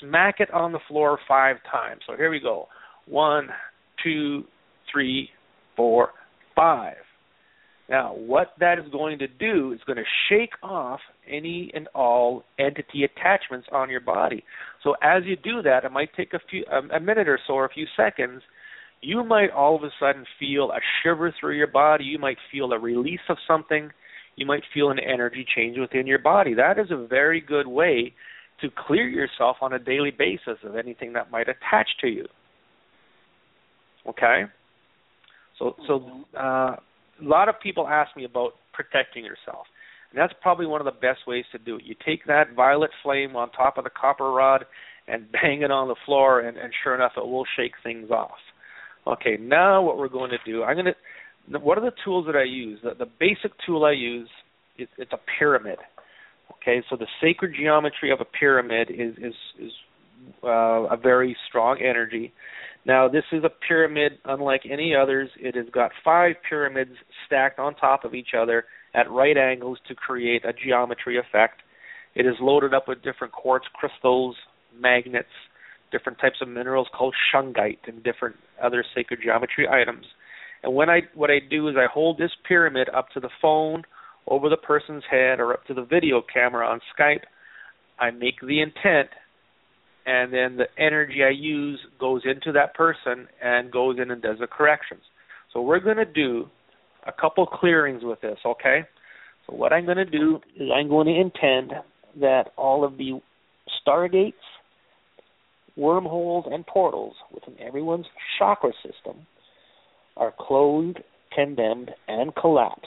smack 0.00 0.40
it 0.40 0.50
on 0.52 0.72
the 0.72 0.80
floor 0.88 1.18
five 1.26 1.56
times. 1.70 2.02
So 2.06 2.16
here 2.16 2.30
we 2.30 2.40
go. 2.40 2.66
One, 3.06 3.48
two, 4.02 4.44
three, 4.92 5.30
four, 5.76 6.10
five. 6.54 6.96
Now, 7.90 8.14
what 8.14 8.52
that 8.60 8.78
is 8.78 8.84
going 8.92 9.18
to 9.18 9.26
do 9.26 9.72
is 9.72 9.80
going 9.84 9.96
to 9.96 10.04
shake 10.28 10.52
off 10.62 11.00
any 11.28 11.72
and 11.74 11.88
all 11.92 12.44
entity 12.56 13.02
attachments 13.02 13.66
on 13.72 13.90
your 13.90 14.00
body. 14.00 14.44
So 14.84 14.94
as 15.02 15.24
you 15.26 15.34
do 15.34 15.60
that, 15.62 15.84
it 15.84 15.90
might 15.90 16.14
take 16.16 16.32
a 16.32 16.38
few 16.48 16.64
a, 16.70 16.96
a 16.96 17.00
minute 17.00 17.28
or 17.28 17.40
so 17.48 17.54
or 17.54 17.64
a 17.64 17.68
few 17.68 17.86
seconds. 17.96 18.42
You 19.02 19.24
might 19.24 19.50
all 19.50 19.74
of 19.74 19.82
a 19.82 19.90
sudden 19.98 20.24
feel 20.38 20.70
a 20.70 20.78
shiver 21.02 21.34
through 21.40 21.56
your 21.56 21.66
body. 21.66 22.04
You 22.04 22.20
might 22.20 22.36
feel 22.52 22.72
a 22.72 22.78
release 22.78 23.18
of 23.28 23.38
something. 23.48 23.90
You 24.36 24.46
might 24.46 24.62
feel 24.72 24.90
an 24.90 25.00
energy 25.00 25.44
change 25.56 25.76
within 25.76 26.06
your 26.06 26.20
body. 26.20 26.54
That 26.54 26.78
is 26.78 26.92
a 26.92 27.06
very 27.08 27.40
good 27.40 27.66
way 27.66 28.14
to 28.60 28.68
clear 28.86 29.08
yourself 29.08 29.56
on 29.62 29.72
a 29.72 29.80
daily 29.80 30.12
basis 30.16 30.58
of 30.64 30.76
anything 30.76 31.14
that 31.14 31.32
might 31.32 31.48
attach 31.48 31.88
to 32.02 32.06
you. 32.06 32.26
Okay? 34.06 34.44
So 35.58 35.74
so 35.88 36.24
uh 36.38 36.76
a 37.20 37.28
lot 37.28 37.48
of 37.48 37.54
people 37.60 37.86
ask 37.86 38.16
me 38.16 38.24
about 38.24 38.52
protecting 38.72 39.24
yourself. 39.24 39.66
And 40.10 40.18
that's 40.18 40.32
probably 40.42 40.66
one 40.66 40.80
of 40.80 40.84
the 40.84 40.98
best 41.00 41.20
ways 41.26 41.44
to 41.52 41.58
do 41.58 41.76
it. 41.76 41.84
You 41.84 41.94
take 42.04 42.26
that 42.26 42.54
violet 42.54 42.90
flame 43.02 43.36
on 43.36 43.50
top 43.50 43.78
of 43.78 43.84
the 43.84 43.90
copper 43.90 44.30
rod 44.30 44.64
and 45.06 45.30
bang 45.32 45.62
it 45.62 45.70
on 45.70 45.88
the 45.88 45.96
floor, 46.06 46.40
and, 46.40 46.56
and 46.56 46.72
sure 46.82 46.94
enough, 46.94 47.12
it 47.16 47.26
will 47.26 47.46
shake 47.56 47.72
things 47.82 48.10
off. 48.10 48.38
Okay, 49.06 49.36
now 49.40 49.82
what 49.82 49.98
we're 49.98 50.08
going 50.08 50.30
to 50.30 50.38
do, 50.44 50.62
I'm 50.62 50.76
going 50.76 50.86
to. 50.86 51.58
What 51.58 51.78
are 51.78 51.80
the 51.80 51.96
tools 52.04 52.26
that 52.26 52.36
I 52.36 52.44
use? 52.44 52.78
The, 52.82 52.90
the 52.94 53.10
basic 53.18 53.52
tool 53.66 53.84
I 53.84 53.92
use 53.92 54.28
is 54.78 54.88
it's 54.98 55.12
a 55.12 55.18
pyramid. 55.38 55.78
Okay, 56.52 56.82
so 56.90 56.96
the 56.96 57.06
sacred 57.20 57.54
geometry 57.58 58.12
of 58.12 58.20
a 58.20 58.24
pyramid 58.24 58.90
is 58.90 59.16
is 59.16 59.34
is 59.58 59.72
uh, 60.42 60.48
a 60.48 60.96
very 60.96 61.36
strong 61.48 61.78
energy. 61.80 62.32
Now, 62.86 63.08
this 63.08 63.24
is 63.32 63.44
a 63.44 63.50
pyramid 63.68 64.12
unlike 64.24 64.62
any 64.70 64.94
others. 64.94 65.28
It 65.38 65.54
has 65.54 65.66
got 65.72 65.90
five 66.02 66.36
pyramids 66.48 66.92
stacked 67.26 67.58
on 67.58 67.74
top 67.74 68.04
of 68.04 68.14
each 68.14 68.30
other 68.38 68.64
at 68.94 69.10
right 69.10 69.36
angles 69.36 69.78
to 69.88 69.94
create 69.94 70.44
a 70.44 70.52
geometry 70.52 71.18
effect. 71.18 71.60
It 72.14 72.26
is 72.26 72.34
loaded 72.40 72.74
up 72.74 72.88
with 72.88 73.02
different 73.02 73.32
quartz 73.32 73.66
crystals, 73.74 74.34
magnets, 74.78 75.28
different 75.92 76.18
types 76.18 76.38
of 76.40 76.48
minerals 76.48 76.88
called 76.96 77.14
shungite, 77.32 77.78
and 77.86 78.02
different 78.02 78.36
other 78.62 78.84
sacred 78.94 79.20
geometry 79.22 79.68
items. 79.68 80.06
And 80.62 80.74
when 80.74 80.90
I 80.90 81.00
what 81.14 81.30
I 81.30 81.38
do 81.48 81.68
is 81.68 81.76
I 81.76 81.86
hold 81.92 82.18
this 82.18 82.32
pyramid 82.46 82.88
up 82.94 83.10
to 83.10 83.20
the 83.20 83.30
phone, 83.40 83.82
over 84.26 84.48
the 84.48 84.56
person's 84.56 85.04
head, 85.10 85.40
or 85.40 85.52
up 85.52 85.64
to 85.66 85.74
the 85.74 85.84
video 85.84 86.22
camera 86.32 86.66
on 86.66 86.80
Skype. 86.98 87.22
I 87.98 88.10
make 88.10 88.40
the 88.40 88.60
intent, 88.60 89.10
and 90.06 90.32
then 90.32 90.56
the 90.56 90.66
energy 90.78 91.22
I 91.24 91.30
use 91.30 91.78
goes 91.98 92.22
into 92.24 92.52
that 92.52 92.74
person 92.74 93.28
and 93.42 93.70
goes 93.70 93.98
in 94.00 94.10
and 94.10 94.22
does 94.22 94.38
the 94.40 94.46
corrections. 94.46 95.02
So 95.52 95.60
we're 95.60 95.80
going 95.80 95.96
to 95.96 96.04
do 96.04 96.48
a 97.06 97.12
couple 97.12 97.46
clearings 97.46 98.02
with 98.04 98.20
this, 98.20 98.38
okay? 98.44 98.80
So 99.46 99.54
what 99.54 99.72
I'm 99.72 99.84
going 99.84 99.96
to 99.96 100.04
do 100.04 100.40
is 100.56 100.68
I'm 100.74 100.88
going 100.88 101.06
to 101.06 101.20
intend 101.20 101.72
that 102.20 102.52
all 102.56 102.84
of 102.84 102.96
the 102.98 103.20
stargates, 103.86 104.32
wormholes, 105.76 106.46
and 106.50 106.66
portals 106.66 107.14
within 107.32 107.54
everyone's 107.60 108.06
chakra 108.38 108.72
system 108.84 109.26
are 110.16 110.34
closed, 110.38 110.98
condemned, 111.34 111.90
and 112.08 112.34
collapsed. 112.34 112.86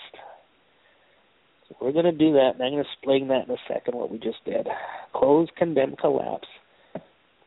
So 1.68 1.76
we're 1.82 1.94
going 1.94 2.06
to 2.06 2.12
do 2.12 2.34
that, 2.34 2.52
and 2.56 2.64
I'm 2.64 2.72
going 2.72 2.84
to 2.84 2.90
explain 2.90 3.28
that 3.30 3.48
in 3.48 3.52
a 3.52 3.74
second, 3.74 3.96
what 3.96 4.12
we 4.12 4.20
just 4.20 4.44
did. 4.46 4.68
Close, 5.14 5.48
condemn, 5.58 5.96
collapse. 5.96 6.48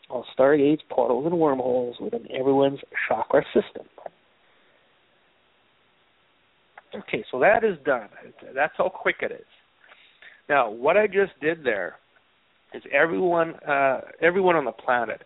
All 0.09 0.25
stargates, 0.39 0.81
portals, 0.89 1.27
and 1.27 1.39
wormholes 1.39 1.97
within 2.01 2.27
everyone's 2.31 2.81
chakra 3.09 3.45
system. 3.53 3.87
Okay, 6.95 7.25
so 7.31 7.41
that 7.41 7.65
is 7.65 7.77
done. 7.85 8.09
That's 8.55 8.73
how 8.79 8.89
quick 8.89 9.17
it 9.21 9.33
is. 9.33 9.47
Now, 10.49 10.71
what 10.71 10.97
I 10.97 11.07
just 11.07 11.33
did 11.41 11.65
there 11.65 11.97
is 12.73 12.83
everyone, 12.93 13.55
uh, 13.69 14.01
everyone 14.23 14.57
on 14.57 14.65
the 14.65 14.73
planet, 14.73 15.23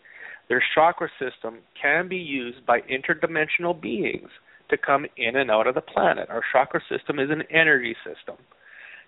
their 0.49 0.62
chakra 0.74 1.09
system 1.18 1.59
can 1.81 2.09
be 2.09 2.16
used 2.16 2.64
by 2.66 2.81
interdimensional 2.81 3.81
beings 3.81 4.28
to 4.70 4.76
come 4.76 5.05
in 5.16 5.37
and 5.37 5.51
out 5.51 5.66
of 5.66 5.74
the 5.74 5.81
planet. 5.81 6.28
Our 6.31 6.43
chakra 6.53 6.81
system 6.89 7.18
is 7.18 7.31
an 7.31 7.43
energy 7.51 7.95
system. 8.05 8.37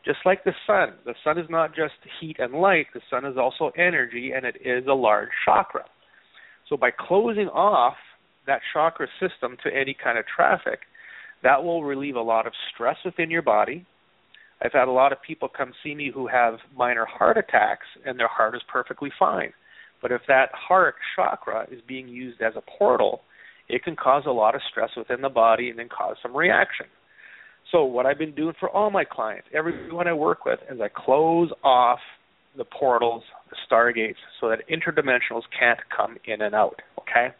Just 0.04 0.18
like 0.24 0.42
the 0.44 0.54
sun, 0.66 0.94
the 1.04 1.14
sun 1.22 1.38
is 1.38 1.46
not 1.48 1.74
just 1.74 1.94
heat 2.20 2.36
and 2.38 2.54
light, 2.54 2.86
the 2.92 3.00
sun 3.08 3.24
is 3.24 3.36
also 3.36 3.70
energy 3.78 4.32
and 4.34 4.44
it 4.44 4.56
is 4.64 4.84
a 4.88 4.94
large 4.94 5.28
chakra. 5.44 5.84
So 6.68 6.76
by 6.76 6.90
closing 6.90 7.48
off 7.48 7.94
that 8.46 8.60
chakra 8.72 9.06
system 9.20 9.56
to 9.62 9.70
any 9.74 9.94
kind 9.94 10.18
of 10.18 10.24
traffic, 10.26 10.80
that 11.42 11.62
will 11.62 11.84
relieve 11.84 12.16
a 12.16 12.22
lot 12.22 12.46
of 12.46 12.52
stress 12.74 12.96
within 13.04 13.30
your 13.30 13.42
body. 13.42 13.86
I've 14.60 14.72
had 14.72 14.88
a 14.88 14.92
lot 14.92 15.12
of 15.12 15.18
people 15.22 15.48
come 15.48 15.72
see 15.82 15.94
me 15.94 16.10
who 16.12 16.26
have 16.26 16.54
minor 16.76 17.04
heart 17.04 17.36
attacks 17.36 17.86
and 18.04 18.18
their 18.18 18.28
heart 18.28 18.54
is 18.54 18.62
perfectly 18.68 19.10
fine. 19.18 19.52
But 20.00 20.10
if 20.10 20.22
that 20.26 20.50
heart 20.52 20.96
chakra 21.14 21.66
is 21.70 21.80
being 21.86 22.08
used 22.08 22.40
as 22.42 22.54
a 22.56 22.78
portal, 22.78 23.22
it 23.68 23.84
can 23.84 23.94
cause 23.94 24.24
a 24.26 24.32
lot 24.32 24.54
of 24.54 24.60
stress 24.70 24.90
within 24.96 25.20
the 25.20 25.28
body 25.28 25.70
and 25.70 25.78
then 25.78 25.88
cause 25.88 26.16
some 26.22 26.36
reaction. 26.36 26.86
So 27.72 27.84
what 27.84 28.04
I've 28.04 28.18
been 28.18 28.34
doing 28.34 28.54
for 28.60 28.68
all 28.68 28.90
my 28.90 29.04
clients, 29.04 29.48
everyone 29.54 30.06
I 30.06 30.12
work 30.12 30.44
with, 30.44 30.60
is 30.70 30.78
I 30.80 30.88
close 30.94 31.50
off 31.64 31.98
the 32.56 32.64
portals, 32.64 33.22
the 33.48 33.56
stargates, 33.68 34.16
so 34.40 34.50
that 34.50 34.58
interdimensionals 34.68 35.42
can't 35.58 35.80
come 35.94 36.18
in 36.26 36.42
and 36.42 36.54
out. 36.54 36.76
Okay. 37.00 37.34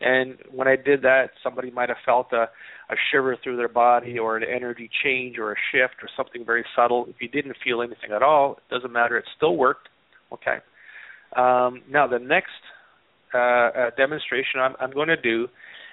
And 0.00 0.38
when 0.50 0.68
I 0.68 0.76
did 0.76 1.02
that, 1.02 1.30
somebody 1.42 1.70
might 1.70 1.90
have 1.90 1.98
felt 2.06 2.32
a, 2.32 2.44
a 2.44 2.96
shiver 3.10 3.36
through 3.42 3.58
their 3.58 3.68
body 3.68 4.18
or 4.18 4.36
an 4.38 4.44
energy 4.44 4.88
change 5.04 5.36
or 5.38 5.52
a 5.52 5.56
shift 5.70 5.96
or 6.02 6.08
something 6.16 6.46
very 6.46 6.64
subtle. 6.74 7.06
If 7.08 7.16
you 7.20 7.28
didn't 7.28 7.56
feel 7.62 7.82
anything 7.82 8.12
at 8.14 8.22
all, 8.22 8.52
it 8.52 8.74
doesn't 8.74 8.92
matter. 8.92 9.18
It 9.18 9.26
still 9.36 9.56
worked. 9.56 9.88
Okay. 10.32 10.58
Um, 11.36 11.82
now, 11.90 12.06
the 12.06 12.18
next 12.18 12.48
uh, 13.34 13.38
uh, 13.38 13.90
demonstration 13.98 14.60
I'm, 14.60 14.76
I'm 14.80 14.92
going 14.92 15.08
to 15.08 15.20
do 15.20 15.48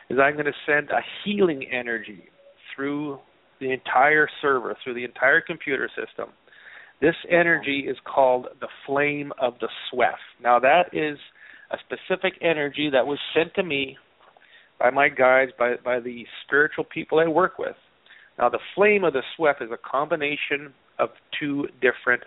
is 0.10 0.18
I'm 0.22 0.34
going 0.34 0.46
to 0.46 0.54
send 0.66 0.92
a 0.92 1.02
healing 1.26 1.66
energy 1.70 2.26
through 2.74 3.20
the 3.60 3.72
entire 3.72 4.28
server, 4.42 4.76
through 4.84 4.96
the 4.96 5.04
entire 5.04 5.42
computer 5.42 5.90
system. 5.90 6.30
This 7.02 7.16
energy 7.30 7.86
is 7.90 7.98
called 8.06 8.48
the 8.62 8.68
flame 8.86 9.32
of 9.40 9.54
the 9.60 9.70
SWEF. 9.90 10.18
Now, 10.42 10.60
that 10.60 10.90
is 10.94 11.18
a 11.72 11.78
specific 11.86 12.34
energy 12.42 12.90
that 12.92 13.06
was 13.06 13.20
sent 13.36 13.54
to 13.56 13.64
me 13.64 13.98
by 14.80 14.90
my 14.90 15.10
guides, 15.10 15.52
by, 15.58 15.76
by 15.84 16.00
the 16.00 16.26
spiritual 16.46 16.84
people 16.84 17.20
I 17.20 17.28
work 17.28 17.58
with. 17.60 17.76
Now, 18.38 18.50
the 18.50 18.60
flame 18.76 19.04
of 19.04 19.14
the 19.14 19.24
SWEF 19.36 19.58
is 19.62 19.70
a 19.72 19.90
combination 19.90 20.74
of 21.00 21.10
two 21.40 21.68
different 21.82 22.24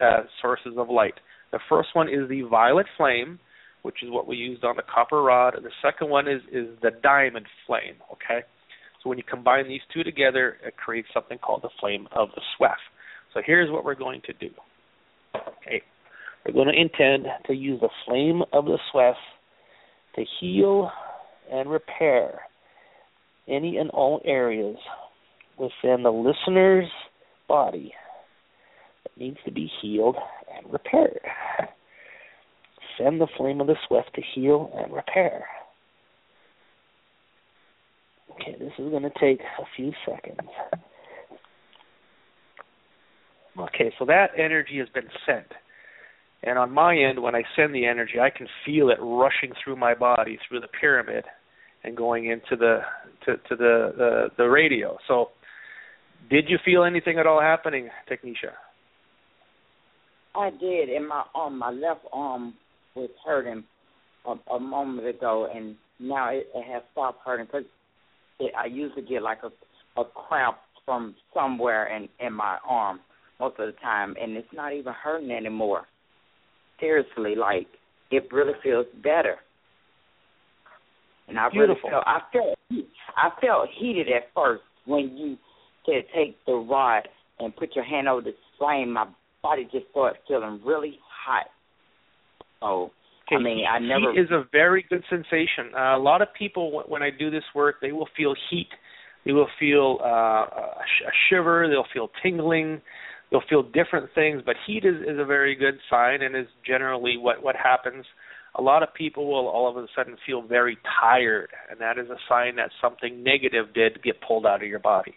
uh, 0.00 0.22
sources 0.40 0.72
of 0.76 0.88
light. 0.88 1.14
The 1.52 1.60
first 1.68 1.90
one 1.94 2.08
is 2.08 2.28
the 2.28 2.42
violet 2.42 2.86
flame, 2.96 3.38
which 3.82 4.02
is 4.02 4.10
what 4.10 4.26
we 4.26 4.36
used 4.36 4.64
on 4.64 4.76
the 4.76 4.82
copper 4.82 5.22
rod, 5.22 5.54
and 5.54 5.64
the 5.64 5.70
second 5.82 6.10
one 6.10 6.28
is, 6.28 6.42
is 6.52 6.66
the 6.82 6.90
diamond 7.02 7.46
flame, 7.66 7.96
okay? 8.12 8.46
So 9.02 9.08
when 9.08 9.18
you 9.18 9.24
combine 9.28 9.66
these 9.68 9.80
two 9.92 10.04
together, 10.04 10.58
it 10.64 10.76
creates 10.76 11.08
something 11.14 11.38
called 11.38 11.62
the 11.62 11.70
flame 11.80 12.06
of 12.12 12.28
the 12.34 12.42
SWEF. 12.56 12.76
So 13.32 13.40
here's 13.44 13.70
what 13.70 13.84
we're 13.84 13.94
going 13.94 14.20
to 14.26 14.32
do. 14.34 14.50
Okay, 15.34 15.82
we're 16.44 16.52
going 16.52 16.68
to 16.68 16.78
intend 16.78 17.26
to 17.46 17.54
use 17.54 17.80
the 17.80 17.88
flame 18.06 18.42
of 18.52 18.64
the 18.64 18.78
SWEF 18.90 19.16
to 20.16 20.24
heal 20.40 20.90
and 21.50 21.70
repair 21.70 22.40
any 23.48 23.78
and 23.78 23.90
all 23.90 24.20
areas 24.24 24.76
within 25.58 26.02
the 26.02 26.10
listener's 26.10 26.88
body 27.48 27.92
that 29.04 29.16
needs 29.16 29.38
to 29.44 29.52
be 29.52 29.70
healed 29.80 30.16
and 30.56 30.72
repaired. 30.72 31.20
Send 32.98 33.20
the 33.20 33.28
flame 33.36 33.60
of 33.60 33.66
the 33.66 33.76
SWEF 33.88 34.04
to 34.14 34.22
heal 34.34 34.70
and 34.76 34.92
repair. 34.92 35.44
Okay, 38.40 38.56
this 38.58 38.72
is 38.78 38.90
going 38.90 39.02
to 39.02 39.10
take 39.20 39.40
a 39.40 39.64
few 39.76 39.92
seconds. 40.06 40.48
Okay, 43.58 43.92
so 43.98 44.04
that 44.06 44.28
energy 44.38 44.78
has 44.78 44.88
been 44.88 45.08
sent. 45.26 45.46
And 46.42 46.58
on 46.58 46.72
my 46.72 46.96
end, 46.96 47.22
when 47.22 47.34
I 47.34 47.42
send 47.54 47.74
the 47.74 47.86
energy, 47.86 48.18
I 48.20 48.30
can 48.30 48.46
feel 48.64 48.88
it 48.88 48.98
rushing 49.00 49.52
through 49.62 49.76
my 49.76 49.94
body, 49.94 50.38
through 50.48 50.60
the 50.60 50.68
pyramid, 50.68 51.24
and 51.84 51.96
going 51.96 52.26
into 52.26 52.56
the 52.56 52.78
to, 53.26 53.36
to 53.48 53.56
the, 53.56 53.92
the 53.96 54.28
the 54.38 54.44
radio. 54.44 54.96
So, 55.06 55.30
did 56.30 56.48
you 56.48 56.58
feel 56.64 56.84
anything 56.84 57.18
at 57.18 57.26
all 57.26 57.40
happening, 57.40 57.90
Tanisha? 58.08 58.52
I 60.34 60.50
did, 60.50 60.88
and 60.88 61.08
my 61.08 61.24
arm, 61.34 61.58
my 61.58 61.70
left 61.70 62.04
arm 62.12 62.54
was 62.94 63.10
hurting 63.26 63.64
a, 64.24 64.34
a 64.52 64.60
moment 64.60 65.06
ago, 65.06 65.48
and 65.54 65.76
now 65.98 66.30
it, 66.30 66.46
it 66.54 66.72
has 66.72 66.82
stopped 66.92 67.18
hurting 67.24 67.46
because 67.46 67.64
it, 68.40 68.52
I 68.58 68.66
usually 68.66 69.02
get 69.02 69.22
like 69.22 69.40
a 69.42 70.00
a 70.00 70.04
cramp 70.04 70.56
from 70.84 71.14
somewhere 71.34 71.94
in 71.94 72.08
in 72.24 72.32
my 72.32 72.58
arm 72.66 73.00
most 73.38 73.58
of 73.58 73.66
the 73.66 73.80
time, 73.80 74.14
and 74.20 74.36
it's 74.36 74.48
not 74.52 74.72
even 74.72 74.92
hurting 74.92 75.30
anymore. 75.30 75.86
Seriously, 76.78 77.34
like 77.34 77.66
it 78.10 78.28
really 78.32 78.54
feels 78.62 78.86
better. 79.02 79.36
And 81.28 81.38
I 81.38 81.48
Beautiful. 81.48 81.90
really 81.90 81.90
felt 81.90 82.04
I 82.06 82.20
felt 82.32 82.58
I 83.16 83.30
felt 83.40 83.68
heated 83.78 84.08
at 84.08 84.24
first 84.34 84.62
when 84.86 85.16
you 85.16 85.36
said 85.86 86.04
take 86.14 86.36
the 86.46 86.54
rod 86.54 87.08
and 87.38 87.54
put 87.54 87.74
your 87.74 87.84
hand 87.84 88.08
over 88.08 88.22
the 88.22 88.34
flame. 88.58 88.92
My 88.92 89.06
body 89.42 89.68
just 89.70 89.86
started 89.90 90.20
feeling 90.26 90.60
really 90.64 90.98
hot. 91.24 91.46
Oh, 92.62 92.90
Okay, 93.30 93.40
I 93.40 93.42
mean, 93.42 93.64
I 93.70 93.78
never. 93.78 94.12
Heat 94.12 94.20
is 94.20 94.30
a 94.30 94.44
very 94.50 94.84
good 94.88 95.02
sensation. 95.08 95.74
Uh, 95.74 95.96
a 95.96 96.02
lot 96.02 96.22
of 96.22 96.28
people, 96.36 96.82
when 96.88 97.02
I 97.02 97.10
do 97.10 97.30
this 97.30 97.44
work, 97.54 97.76
they 97.80 97.92
will 97.92 98.08
feel 98.16 98.34
heat. 98.50 98.68
They 99.24 99.32
will 99.32 99.48
feel 99.58 99.98
uh, 100.02 100.06
a, 100.06 100.74
sh- 100.84 101.06
a 101.06 101.12
shiver. 101.28 101.68
They'll 101.68 101.86
feel 101.92 102.08
tingling. 102.22 102.80
They'll 103.30 103.42
feel 103.48 103.62
different 103.62 104.10
things. 104.14 104.42
But 104.44 104.56
heat 104.66 104.84
is, 104.84 104.96
is 105.02 105.18
a 105.18 105.24
very 105.24 105.54
good 105.54 105.74
sign, 105.88 106.22
and 106.22 106.36
is 106.36 106.46
generally 106.66 107.16
what 107.16 107.42
what 107.42 107.56
happens. 107.56 108.04
A 108.56 108.62
lot 108.62 108.82
of 108.82 108.92
people 108.94 109.28
will 109.28 109.46
all 109.46 109.68
of 109.70 109.76
a 109.76 109.86
sudden 109.94 110.16
feel 110.26 110.42
very 110.42 110.76
tired, 111.00 111.50
and 111.70 111.80
that 111.80 111.98
is 111.98 112.10
a 112.10 112.16
sign 112.28 112.56
that 112.56 112.70
something 112.82 113.22
negative 113.22 113.66
did 113.74 114.02
get 114.02 114.16
pulled 114.26 114.44
out 114.44 114.62
of 114.62 114.68
your 114.68 114.80
body. 114.80 115.14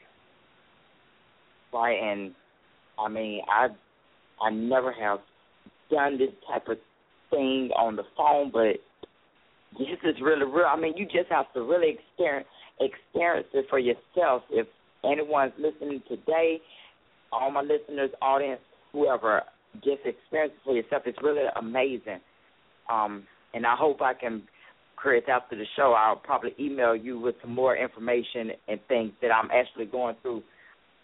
Right, 1.73 1.97
and 1.99 2.33
I 2.99 3.09
mean, 3.09 3.41
I 3.49 3.69
I 4.39 4.51
never 4.51 4.91
have 4.91 5.19
done 5.89 6.19
this 6.19 6.29
type 6.47 6.67
of 6.67 6.77
thing 7.33 7.69
on 7.75 7.95
the 7.95 8.03
phone, 8.15 8.51
but 8.51 8.77
this 9.77 9.97
is 10.03 10.15
really 10.21 10.45
real. 10.45 10.65
I 10.67 10.79
mean, 10.79 10.93
you 10.97 11.05
just 11.05 11.29
have 11.29 11.51
to 11.53 11.61
really 11.61 11.97
experience 11.97 12.47
experience 12.79 13.47
it 13.53 13.65
for 13.69 13.79
yourself. 13.79 14.43
If 14.49 14.67
anyone's 15.03 15.53
listening 15.57 16.01
today, 16.07 16.59
all 17.31 17.51
my 17.51 17.61
listeners, 17.61 18.11
audience, 18.21 18.61
whoever, 18.91 19.43
just 19.75 20.01
experience 20.05 20.53
it 20.55 20.63
for 20.63 20.75
yourself. 20.75 21.03
It's 21.05 21.17
really 21.21 21.43
amazing. 21.59 22.19
Um, 22.91 23.23
and 23.53 23.65
I 23.65 23.75
hope 23.77 24.01
I 24.01 24.13
can, 24.13 24.43
Chris, 24.95 25.23
after 25.31 25.55
the 25.55 25.65
show, 25.75 25.93
I'll 25.97 26.15
probably 26.15 26.51
email 26.59 26.95
you 26.95 27.19
with 27.19 27.35
some 27.41 27.53
more 27.53 27.75
information 27.75 28.51
and 28.67 28.79
things 28.87 29.11
that 29.21 29.31
I'm 29.31 29.49
actually 29.51 29.85
going 29.85 30.15
through 30.21 30.43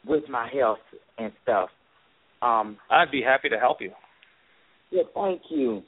with 0.05 0.23
my 0.29 0.49
health 0.51 0.79
and 1.17 1.31
stuff. 1.43 1.69
Um, 2.41 2.77
I'd 2.89 3.11
be 3.11 3.21
happy 3.21 3.49
to 3.49 3.57
help 3.57 3.81
you. 3.81 3.91
Yeah, 4.91 5.03
thank 5.13 5.41
you. 5.49 5.83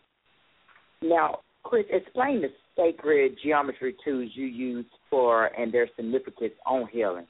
Now, 1.02 1.39
Chris, 1.64 1.86
explain 1.89 2.41
the 2.41 2.49
sacred 2.76 3.38
geometry 3.43 3.95
tools 4.04 4.32
you 4.34 4.45
use 4.45 4.86
for 5.10 5.45
and 5.45 5.74
their 5.74 5.88
significance 5.95 6.54
on 6.66 6.88
healing. 6.91 7.28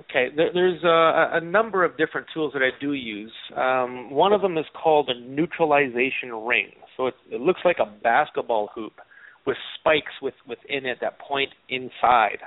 Okay, 0.00 0.26
there's 0.34 0.82
a, 0.82 1.36
a, 1.36 1.40
number 1.40 1.84
of 1.84 1.96
different 1.96 2.26
tools 2.34 2.52
that 2.52 2.62
I 2.62 2.70
do 2.80 2.94
use. 2.94 3.32
Um, 3.56 4.10
one 4.10 4.32
of 4.32 4.42
them 4.42 4.58
is 4.58 4.64
called 4.82 5.08
a 5.08 5.20
neutralization 5.20 6.32
ring. 6.44 6.70
So 6.96 7.06
it, 7.06 7.14
it 7.30 7.40
looks 7.40 7.60
like 7.64 7.76
a 7.78 7.86
basketball 8.02 8.70
hoop 8.74 8.94
with 9.46 9.56
spikes 9.78 10.10
with, 10.20 10.34
within 10.48 10.84
it 10.84 10.98
that 11.00 11.20
point 11.20 11.50
inside. 11.68 12.38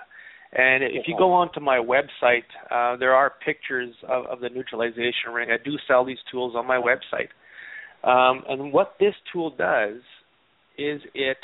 And 0.51 0.83
if 0.83 1.07
you 1.07 1.15
go 1.17 1.31
onto 1.33 1.59
my 1.59 1.77
website, 1.77 2.47
uh, 2.71 2.97
there 2.97 3.13
are 3.13 3.33
pictures 3.45 3.93
of, 4.07 4.25
of, 4.25 4.39
the 4.39 4.49
neutralization 4.49 5.31
ring. 5.33 5.49
I 5.51 5.57
do 5.63 5.77
sell 5.87 6.05
these 6.05 6.17
tools 6.31 6.53
on 6.55 6.65
my 6.65 6.77
website. 6.77 7.27
Um, 8.03 8.43
and 8.47 8.71
what 8.71 8.93
this 8.99 9.13
tool 9.33 9.51
does 9.57 9.97
is 10.77 11.01
it 11.13 11.37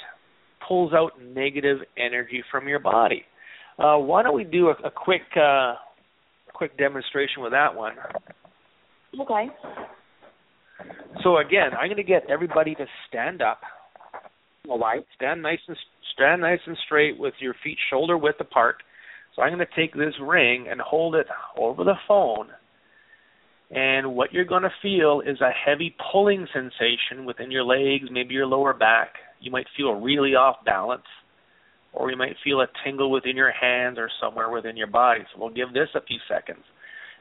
pulls 0.67 0.93
out 0.93 1.11
negative 1.21 1.79
energy 1.97 2.43
from 2.51 2.67
your 2.67 2.79
body. 2.79 3.23
Uh, 3.77 3.97
why 3.97 4.23
don't 4.23 4.35
we 4.35 4.43
do 4.43 4.67
a, 4.67 4.87
a 4.87 4.91
quick 4.91 5.21
uh, 5.35 5.73
quick 6.53 6.77
demonstration 6.77 7.41
with 7.41 7.51
that 7.51 7.73
one? 7.75 7.93
Okay. 9.19 9.47
So 11.23 11.37
again, 11.37 11.71
I'm 11.79 11.87
going 11.87 11.97
to 11.97 12.03
get 12.03 12.23
everybody 12.29 12.75
to 12.75 12.85
stand 13.07 13.41
up. 13.41 13.61
All 14.69 14.79
right. 14.79 15.05
Stand 15.15 15.41
nice 15.41 15.59
and 15.67 15.77
stand 16.13 16.41
nice 16.41 16.59
and 16.65 16.77
straight 16.85 17.19
with 17.19 17.33
your 17.39 17.55
feet 17.63 17.77
shoulder 17.89 18.17
width 18.17 18.39
apart. 18.39 18.77
So 19.35 19.41
I'm 19.41 19.53
going 19.53 19.65
to 19.67 19.81
take 19.81 19.93
this 19.93 20.13
ring 20.21 20.67
and 20.69 20.79
hold 20.79 21.15
it 21.15 21.27
over 21.57 21.83
the 21.83 21.95
phone. 22.07 22.49
And 23.71 24.15
what 24.15 24.33
you're 24.33 24.45
going 24.45 24.63
to 24.63 24.73
feel 24.81 25.21
is 25.25 25.41
a 25.41 25.49
heavy 25.49 25.95
pulling 26.11 26.47
sensation 26.53 27.25
within 27.25 27.49
your 27.49 27.63
legs, 27.63 28.09
maybe 28.11 28.33
your 28.33 28.45
lower 28.45 28.73
back. 28.73 29.13
You 29.39 29.51
might 29.51 29.67
feel 29.75 29.93
really 29.93 30.35
off 30.35 30.57
balance, 30.63 31.03
or 31.91 32.11
you 32.11 32.17
might 32.17 32.35
feel 32.43 32.61
a 32.61 32.67
tingle 32.83 33.11
within 33.11 33.35
your 33.35 33.51
hands 33.51 33.97
or 33.97 34.09
somewhere 34.21 34.49
within 34.49 34.77
your 34.77 34.87
body. 34.87 35.21
So 35.33 35.41
we'll 35.41 35.53
give 35.53 35.73
this 35.73 35.89
a 35.95 36.01
few 36.01 36.19
seconds. 36.29 36.63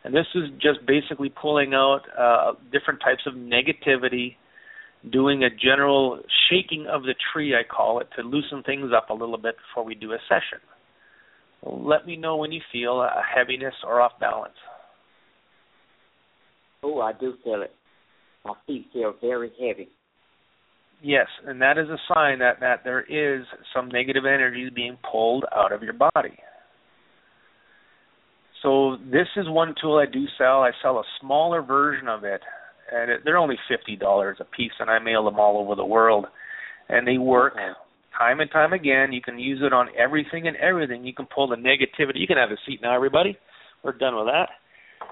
And 0.04 0.14
this 0.14 0.26
is 0.34 0.50
just 0.60 0.84
basically 0.86 1.30
pulling 1.30 1.74
out 1.74 2.00
uh, 2.18 2.52
different 2.72 3.00
types 3.00 3.22
of 3.26 3.34
negativity, 3.34 4.36
doing 5.10 5.44
a 5.44 5.50
general 5.50 6.20
shaking 6.50 6.86
of 6.86 7.02
the 7.02 7.14
tree, 7.32 7.54
I 7.54 7.62
call 7.64 8.00
it, 8.00 8.08
to 8.16 8.22
loosen 8.22 8.62
things 8.62 8.90
up 8.96 9.10
a 9.10 9.14
little 9.14 9.38
bit 9.38 9.56
before 9.56 9.84
we 9.84 9.94
do 9.94 10.12
a 10.12 10.18
session. 10.28 10.58
Let 11.64 12.06
me 12.06 12.16
know 12.16 12.36
when 12.36 12.50
you 12.50 12.60
feel 12.72 13.00
a 13.00 13.22
heaviness 13.22 13.74
or 13.86 14.00
off 14.00 14.12
balance. 14.20 14.54
Oh, 16.82 17.00
I 17.00 17.12
do 17.12 17.34
feel 17.44 17.62
it. 17.62 17.72
My 18.44 18.54
feet 18.66 18.86
feel 18.92 19.14
very 19.20 19.52
heavy. 19.60 19.88
Yes, 21.02 21.26
and 21.46 21.60
that 21.60 21.78
is 21.78 21.88
a 21.88 21.98
sign 22.12 22.38
that, 22.40 22.60
that 22.60 22.80
there 22.84 23.00
is 23.00 23.44
some 23.74 23.88
negative 23.88 24.24
energy 24.24 24.70
being 24.74 24.96
pulled 25.10 25.44
out 25.54 25.72
of 25.72 25.82
your 25.82 25.94
body. 25.94 26.38
So 28.62 28.96
this 29.10 29.26
is 29.36 29.46
one 29.48 29.74
tool 29.80 29.98
I 29.98 30.10
do 30.10 30.24
sell. 30.38 30.62
I 30.62 30.70
sell 30.80 30.98
a 30.98 31.04
smaller 31.20 31.62
version 31.62 32.06
of 32.06 32.22
it, 32.22 32.40
and 32.92 33.10
it, 33.10 33.20
they're 33.24 33.38
only 33.38 33.56
fifty 33.68 33.96
dollars 33.96 34.36
a 34.40 34.44
piece, 34.44 34.70
and 34.78 34.88
I 34.88 35.00
mail 35.00 35.24
them 35.24 35.40
all 35.40 35.58
over 35.58 35.74
the 35.74 35.84
world, 35.84 36.26
and 36.88 37.06
they 37.06 37.18
work 37.18 37.54
time 38.16 38.38
and 38.38 38.50
time 38.52 38.72
again. 38.72 39.12
You 39.12 39.20
can 39.20 39.40
use 39.40 39.60
it 39.64 39.72
on 39.72 39.88
everything 39.98 40.46
and 40.46 40.56
everything. 40.58 41.04
You 41.04 41.14
can 41.14 41.26
pull 41.34 41.48
the 41.48 41.56
negativity. 41.56 42.20
You 42.20 42.28
can 42.28 42.36
have 42.36 42.50
a 42.50 42.56
seat 42.64 42.78
now, 42.80 42.94
everybody. 42.94 43.36
We're 43.82 43.98
done 43.98 44.14
with 44.14 44.26
that. 44.26 44.50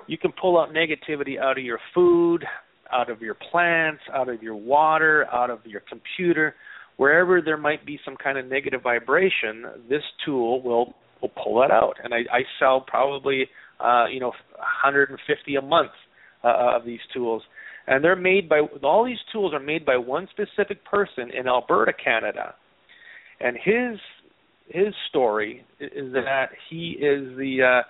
You 0.06 0.18
can 0.18 0.32
pull 0.32 0.58
out 0.58 0.70
negativity 0.70 1.38
out 1.38 1.58
of 1.58 1.64
your 1.64 1.78
food, 1.94 2.44
out 2.92 3.10
of 3.10 3.20
your 3.20 3.36
plants, 3.50 4.02
out 4.12 4.28
of 4.28 4.42
your 4.42 4.56
water, 4.56 5.26
out 5.32 5.50
of 5.50 5.60
your 5.64 5.82
computer, 5.88 6.54
wherever 6.96 7.40
there 7.40 7.56
might 7.56 7.86
be 7.86 7.98
some 8.04 8.16
kind 8.22 8.38
of 8.38 8.46
negative 8.46 8.82
vibration. 8.82 9.64
This 9.88 10.02
tool 10.24 10.62
will 10.62 10.94
will 11.22 11.30
pull 11.42 11.60
that 11.60 11.70
out. 11.70 11.94
And 12.02 12.14
I, 12.14 12.18
I 12.32 12.40
sell 12.58 12.84
probably 12.86 13.46
uh, 13.78 14.06
you 14.06 14.20
know 14.20 14.32
150 14.56 15.56
a 15.56 15.62
month 15.62 15.90
uh, 16.44 16.76
of 16.76 16.84
these 16.84 17.00
tools, 17.14 17.42
and 17.86 18.02
they're 18.02 18.16
made 18.16 18.48
by 18.48 18.60
all 18.82 19.04
these 19.04 19.18
tools 19.32 19.52
are 19.54 19.60
made 19.60 19.84
by 19.84 19.96
one 19.96 20.28
specific 20.30 20.84
person 20.84 21.30
in 21.30 21.46
Alberta, 21.46 21.92
Canada, 21.92 22.54
and 23.40 23.56
his 23.56 23.98
his 24.68 24.94
story 25.08 25.64
is 25.80 26.12
that 26.12 26.50
he 26.68 26.96
is 27.00 27.36
the 27.36 27.58
uh, 27.62 27.82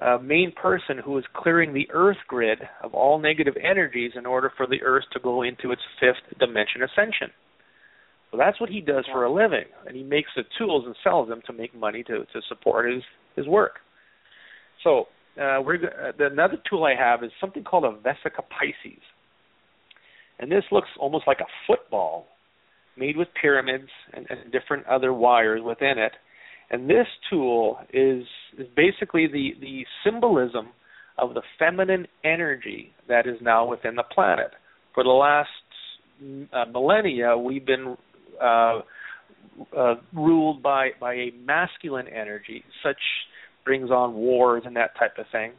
uh, 0.00 0.18
main 0.18 0.52
person 0.52 0.98
who 1.04 1.18
is 1.18 1.24
clearing 1.34 1.74
the 1.74 1.88
Earth 1.92 2.16
grid 2.26 2.58
of 2.82 2.94
all 2.94 3.18
negative 3.18 3.54
energies 3.62 4.12
in 4.16 4.26
order 4.26 4.50
for 4.56 4.66
the 4.66 4.82
Earth 4.82 5.04
to 5.12 5.20
go 5.20 5.42
into 5.42 5.72
its 5.72 5.82
fifth 6.00 6.38
dimension 6.38 6.82
ascension. 6.82 7.30
So 8.30 8.36
that's 8.38 8.60
what 8.60 8.70
he 8.70 8.80
does 8.80 9.04
for 9.12 9.24
a 9.24 9.32
living, 9.32 9.64
and 9.86 9.96
he 9.96 10.02
makes 10.02 10.30
the 10.36 10.44
tools 10.56 10.84
and 10.86 10.94
sells 11.02 11.28
them 11.28 11.42
to 11.46 11.52
make 11.52 11.74
money 11.74 12.02
to 12.04 12.18
to 12.18 12.40
support 12.48 12.90
his 12.90 13.02
his 13.36 13.46
work. 13.46 13.80
So 14.84 15.08
uh, 15.40 15.60
we're 15.64 15.76
uh, 15.76 16.12
the, 16.16 16.26
another 16.26 16.56
tool 16.68 16.84
I 16.84 16.94
have 16.94 17.24
is 17.24 17.30
something 17.40 17.64
called 17.64 17.84
a 17.84 17.92
Vesica 17.92 18.42
Piscis, 18.48 19.02
and 20.38 20.50
this 20.50 20.64
looks 20.70 20.88
almost 20.98 21.26
like 21.26 21.40
a 21.40 21.50
football 21.66 22.26
made 22.96 23.16
with 23.16 23.28
pyramids 23.40 23.88
and, 24.12 24.26
and 24.30 24.52
different 24.52 24.86
other 24.86 25.12
wires 25.12 25.60
within 25.64 25.98
it. 25.98 26.12
And 26.70 26.88
this 26.88 27.06
tool 27.28 27.78
is 27.92 28.24
is 28.58 28.66
basically 28.76 29.26
the 29.26 29.50
the 29.60 29.84
symbolism 30.04 30.68
of 31.18 31.34
the 31.34 31.42
feminine 31.58 32.06
energy 32.24 32.92
that 33.08 33.26
is 33.26 33.36
now 33.40 33.68
within 33.68 33.96
the 33.96 34.04
planet. 34.14 34.52
For 34.94 35.04
the 35.04 35.10
last 35.10 35.48
uh, 36.52 36.64
millennia, 36.70 37.36
we've 37.36 37.66
been 37.66 37.96
uh, 38.42 38.80
uh, 39.76 39.94
ruled 40.14 40.62
by 40.62 40.90
by 41.00 41.14
a 41.14 41.32
masculine 41.44 42.06
energy, 42.08 42.64
such 42.82 42.98
brings 43.64 43.90
on 43.90 44.14
wars 44.14 44.62
and 44.64 44.76
that 44.76 44.96
type 44.98 45.18
of 45.18 45.26
thing. 45.32 45.52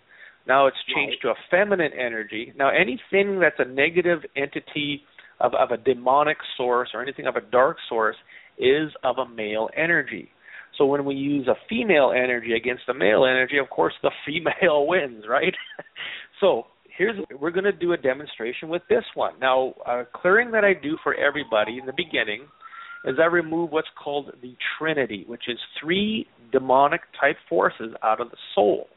Now 0.48 0.68
it's 0.68 0.78
changed 0.96 1.24
right. 1.24 1.34
to 1.34 1.40
a 1.40 1.44
feminine 1.52 1.92
energy. 1.94 2.54
Now 2.58 2.70
anything 2.70 3.40
that's 3.40 3.60
a 3.60 3.66
negative 3.66 4.20
entity 4.36 5.04
of, 5.40 5.54
of 5.54 5.72
a 5.72 5.78
demonic 5.78 6.38
source 6.58 6.90
or 6.94 7.02
anything 7.02 7.28
of 7.28 7.36
a 7.36 7.42
dark 7.42 7.78
source 7.90 8.16
is 8.58 8.92
of 9.04 9.18
a 9.18 9.28
male 9.28 9.70
energy. 9.78 10.30
So 10.78 10.86
when 10.86 11.06
we 11.06 11.16
use 11.16 11.48
a 11.48 11.56
female 11.70 12.12
energy 12.16 12.54
against 12.54 12.84
a 12.90 12.94
male 12.94 13.26
energy, 13.26 13.58
of 13.58 13.70
course 13.70 13.94
the 14.02 14.12
female 14.26 14.88
wins, 14.88 15.26
right? 15.28 15.54
so 16.40 16.66
here's 16.98 17.16
we're 17.40 17.52
going 17.52 17.66
to 17.66 17.72
do 17.72 17.94
a 17.94 17.98
demonstration 17.98 18.70
with 18.70 18.82
this 18.90 19.04
one. 19.16 19.34
Now, 19.40 19.74
clearing 20.14 20.52
that 20.52 20.64
I 20.64 20.74
do 20.74 20.98
for 21.04 21.14
everybody 21.16 21.78
in 21.80 21.86
the 21.86 21.94
beginning 21.96 22.44
is 23.06 23.16
I 23.20 23.26
remove 23.26 23.72
what's 23.72 23.88
called 24.02 24.32
the 24.42 24.56
Trinity, 24.78 25.26
which 25.28 25.44
is 25.48 25.58
three 25.82 26.28
demonic 26.52 27.02
type 27.20 27.38
forces 27.50 27.94
out 28.04 28.22
of 28.22 28.30
the 28.30 28.38
soul. 28.54 28.88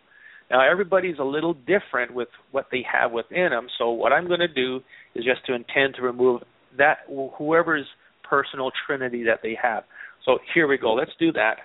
Now, 0.50 0.60
everybody's 0.70 1.18
a 1.18 1.24
little 1.24 1.54
different 1.54 2.12
with 2.12 2.28
what 2.50 2.66
they 2.70 2.84
have 2.90 3.12
within 3.12 3.50
them, 3.50 3.68
so 3.78 3.90
what 3.90 4.12
I'm 4.12 4.26
going 4.28 4.40
to 4.40 4.48
do 4.48 4.80
is 5.14 5.24
just 5.24 5.46
to 5.46 5.54
intend 5.54 5.94
to 5.96 6.02
remove 6.02 6.42
that 6.76 6.98
whoever's 7.38 7.86
personal 8.28 8.70
Trinity 8.86 9.24
that 9.24 9.40
they 9.42 9.56
have. 9.60 9.84
So 10.24 10.38
here 10.54 10.66
we 10.66 10.78
go. 10.78 10.94
Let's 10.94 11.12
do 11.18 11.32
that. 11.32 11.56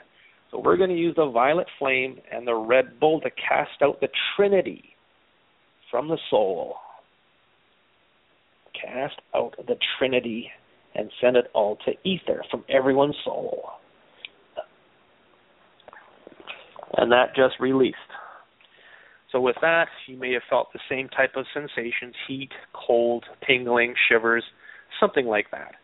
So 0.52 0.60
we're 0.60 0.78
going 0.78 0.90
to 0.90 0.96
use 0.96 1.16
the 1.16 1.30
violet 1.30 1.68
flame 1.78 2.18
and 2.32 2.48
the 2.48 2.56
red 2.56 3.00
bull 3.00 3.22
to 3.22 3.30
cast 3.30 3.82
out 3.84 4.02
the 4.02 4.10
Trinity 4.36 4.96
from 5.92 6.08
the 6.08 6.18
soul. 6.30 6.76
Cast 8.74 9.20
out 9.36 9.56
the 9.58 9.76
Trinity 9.98 10.50
and 10.96 11.12
send 11.22 11.38
it 11.38 11.46
all 11.54 11.78
to 11.86 11.92
ether 12.04 12.44
from 12.50 12.64
everyone's 12.70 13.16
soul. 13.24 13.70
And 16.98 17.12
that 17.12 17.36
just 17.36 17.56
released. 17.60 17.98
So 19.32 19.40
with 19.40 19.56
that, 19.62 19.88
you 20.08 20.18
may 20.18 20.34
have 20.34 20.42
felt 20.50 20.70
the 20.74 20.80
same 20.90 21.08
type 21.10 21.34
of 21.36 21.46
sensations, 21.54 22.16
heat, 22.28 22.50
cold, 22.74 23.24
tingling, 23.46 23.94
shivers, 24.10 24.44
something 25.00 25.28
like 25.28 25.52
that. 25.52 25.76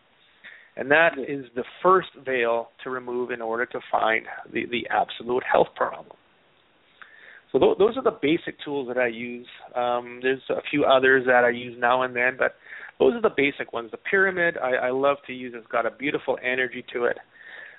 And 0.76 0.90
that 0.90 1.12
is 1.18 1.46
the 1.54 1.64
first 1.82 2.08
veil 2.24 2.68
to 2.84 2.90
remove 2.90 3.30
in 3.30 3.40
order 3.40 3.64
to 3.66 3.80
find 3.90 4.26
the, 4.52 4.66
the 4.70 4.86
absolute 4.90 5.42
health 5.50 5.68
problem. 5.74 6.16
So 7.52 7.58
th- 7.58 7.78
those 7.78 7.96
are 7.96 8.02
the 8.02 8.18
basic 8.20 8.62
tools 8.62 8.88
that 8.88 8.98
I 8.98 9.06
use. 9.06 9.46
Um, 9.74 10.20
there's 10.22 10.42
a 10.50 10.60
few 10.70 10.84
others 10.84 11.24
that 11.26 11.44
I 11.44 11.50
use 11.50 11.76
now 11.78 12.02
and 12.02 12.14
then, 12.14 12.36
but 12.38 12.56
those 12.98 13.14
are 13.14 13.22
the 13.22 13.34
basic 13.34 13.72
ones. 13.72 13.90
The 13.90 13.96
pyramid 13.98 14.58
I, 14.58 14.88
I 14.88 14.90
love 14.90 15.16
to 15.26 15.32
use. 15.32 15.54
It's 15.56 15.66
got 15.68 15.86
a 15.86 15.90
beautiful 15.90 16.38
energy 16.42 16.84
to 16.92 17.04
it. 17.04 17.18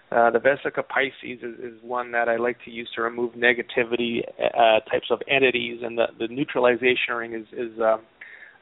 Uh, 0.10 0.32
the 0.32 0.40
Vesica 0.40 0.82
Piscis 0.84 1.44
is, 1.44 1.60
is 1.60 1.84
one 1.84 2.14
that 2.14 2.30
I 2.30 2.38
like 2.38 2.58
to 2.64 2.72
use 2.72 2.90
to 2.96 3.02
remove 3.02 3.34
negativity 3.34 4.22
uh, 4.40 4.80
types 4.90 5.08
of 5.12 5.22
entities, 5.30 5.82
and 5.84 5.98
the, 5.98 6.06
the 6.18 6.28
neutralization 6.30 7.14
ring 7.16 7.34
is, 7.34 7.46
is 7.52 7.78
uh, 7.80 7.98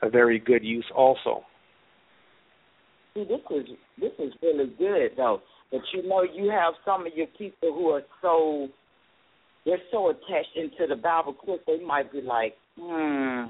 a 0.02 0.10
very 0.10 0.40
good 0.40 0.64
use 0.64 0.86
also. 0.96 1.44
See, 3.16 3.24
this 3.24 3.40
is 3.50 3.66
this 4.00 4.12
is 4.20 4.34
really 4.42 4.74
good 4.78 5.12
though. 5.18 5.42
But 5.72 5.82
you 5.94 6.08
know, 6.08 6.24
you 6.24 6.50
have 6.50 6.74
some 6.84 7.08
of 7.08 7.14
your 7.16 7.28
people 7.38 7.74
who 7.74 7.90
are 7.90 8.04
so 8.22 8.68
they're 9.66 9.78
so 9.92 10.10
attached 10.10 10.56
into 10.56 10.86
the 10.88 10.96
Bible 10.96 11.34
course, 11.34 11.62
they 11.66 11.84
might 11.84 12.12
be 12.12 12.22
like, 12.22 12.54
hmm. 12.80 13.46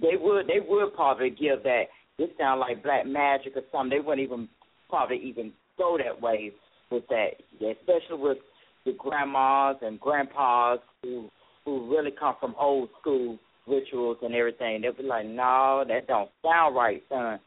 They 0.00 0.16
would 0.20 0.46
they 0.46 0.60
would 0.66 0.94
probably 0.94 1.30
give 1.30 1.62
that. 1.64 1.84
This 2.18 2.28
sound 2.38 2.60
like 2.60 2.82
black 2.82 3.06
magic 3.06 3.54
or 3.56 3.62
something. 3.72 3.98
They 3.98 4.04
wouldn't 4.04 4.24
even 4.24 4.48
probably 4.88 5.18
even 5.18 5.52
go 5.78 5.98
that 5.98 6.20
way 6.20 6.52
with 6.90 7.04
that, 7.08 7.30
especially 7.54 8.22
with 8.22 8.38
the 8.84 8.92
grandmas 8.98 9.76
and 9.82 9.98
grandpas 9.98 10.78
who 11.02 11.28
who 11.64 11.90
really 11.90 12.12
come 12.18 12.34
from 12.38 12.54
old 12.58 12.90
school 13.00 13.38
rituals 13.66 14.18
and 14.22 14.34
everything. 14.34 14.82
They'll 14.82 14.92
be 14.92 15.02
like, 15.02 15.26
no, 15.26 15.84
that 15.88 16.06
don't 16.06 16.30
sound 16.42 16.76
right, 16.76 17.02
son. 17.08 17.40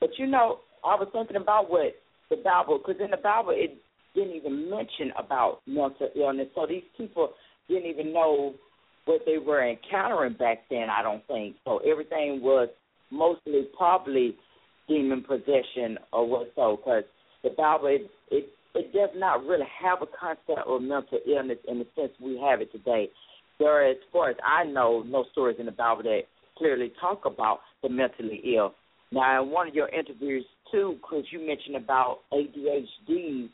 But 0.00 0.10
you 0.18 0.26
know, 0.26 0.58
I 0.86 0.94
was 0.94 1.08
thinking 1.12 1.36
about 1.36 1.70
what 1.70 1.94
the 2.30 2.36
Bible, 2.36 2.78
because 2.78 3.00
in 3.02 3.10
the 3.10 3.16
Bible 3.16 3.52
it 3.52 3.76
didn't 4.14 4.36
even 4.36 4.70
mention 4.70 5.12
about 5.18 5.60
mental 5.66 6.08
illness. 6.16 6.48
So 6.54 6.66
these 6.66 6.82
people 6.96 7.30
didn't 7.68 7.90
even 7.90 8.12
know 8.12 8.54
what 9.04 9.22
they 9.26 9.38
were 9.38 9.68
encountering 9.68 10.34
back 10.34 10.58
then. 10.70 10.86
I 10.90 11.02
don't 11.02 11.26
think 11.26 11.56
so. 11.64 11.78
Everything 11.78 12.40
was 12.42 12.68
mostly 13.10 13.68
probably 13.76 14.36
demon 14.88 15.22
possession 15.22 15.98
or 16.12 16.28
what 16.28 16.52
so, 16.54 16.76
because 16.76 17.04
the 17.42 17.50
Bible 17.50 17.88
it, 17.88 18.10
it 18.30 18.48
it 18.74 18.92
does 18.92 19.10
not 19.16 19.44
really 19.44 19.66
have 19.82 20.02
a 20.02 20.06
concept 20.18 20.66
of 20.66 20.82
mental 20.82 21.18
illness 21.26 21.58
in 21.66 21.78
the 21.78 21.86
sense 21.96 22.12
we 22.22 22.38
have 22.38 22.60
it 22.60 22.70
today. 22.72 23.08
There 23.58 23.88
as 23.88 23.96
far 24.12 24.30
as 24.30 24.36
I 24.44 24.64
know, 24.64 25.02
no 25.06 25.24
stories 25.32 25.56
in 25.58 25.66
the 25.66 25.72
Bible 25.72 26.02
that 26.02 26.22
clearly 26.58 26.92
talk 27.00 27.24
about 27.24 27.60
the 27.82 27.88
mentally 27.88 28.40
ill. 28.54 28.74
Now, 29.12 29.42
in 29.42 29.50
one 29.50 29.68
of 29.68 29.74
your 29.74 29.88
interviews 29.88 30.44
too, 30.70 30.96
because 31.00 31.24
you 31.30 31.46
mentioned 31.46 31.76
about 31.76 32.18
ADHD. 32.32 33.48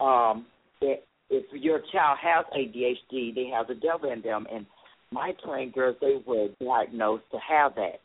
Um, 0.00 0.46
that 0.80 1.02
if 1.30 1.44
your 1.52 1.80
child 1.92 2.18
has 2.22 2.44
ADHD, 2.56 3.34
they 3.34 3.50
have 3.54 3.68
the 3.68 3.74
devil 3.74 4.10
in 4.10 4.20
them, 4.22 4.46
and 4.52 4.66
my 5.12 5.32
twin 5.44 5.70
girls, 5.70 5.96
they 6.00 6.20
were 6.26 6.48
diagnosed 6.60 7.24
to 7.32 7.38
have 7.38 7.74
that. 7.76 8.00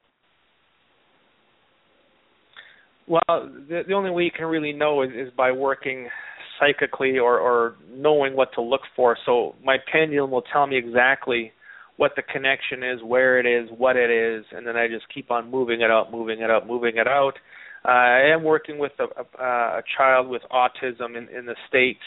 Well, 3.08 3.22
the, 3.70 3.84
the 3.88 3.94
only 3.94 4.12
way 4.12 4.24
you 4.24 4.32
can 4.36 4.48
really 4.48 4.74
know 4.74 5.02
is, 5.02 5.10
is 5.12 5.32
by 5.36 5.52
working 5.52 6.10
psychically 6.60 7.18
or, 7.18 7.40
or 7.40 7.76
knowing 7.90 8.36
what 8.36 8.50
to 8.56 8.62
look 8.62 8.82
for. 8.96 9.18
So 9.26 9.56
my 9.64 9.78
pendulum 9.92 10.32
will 10.32 10.44
tell 10.54 10.68
me 10.68 10.78
exactly 10.78 11.52
what 11.96 12.12
the 12.16 12.22
connection 12.22 12.84
is, 12.84 13.00
where 13.04 13.40
it 13.40 13.46
is, 13.46 13.70
what 13.76 13.96
it 13.96 14.12
is, 14.12 14.46
and 14.52 14.68
then 14.68 14.76
I 14.76 14.88
just 14.88 15.06
keep 15.14 15.32
on 15.32 15.50
moving 15.50 15.82
it 15.82 15.90
out, 15.90 16.12
moving 16.12 16.42
it 16.42 16.50
out, 16.50 16.68
moving 16.68 16.98
it 16.98 17.08
out. 17.08 17.34
Uh, 17.88 17.92
I 17.92 18.34
am 18.34 18.44
working 18.44 18.80
with 18.80 18.92
a, 19.00 19.06
a, 19.42 19.46
a 19.80 19.82
child 19.98 20.28
with 20.28 20.42
autism 20.52 21.18
in, 21.18 21.30
in 21.36 21.46
the 21.46 21.56
states, 21.70 22.02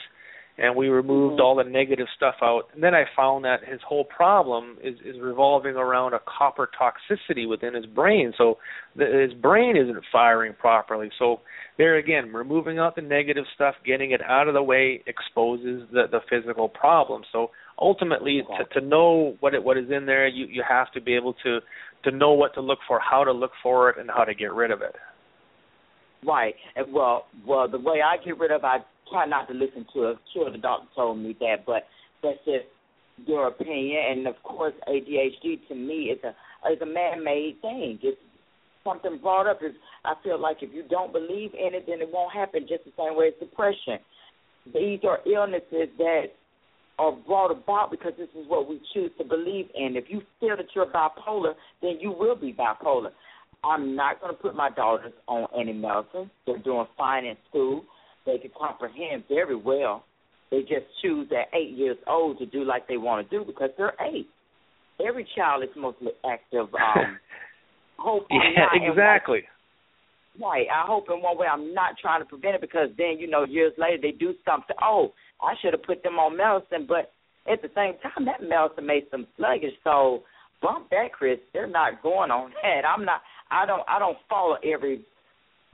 and 0.58 0.76
we 0.76 0.88
removed 0.88 1.34
mm-hmm. 1.34 1.42
all 1.42 1.56
the 1.56 1.64
negative 1.64 2.06
stuff 2.14 2.34
out. 2.42 2.64
And 2.74 2.82
then 2.82 2.94
I 2.94 3.04
found 3.16 3.46
that 3.46 3.60
his 3.66 3.80
whole 3.88 4.04
problem 4.04 4.76
is 4.84 4.96
is 5.06 5.16
revolving 5.20 5.76
around 5.76 6.12
a 6.12 6.20
copper 6.26 6.68
toxicity 6.78 7.48
within 7.48 7.74
his 7.74 7.86
brain. 7.86 8.34
So 8.36 8.58
the, 8.94 9.06
his 9.06 9.32
brain 9.40 9.74
isn't 9.76 10.04
firing 10.12 10.52
properly. 10.52 11.08
So 11.18 11.40
there 11.78 11.96
again, 11.96 12.30
removing 12.30 12.78
out 12.78 12.94
the 12.94 13.02
negative 13.02 13.44
stuff, 13.54 13.74
getting 13.86 14.10
it 14.10 14.20
out 14.20 14.48
of 14.48 14.54
the 14.54 14.62
way, 14.62 15.02
exposes 15.06 15.88
the 15.92 16.04
the 16.10 16.20
physical 16.28 16.68
problem. 16.68 17.22
So 17.32 17.52
ultimately, 17.78 18.42
okay. 18.44 18.64
to, 18.74 18.80
to 18.80 18.86
know 18.86 19.36
what 19.40 19.54
it, 19.54 19.64
what 19.64 19.78
is 19.78 19.90
in 19.90 20.04
there, 20.04 20.28
you 20.28 20.44
you 20.44 20.62
have 20.68 20.92
to 20.92 21.00
be 21.00 21.16
able 21.16 21.32
to 21.44 21.60
to 22.04 22.10
know 22.10 22.32
what 22.32 22.52
to 22.54 22.60
look 22.60 22.80
for, 22.86 23.00
how 23.00 23.24
to 23.24 23.32
look 23.32 23.52
for 23.62 23.88
it, 23.88 23.98
and 23.98 24.10
how 24.10 24.24
to 24.24 24.34
get 24.34 24.52
rid 24.52 24.70
of 24.70 24.82
it. 24.82 24.94
Right. 26.26 26.54
And 26.76 26.92
well, 26.92 27.26
well, 27.46 27.68
the 27.68 27.78
way 27.78 28.00
I 28.02 28.22
get 28.22 28.38
rid 28.38 28.50
of, 28.50 28.64
I 28.64 28.78
try 29.10 29.26
not 29.26 29.48
to 29.48 29.54
listen 29.54 29.86
to 29.94 30.10
it. 30.10 30.18
Sure, 30.32 30.50
the 30.50 30.58
doctor 30.58 30.86
told 30.94 31.18
me 31.18 31.36
that, 31.40 31.64
but 31.66 31.84
that's 32.22 32.38
just 32.44 32.66
your 33.26 33.48
opinion. 33.48 34.00
And 34.10 34.26
of 34.26 34.34
course, 34.42 34.74
ADHD 34.88 35.66
to 35.68 35.74
me 35.74 36.12
is 36.14 36.18
a 36.24 36.34
is 36.70 36.80
a 36.82 36.86
man-made 36.86 37.56
thing. 37.62 37.98
It's 38.02 38.18
something 38.84 39.18
brought 39.22 39.46
up. 39.46 39.60
Is 39.62 39.72
I 40.04 40.14
feel 40.22 40.40
like 40.40 40.58
if 40.60 40.72
you 40.72 40.84
don't 40.88 41.12
believe 41.12 41.52
in 41.54 41.74
it, 41.74 41.84
then 41.86 42.00
it 42.00 42.08
won't 42.12 42.32
happen. 42.32 42.66
Just 42.68 42.84
the 42.84 42.92
same 42.98 43.16
way 43.16 43.28
as 43.28 43.34
depression. 43.40 43.98
These 44.66 45.00
are 45.04 45.20
illnesses 45.26 45.88
that 45.98 46.24
are 46.98 47.12
brought 47.12 47.50
about 47.50 47.90
because 47.90 48.12
this 48.18 48.28
is 48.38 48.46
what 48.46 48.68
we 48.68 48.78
choose 48.92 49.10
to 49.16 49.24
believe 49.24 49.66
in. 49.74 49.96
If 49.96 50.04
you 50.08 50.20
feel 50.38 50.56
that 50.56 50.66
you're 50.74 50.86
bipolar, 50.86 51.54
then 51.80 51.96
you 51.98 52.12
will 52.12 52.36
be 52.36 52.52
bipolar. 52.52 53.10
I'm 53.64 53.94
not 53.94 54.20
going 54.20 54.34
to 54.34 54.40
put 54.40 54.54
my 54.54 54.70
daughters 54.70 55.12
on 55.26 55.46
any 55.58 55.72
medicine. 55.72 56.30
They're 56.46 56.58
doing 56.58 56.86
fine 56.96 57.24
in 57.24 57.36
school. 57.48 57.84
They 58.26 58.38
can 58.38 58.50
comprehend 58.58 59.24
very 59.28 59.56
well. 59.56 60.04
They 60.50 60.60
just 60.60 60.86
choose 61.02 61.28
at 61.30 61.56
eight 61.56 61.76
years 61.76 61.96
old 62.06 62.38
to 62.38 62.46
do 62.46 62.64
like 62.64 62.88
they 62.88 62.96
want 62.96 63.28
to 63.28 63.38
do 63.38 63.44
because 63.44 63.70
they're 63.76 63.94
eight. 64.00 64.28
Every 65.06 65.26
child 65.36 65.62
is 65.62 65.70
mostly 65.76 66.12
active. 66.28 66.66
Um, 66.80 67.18
hope 67.98 68.26
yeah, 68.30 68.66
exactly. 68.72 69.42
One, 70.38 70.52
right. 70.52 70.66
I 70.72 70.86
hope 70.86 71.04
in 71.10 71.20
one 71.20 71.36
way 71.36 71.46
I'm 71.46 71.74
not 71.74 71.96
trying 72.00 72.22
to 72.22 72.24
prevent 72.24 72.54
it 72.54 72.62
because 72.62 72.88
then 72.96 73.18
you 73.18 73.28
know 73.28 73.44
years 73.44 73.74
later 73.76 73.98
they 74.00 74.12
do 74.12 74.32
something. 74.44 74.74
Oh, 74.82 75.12
I 75.42 75.52
should 75.60 75.74
have 75.74 75.82
put 75.82 76.02
them 76.02 76.14
on 76.14 76.36
medicine, 76.36 76.86
but 76.88 77.12
at 77.50 77.60
the 77.60 77.68
same 77.74 77.94
time 78.02 78.24
that 78.24 78.40
medicine 78.42 78.86
made 78.86 79.10
them 79.10 79.26
sluggish. 79.36 79.74
So 79.84 80.22
bump 80.62 80.90
that, 80.90 81.12
Chris. 81.12 81.38
They're 81.52 81.66
not 81.66 82.02
going 82.02 82.30
on 82.30 82.52
that. 82.62 82.88
I'm 82.88 83.04
not. 83.04 83.20
I 83.50 83.66
don't 83.66 83.82
I 83.88 83.98
don't 83.98 84.18
follow 84.28 84.56
every 84.64 85.04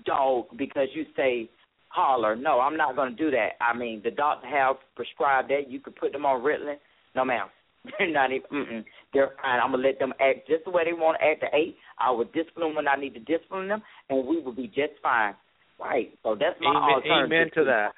dog 0.05 0.47
because 0.57 0.89
you 0.95 1.05
say 1.17 1.49
holler. 1.89 2.37
No, 2.37 2.61
I'm 2.61 2.77
not 2.77 2.97
going 2.97 3.11
to 3.11 3.17
do 3.17 3.31
that. 3.31 3.51
I 3.61 3.77
mean, 3.77 4.03
the 4.05 4.11
doctor 4.11 4.47
have 4.49 4.77
prescribed 4.95 5.51
that. 5.51 5.71
You 5.71 5.81
could 5.81 5.97
put 5.97 6.13
them 6.13 6.27
on 6.27 6.43
Ritalin. 6.43 6.77
No, 7.15 7.25
ma'am. 7.25 7.49
They're 7.99 8.13
not 8.13 8.33
even. 8.33 8.49
Mm-mm. 8.53 8.85
They're 9.15 9.31
fine. 9.43 9.61
I'm 9.63 9.71
gonna 9.71 9.87
let 9.87 9.99
them 9.99 10.13
act 10.21 10.49
just 10.49 10.65
the 10.65 10.71
way 10.71 10.83
they 10.85 10.93
want 10.93 11.19
to 11.21 11.27
act 11.27 11.43
at 11.43 11.55
eight. 11.55 11.77
I 11.99 12.11
will 12.11 12.25
discipline 12.25 12.75
when 12.75 12.89
I 12.89 12.97
need 12.97 13.15
to 13.15 13.21
discipline 13.21 13.69
them, 13.69 13.83
and 14.11 14.27
we 14.27 14.41
will 14.41 14.55
be 14.55 14.67
just 14.67 14.99
fine. 15.03 15.35
Right. 15.79 16.11
So 16.23 16.35
that's 16.35 16.59
my 16.61 16.71
amen, 16.71 16.95
alternative. 16.95 17.33
Amen 17.33 17.51
to 17.55 17.65
that. 17.65 17.91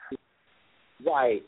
Right. 1.04 1.42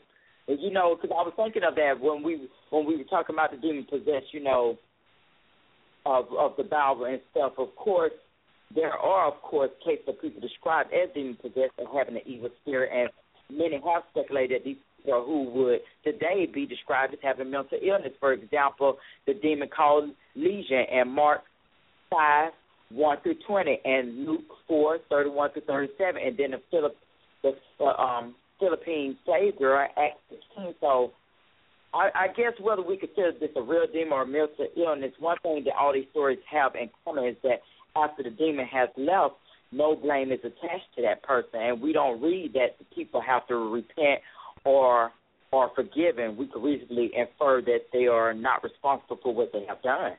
And 0.47 0.59
you 0.59 0.71
know, 0.71 0.95
because 0.95 1.15
I 1.15 1.21
was 1.21 1.33
thinking 1.35 1.63
of 1.63 1.75
that 1.75 1.99
when 1.99 2.23
we 2.23 2.49
when 2.71 2.85
we 2.85 2.97
were 2.97 3.03
talking 3.03 3.35
about 3.35 3.51
the 3.51 3.57
demon 3.57 3.85
possessed. 3.89 4.33
You 4.33 4.43
know, 4.43 4.77
of 6.05 6.25
of 6.37 6.53
the 6.57 6.63
Bible 6.63 7.05
and 7.05 7.21
stuff. 7.31 7.53
Of 7.57 7.75
course, 7.75 8.13
there 8.73 8.93
are 8.93 9.27
of 9.27 9.41
course 9.41 9.71
cases 9.83 10.05
of 10.07 10.21
people 10.21 10.41
described 10.41 10.91
as 10.93 11.09
demon 11.13 11.37
possessed 11.41 11.73
and 11.77 11.87
having 11.93 12.15
an 12.15 12.21
evil 12.25 12.49
spirit, 12.61 12.89
and 12.93 13.09
many 13.57 13.75
have 13.75 14.03
speculated 14.11 14.61
that 14.61 14.65
these 14.65 14.77
people 14.97 15.23
who 15.25 15.49
would 15.51 15.79
today 16.03 16.47
be 16.51 16.65
described 16.65 17.13
as 17.13 17.19
having 17.21 17.51
mental 17.51 17.77
illness. 17.81 18.13
For 18.19 18.33
example, 18.33 18.97
the 19.27 19.33
demon 19.33 19.69
called 19.75 20.11
Legion 20.35 20.85
and 20.91 21.11
Mark 21.11 21.41
five 22.09 22.51
one 22.89 23.17
through 23.23 23.35
twenty 23.47 23.79
and 23.85 24.25
Luke 24.25 24.45
four 24.67 24.99
thirty 25.09 25.29
one 25.29 25.51
through 25.51 25.63
thirty 25.63 25.91
seven, 25.97 26.21
and 26.25 26.37
then 26.37 26.51
the 26.51 26.61
Philip 26.69 26.95
the 27.43 27.51
uh, 27.79 28.01
um 28.01 28.35
Philippian 28.59 29.17
slave 29.25 29.57
girl 29.57 29.87
Acts 29.97 30.19
sixteen. 30.29 30.75
So 30.79 31.11
I, 31.93 32.09
I 32.15 32.27
guess 32.27 32.53
whether 32.61 32.81
we 32.81 32.97
consider 32.97 33.33
this 33.39 33.49
a 33.55 33.61
real 33.61 33.85
demon 33.91 34.13
or 34.13 34.21
a 34.23 34.27
mental 34.27 34.67
illness, 34.77 35.11
one 35.19 35.37
thing 35.43 35.63
that 35.65 35.73
all 35.79 35.93
these 35.93 36.05
stories 36.11 36.39
have 36.49 36.75
in 36.75 36.89
common 37.03 37.25
is 37.25 37.35
that 37.43 37.61
after 37.95 38.23
the 38.23 38.29
demon 38.29 38.65
has 38.65 38.89
left, 38.95 39.35
no 39.71 39.95
blame 39.95 40.31
is 40.31 40.39
attached 40.39 40.87
to 40.95 41.01
that 41.01 41.23
person, 41.23 41.59
and 41.59 41.81
we 41.81 41.93
don't 41.93 42.21
read 42.21 42.53
that 42.53 42.77
the 42.79 42.85
people 42.95 43.21
have 43.21 43.47
to 43.47 43.55
repent 43.55 44.21
or 44.65 45.11
are 45.53 45.71
forgiven. 45.75 46.37
We 46.37 46.47
could 46.47 46.63
reasonably 46.63 47.11
infer 47.15 47.61
that 47.61 47.79
they 47.91 48.07
are 48.07 48.33
not 48.33 48.63
responsible 48.63 49.19
for 49.21 49.33
what 49.33 49.51
they 49.51 49.65
have 49.67 49.81
done. 49.81 50.13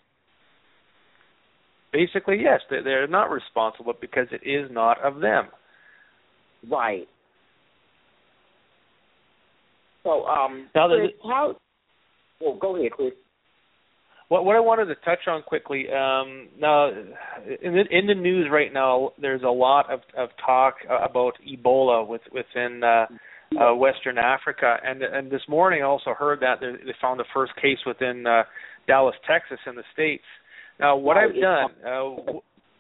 Basically, 1.93 2.39
yes, 2.43 2.61
they're 2.71 3.07
not 3.07 3.31
responsible 3.31 3.95
because 3.99 4.27
it 4.31 4.47
is 4.49 4.71
not 4.71 5.03
of 5.03 5.21
them. 5.21 5.49
Right. 6.71 7.07
So, 10.03 10.25
um, 10.25 10.69
now, 10.75 10.89
Chris, 10.89 11.11
how? 11.23 11.57
Well, 12.43 12.59
go 12.61 12.77
ahead, 12.77 12.93
Chris. 12.93 13.13
What 14.29 14.45
what 14.45 14.57
I 14.57 14.61
wanted 14.61 14.87
to 14.87 14.95
touch 14.97 15.29
on 15.29 15.43
quickly 15.43 15.87
um, 15.89 16.49
now 16.59 16.89
in 16.89 17.75
the 17.75 17.85
in 17.91 18.07
the 18.07 18.15
news 18.15 18.49
right 18.51 18.73
now, 18.73 19.13
there's 19.21 19.43
a 19.43 19.51
lot 19.51 19.91
of 19.93 20.01
of 20.17 20.31
talk 20.45 20.77
about 20.87 21.35
Ebola 21.47 22.07
with, 22.07 22.23
within 22.33 22.83
uh, 22.83 23.07
uh, 23.61 23.75
Western 23.75 24.19
Africa, 24.19 24.79
and 24.85 25.03
and 25.03 25.31
this 25.31 25.43
morning 25.49 25.83
I 25.83 25.87
also 25.87 26.15
heard 26.19 26.41
that 26.41 26.61
they 26.61 26.95
found 27.01 27.21
the 27.21 27.27
first 27.35 27.53
case 27.57 27.79
within 27.87 28.27
uh, 28.27 28.45
Dallas, 28.87 29.15
Texas, 29.27 29.59
in 29.67 29.75
the 29.77 29.85
states. 29.93 30.25
Now, 30.81 30.97
what 30.97 31.17
I've 31.17 31.35
done, 31.35 31.71
uh, 31.87 32.33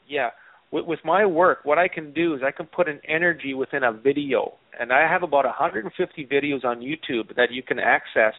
yeah, 0.08 0.30
with, 0.72 0.86
with 0.86 0.98
my 1.04 1.26
work, 1.26 1.58
what 1.64 1.78
I 1.78 1.86
can 1.86 2.12
do 2.12 2.34
is 2.34 2.40
I 2.44 2.50
can 2.50 2.66
put 2.66 2.88
an 2.88 2.98
energy 3.06 3.54
within 3.54 3.84
a 3.84 3.92
video, 3.92 4.54
and 4.80 4.92
I 4.92 5.02
have 5.02 5.22
about 5.22 5.44
150 5.44 6.26
videos 6.26 6.64
on 6.64 6.80
YouTube 6.80 7.36
that 7.36 7.52
you 7.52 7.62
can 7.62 7.78
access 7.78 8.34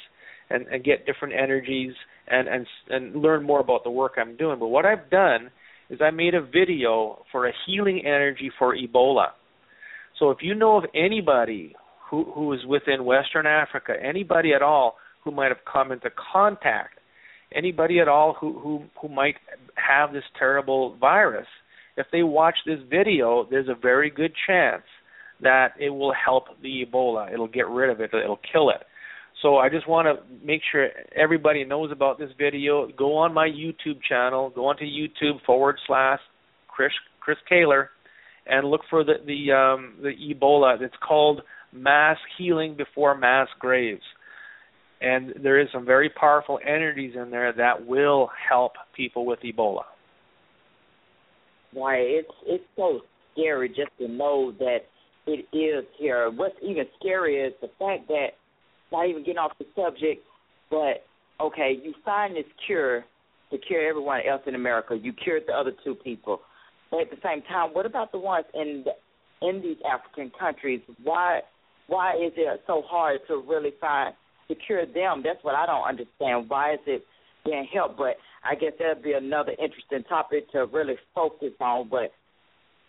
and, 0.49 0.67
and 0.67 0.83
get 0.83 1.05
different 1.05 1.33
energies 1.33 1.93
and, 2.27 2.47
and 2.47 2.67
and 2.89 3.15
learn 3.21 3.43
more 3.43 3.59
about 3.59 3.83
the 3.83 3.91
work 3.91 4.13
I'm 4.17 4.35
doing. 4.37 4.59
But 4.59 4.67
what 4.67 4.85
I've 4.85 5.09
done 5.09 5.51
is 5.89 5.99
I 6.01 6.11
made 6.11 6.33
a 6.33 6.41
video 6.41 7.23
for 7.31 7.47
a 7.47 7.53
healing 7.65 8.01
energy 8.05 8.51
for 8.57 8.75
Ebola. 8.75 9.27
So 10.19 10.31
if 10.31 10.39
you 10.41 10.55
know 10.55 10.77
of 10.77 10.85
anybody 10.95 11.75
who 12.09 12.31
who 12.33 12.53
is 12.53 12.59
within 12.67 13.05
Western 13.05 13.45
Africa, 13.45 13.93
anybody 14.01 14.53
at 14.53 14.61
all 14.61 14.95
who 15.23 15.31
might 15.31 15.49
have 15.49 15.65
come 15.71 15.91
into 15.91 16.09
contact, 16.33 16.99
anybody 17.53 17.99
at 17.99 18.07
all 18.07 18.35
who 18.39 18.59
who 18.59 18.83
who 19.01 19.09
might 19.09 19.35
have 19.75 20.13
this 20.13 20.23
terrible 20.37 20.95
virus, 20.97 21.47
if 21.97 22.07
they 22.11 22.23
watch 22.23 22.55
this 22.65 22.79
video, 22.89 23.47
there's 23.49 23.69
a 23.69 23.75
very 23.79 24.09
good 24.09 24.33
chance 24.47 24.83
that 25.41 25.73
it 25.79 25.89
will 25.89 26.13
help 26.13 26.45
the 26.61 26.85
Ebola. 26.85 27.31
It'll 27.31 27.47
get 27.47 27.67
rid 27.67 27.89
of 27.89 27.99
it. 27.99 28.11
It'll 28.13 28.39
kill 28.51 28.69
it. 28.69 28.83
So 29.43 29.57
I 29.57 29.67
just 29.67 29.89
want 29.89 30.07
to 30.07 30.23
make 30.43 30.61
sure 30.71 30.87
everybody 31.13 31.65
knows 31.65 31.91
about 31.91 32.17
this 32.17 32.29
video. 32.39 32.87
Go 32.97 33.17
on 33.17 33.33
my 33.33 33.47
YouTube 33.47 34.01
channel. 34.07 34.49
Go 34.55 34.67
onto 34.67 34.85
YouTube 34.85 35.43
forward 35.45 35.75
slash 35.85 36.19
Chris 36.69 36.93
Chris 37.19 37.37
Kehler, 37.51 37.87
and 38.47 38.69
look 38.69 38.81
for 38.89 39.03
the 39.03 39.15
the 39.27 39.51
um, 39.51 39.95
the 40.01 40.11
Ebola. 40.11 40.81
It's 40.81 40.95
called 41.05 41.41
Mass 41.73 42.17
Healing 42.37 42.77
Before 42.77 43.17
Mass 43.17 43.49
Graves, 43.59 44.01
and 45.01 45.33
there 45.43 45.59
is 45.59 45.67
some 45.73 45.85
very 45.85 46.09
powerful 46.09 46.57
energies 46.65 47.13
in 47.21 47.29
there 47.29 47.51
that 47.51 47.85
will 47.85 48.29
help 48.49 48.71
people 48.95 49.25
with 49.25 49.39
Ebola. 49.41 49.83
Why 51.73 51.97
it's 51.97 52.31
it's 52.45 52.63
so 52.77 53.01
scary 53.33 53.67
just 53.67 53.91
to 53.99 54.07
know 54.07 54.53
that 54.59 54.85
it 55.27 55.45
is 55.53 55.83
here. 55.99 56.31
What's 56.31 56.55
even 56.61 56.85
scarier 57.03 57.47
is 57.47 57.53
the 57.61 57.69
fact 57.77 58.07
that 58.07 58.27
not 58.93 59.09
even 59.09 59.23
getting 59.23 59.39
off 59.39 59.51
the 59.59 59.65
subject, 59.75 60.23
but 60.69 61.03
okay, 61.41 61.77
you 61.83 61.93
find 62.05 62.35
this 62.35 62.45
cure 62.65 63.03
to 63.51 63.57
cure 63.57 63.87
everyone 63.87 64.21
else 64.29 64.41
in 64.47 64.55
America. 64.55 64.95
You 64.95 65.11
cured 65.11 65.43
the 65.47 65.53
other 65.53 65.71
two 65.83 65.95
people, 65.95 66.39
but 66.89 67.01
at 67.01 67.09
the 67.09 67.17
same 67.23 67.41
time, 67.43 67.71
what 67.73 67.85
about 67.85 68.11
the 68.11 68.19
ones 68.19 68.45
in 68.53 68.85
the, 68.85 69.47
in 69.47 69.61
these 69.61 69.77
African 69.85 70.31
countries? 70.39 70.79
Why 71.03 71.41
why 71.87 72.13
is 72.15 72.31
it 72.37 72.61
so 72.65 72.81
hard 72.85 73.19
to 73.27 73.43
really 73.47 73.73
find 73.81 74.13
to 74.47 74.55
cure 74.55 74.85
them? 74.85 75.21
That's 75.23 75.43
what 75.43 75.55
I 75.55 75.65
don't 75.65 75.87
understand. 75.87 76.49
Why 76.49 76.73
is 76.73 76.79
it 76.87 77.03
being 77.43 77.67
helped? 77.73 77.97
But 77.97 78.15
I 78.43 78.55
guess 78.55 78.71
that'd 78.79 79.03
be 79.03 79.13
another 79.13 79.51
interesting 79.51 80.03
topic 80.07 80.51
to 80.51 80.65
really 80.65 80.95
focus 81.13 81.51
on. 81.59 81.89
But 81.89 82.11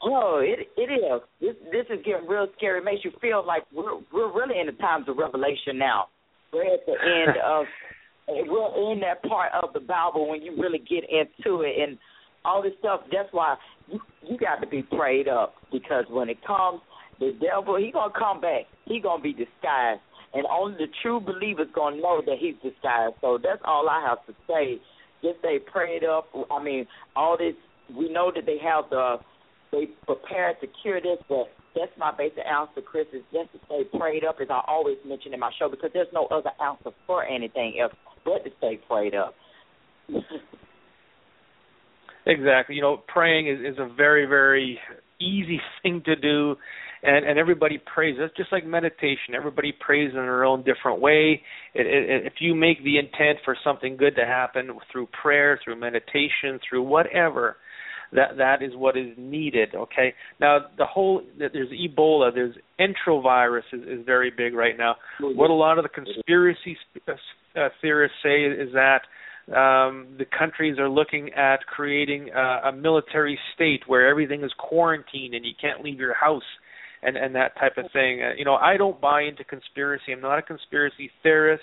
Oh, 0.04 0.40
it 0.44 0.68
it 0.76 0.92
is. 0.92 1.20
This 1.40 1.56
this 1.72 1.86
is 1.88 2.04
getting 2.04 2.28
real 2.28 2.46
scary. 2.56 2.80
It 2.80 2.84
makes 2.84 3.04
you 3.04 3.12
feel 3.20 3.44
like 3.46 3.62
we're 3.72 3.98
we're 4.12 4.32
really 4.32 4.60
in 4.60 4.66
the 4.66 4.72
times 4.72 5.08
of 5.08 5.16
revelation 5.16 5.78
now. 5.78 6.08
We're 6.52 6.74
at 6.74 6.84
the 6.86 6.92
end 6.92 7.38
of 7.44 7.64
we're 8.28 8.92
in 8.92 9.00
that 9.00 9.22
part 9.22 9.52
of 9.62 9.72
the 9.72 9.80
Bible 9.80 10.28
when 10.28 10.42
you 10.42 10.56
really 10.60 10.78
get 10.78 11.04
into 11.08 11.62
it 11.62 11.74
and 11.80 11.98
all 12.44 12.62
this 12.62 12.72
stuff. 12.78 13.00
That's 13.10 13.28
why 13.32 13.56
you 13.88 14.00
you 14.22 14.36
got 14.36 14.56
to 14.60 14.66
be 14.66 14.82
prayed 14.82 15.28
up 15.28 15.54
because 15.72 16.04
when 16.10 16.28
it 16.28 16.44
comes, 16.46 16.80
the 17.18 17.32
devil 17.40 17.76
he 17.76 17.90
gonna 17.90 18.12
come 18.16 18.40
back. 18.40 18.64
He 18.84 19.00
gonna 19.00 19.22
be 19.22 19.32
disguised, 19.32 20.00
and 20.34 20.44
only 20.50 20.76
the 20.76 20.88
true 21.02 21.20
believers 21.20 21.68
gonna 21.74 21.96
know 21.96 22.20
that 22.26 22.36
he's 22.38 22.56
disguised. 22.56 23.14
So 23.22 23.38
that's 23.42 23.62
all 23.64 23.88
I 23.88 24.04
have 24.06 24.24
to 24.26 24.34
say. 24.46 24.80
Just 25.22 25.38
stay 25.38 25.58
prayed 25.58 26.04
up. 26.04 26.28
I 26.50 26.62
mean, 26.62 26.86
all 27.16 27.38
this. 27.38 27.54
We 27.94 28.10
know 28.10 28.32
that 28.34 28.46
they 28.46 28.58
have 28.62 28.84
the 28.90 29.18
they 29.74 29.86
prepared 30.06 30.60
to 30.60 30.68
cure 30.82 31.00
this, 31.00 31.18
but 31.28 31.48
that's 31.74 31.92
my 31.98 32.12
basic 32.16 32.44
answer, 32.46 32.80
Chris, 32.80 33.06
is 33.12 33.22
just 33.32 33.52
to 33.52 33.58
stay 33.66 33.98
prayed 33.98 34.24
up, 34.24 34.36
as 34.40 34.48
I 34.50 34.62
always 34.66 34.96
mention 35.06 35.34
in 35.34 35.40
my 35.40 35.50
show, 35.58 35.68
because 35.68 35.90
there's 35.92 36.12
no 36.12 36.26
other 36.26 36.50
answer 36.62 36.90
for 37.06 37.24
anything 37.24 37.78
else 37.80 37.92
but 38.24 38.44
to 38.44 38.50
stay 38.58 38.78
prayed 38.88 39.14
up. 39.14 39.34
exactly. 42.26 42.76
You 42.76 42.82
know, 42.82 43.02
praying 43.08 43.48
is, 43.48 43.74
is 43.74 43.78
a 43.78 43.92
very, 43.92 44.26
very 44.26 44.78
easy 45.20 45.60
thing 45.82 46.02
to 46.06 46.16
do, 46.16 46.56
and 47.02 47.26
and 47.26 47.38
everybody 47.38 47.78
prays. 47.92 48.16
It's 48.18 48.36
just 48.36 48.52
like 48.52 48.64
meditation. 48.64 49.34
Everybody 49.36 49.72
prays 49.72 50.10
in 50.10 50.16
their 50.16 50.44
own 50.44 50.64
different 50.64 51.00
way. 51.00 51.42
It, 51.74 51.86
it, 51.86 52.26
if 52.26 52.34
you 52.40 52.54
make 52.54 52.82
the 52.84 52.98
intent 52.98 53.38
for 53.44 53.56
something 53.64 53.96
good 53.96 54.16
to 54.16 54.24
happen 54.24 54.70
through 54.90 55.08
prayer, 55.22 55.60
through 55.62 55.78
meditation, 55.78 56.60
through 56.68 56.82
whatever, 56.82 57.56
that 58.12 58.36
that 58.38 58.62
is 58.62 58.72
what 58.74 58.96
is 58.96 59.08
needed. 59.16 59.74
Okay. 59.74 60.14
Now 60.40 60.58
the 60.78 60.86
whole 60.86 61.22
there's 61.38 61.70
Ebola, 61.70 62.32
there's 62.34 62.54
enterovirus 62.80 63.62
is, 63.72 63.82
is 63.82 64.06
very 64.06 64.30
big 64.30 64.54
right 64.54 64.76
now. 64.76 64.96
What 65.20 65.50
a 65.50 65.54
lot 65.54 65.78
of 65.78 65.84
the 65.84 65.88
conspiracy 65.88 66.76
uh, 67.08 67.68
theorists 67.80 68.16
say 68.22 68.44
is 68.44 68.72
that 68.72 69.02
um, 69.48 70.16
the 70.18 70.24
countries 70.38 70.78
are 70.78 70.88
looking 70.88 71.30
at 71.34 71.58
creating 71.66 72.30
uh, 72.34 72.68
a 72.68 72.72
military 72.72 73.38
state 73.54 73.82
where 73.86 74.08
everything 74.08 74.42
is 74.42 74.52
quarantined 74.58 75.34
and 75.34 75.44
you 75.44 75.52
can't 75.60 75.84
leave 75.84 75.98
your 75.98 76.14
house 76.14 76.42
and 77.02 77.16
and 77.16 77.34
that 77.34 77.54
type 77.58 77.76
of 77.76 77.90
thing. 77.92 78.22
Uh, 78.22 78.34
you 78.36 78.44
know, 78.44 78.54
I 78.54 78.76
don't 78.76 79.00
buy 79.00 79.22
into 79.22 79.44
conspiracy. 79.44 80.12
I'm 80.12 80.20
not 80.20 80.38
a 80.38 80.42
conspiracy 80.42 81.10
theorist, 81.22 81.62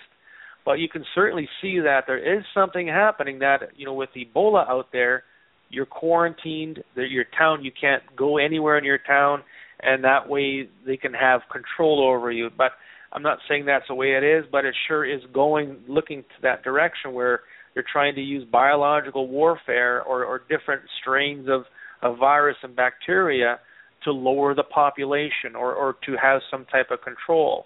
but 0.64 0.74
you 0.74 0.88
can 0.88 1.04
certainly 1.16 1.50
see 1.62 1.80
that 1.80 2.04
there 2.08 2.38
is 2.38 2.44
something 2.54 2.88
happening 2.88 3.40
that 3.40 3.62
you 3.76 3.86
know 3.86 3.94
with 3.94 4.10
Ebola 4.16 4.70
out 4.70 4.90
there 4.92 5.24
you're 5.72 5.86
quarantined. 5.86 6.84
Your 6.96 7.26
town, 7.38 7.64
you 7.64 7.72
can't 7.80 8.04
go 8.16 8.38
anywhere 8.38 8.78
in 8.78 8.84
your 8.84 9.00
town, 9.00 9.44
and 9.82 10.04
that 10.04 10.30
way 10.30 10.70
they 10.86 10.98
can 10.98 11.14
have 11.14 11.42
control 11.52 12.08
over 12.08 12.32
you. 12.32 12.50
But 12.56 12.72
I'm 13.12 13.24
not 13.24 13.40
saying 13.50 13.66
that's 13.66 13.88
the 13.88 13.96
way 13.96 14.14
it 14.14 14.24
is, 14.24 14.46
but 14.52 14.66
it 14.66 14.76
sure 14.88 15.06
is 15.06 15.22
going 15.34 15.80
looking 15.88 16.22
to 16.22 16.42
that 16.44 16.64
direction 16.64 17.14
where 17.14 17.42
you're 17.74 17.86
trying 17.92 18.16
to 18.16 18.22
use 18.22 18.48
biological 18.52 19.28
warfare 19.28 20.04
or, 20.04 20.26
or 20.26 20.42
different 20.50 20.82
strains 21.02 21.48
of, 21.50 21.64
of 22.02 22.18
virus 22.20 22.58
and 22.64 22.76
bacteria 22.76 23.60
to 24.04 24.12
lower 24.12 24.54
the 24.54 24.64
population 24.64 25.56
or, 25.56 25.74
or 25.74 25.96
to 26.06 26.16
have 26.22 26.42
some 26.50 26.66
type 26.66 26.88
of 26.92 27.02
control. 27.02 27.66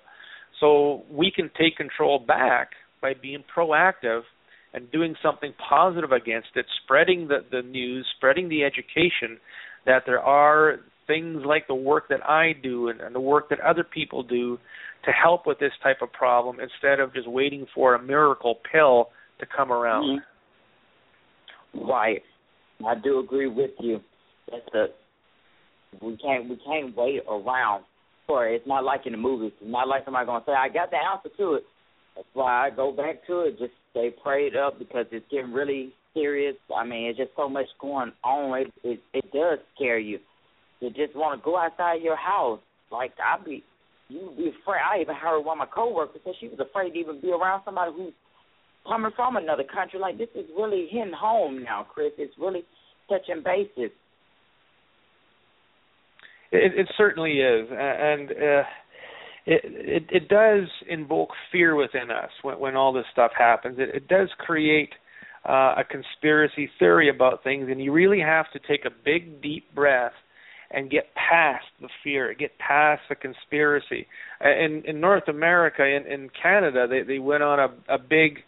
So 0.60 1.04
we 1.10 1.32
can 1.36 1.50
take 1.58 1.76
control 1.78 2.20
back 2.20 2.72
by 3.02 3.14
being 3.20 3.44
proactive 3.56 4.22
and 4.76 4.92
doing 4.92 5.16
something 5.24 5.54
positive 5.70 6.12
against 6.12 6.50
it, 6.56 6.66
spreading 6.84 7.30
the, 7.30 7.38
the 7.50 7.62
news, 7.62 8.06
spreading 8.18 8.50
the 8.50 8.64
education 8.64 9.40
that 9.86 10.04
there 10.06 10.20
are 10.20 10.76
things 11.08 11.44
like 11.46 11.66
the 11.68 11.76
work 11.76 12.10
that 12.10 12.24
I 12.28 12.52
do 12.62 12.90
and, 12.90 13.00
and 13.00 13.16
the 13.16 13.20
work 13.20 13.50
that 13.50 13.60
other 13.62 13.86
people 13.86 14.22
do 14.22 14.58
to 15.06 15.12
help 15.12 15.48
with 15.48 15.60
this 15.60 15.72
type 15.82 15.98
of 16.02 16.12
problem 16.12 16.58
instead 16.60 17.00
of 17.00 17.14
just 17.14 17.30
waiting 17.30 17.66
for 17.74 17.96
a 17.96 18.02
miracle 18.02 18.56
pill 18.72 19.10
to 19.40 19.46
come 19.46 19.72
around. 19.72 20.20
Mm-hmm. 21.74 21.90
Right. 21.90 22.22
I 22.86 22.96
do 23.02 23.20
agree 23.20 23.48
with 23.48 23.72
you. 23.80 24.00
That's 24.52 24.64
the 24.74 24.88
we 26.02 26.18
can't 26.18 26.50
we 26.50 26.58
can't 26.66 26.96
wait 26.98 27.22
around 27.30 27.86
for 28.28 28.48
it. 28.48 28.56
It's 28.56 28.68
not 28.68 28.84
like 28.84 29.02
in 29.06 29.14
the 29.14 29.18
movies. 29.18 29.54
It's 29.62 29.72
not 29.72 29.88
like 29.88 30.04
somebody 30.04 30.26
gonna 30.26 30.44
say, 30.46 30.52
I 30.52 30.68
got 30.68 30.92
the 30.92 30.98
answer 30.98 31.30
to 31.38 31.54
it. 31.54 31.64
That's 32.16 32.28
why 32.34 32.68
I 32.68 32.70
go 32.70 32.92
back 32.92 33.26
to 33.28 33.42
it. 33.42 33.58
Just 33.60 33.72
stay 33.96 34.12
prayed 34.24 34.56
up 34.56 34.78
because 34.78 35.06
it's 35.12 35.26
getting 35.32 35.54
really 35.54 35.94
serious. 36.14 36.56
I 36.76 36.86
mean, 36.86 37.08
it's 37.08 37.18
just 37.18 37.32
so 37.36 37.48
much 37.48 37.66
going 37.80 38.12
on. 38.24 38.60
It 38.60 38.74
it, 38.84 39.00
it 39.14 39.32
does 39.32 39.60
scare 39.76 40.00
you. 40.00 40.20
You 40.82 40.90
just 40.90 41.16
want 41.16 41.40
to 41.40 41.46
go 41.46 41.58
outside 41.58 42.02
your 42.02 42.18
house. 42.18 42.60
Like 42.92 43.12
I 43.24 43.44
be, 43.44 43.64
you 44.10 44.32
be 44.38 44.52
afraid. 44.62 44.82
I 44.82 45.02
even 45.02 45.16
heard 45.16 45.42
one 45.42 45.60
of 45.60 45.68
my 45.68 45.74
coworkers 45.74 46.22
say 46.26 46.32
she 46.40 46.50
was 46.50 46.60
afraid 46.60 46.92
to 46.92 47.00
even 47.00 47.22
be 47.22 47.32
around 47.32 47.62
somebody 47.64 47.92
who's 47.96 48.14
coming 48.88 49.12
from 49.16 49.38
another 49.38 49.64
country. 49.64 50.00
Like 50.00 50.18
this 50.18 50.30
is 50.36 50.46
really 50.58 50.88
hitting 50.92 51.14
home 51.14 51.64
now, 51.64 51.88
Chris. 51.90 52.12
It's 52.18 52.34
really 52.40 52.64
touching 53.10 53.44
bases. 53.44 53.92
It, 56.52 56.72
it 56.76 56.88
certainly 56.98 57.40
is, 57.40 57.68
and. 57.72 58.32
uh 58.32 58.64
it, 59.46 59.62
it 59.64 60.04
it 60.10 60.28
does 60.28 60.68
invoke 60.88 61.30
fear 61.52 61.76
within 61.76 62.10
us 62.12 62.32
when, 62.42 62.60
when 62.60 62.76
all 62.76 62.94
this 62.94 63.06
stuff 63.12 63.32
happens. 63.38 63.78
It, 63.80 63.90
it 63.94 64.08
does 64.08 64.30
create 64.40 64.94
uh, 65.48 65.76
a 65.78 65.84
conspiracy 65.90 66.70
theory 66.80 67.10
about 67.10 67.44
things, 67.44 67.68
and 67.70 67.82
you 67.82 67.92
really 67.92 68.20
have 68.20 68.52
to 68.54 68.60
take 68.60 68.86
a 68.86 68.90
big, 68.90 69.42
deep 69.42 69.74
breath 69.76 70.14
and 70.72 70.90
get 70.90 71.14
past 71.14 71.66
the 71.80 71.90
fear, 72.04 72.34
get 72.34 72.58
past 72.58 73.04
the 73.08 73.16
conspiracy. 73.16 74.08
In 74.42 74.82
in 74.86 75.00
North 75.00 75.28
America, 75.28 75.86
in 75.86 76.12
in 76.12 76.30
Canada, 76.42 76.88
they 76.90 77.04
they 77.04 77.20
went 77.20 77.44
on 77.44 77.60
a 77.60 77.94
a 77.94 78.00
big 78.00 78.40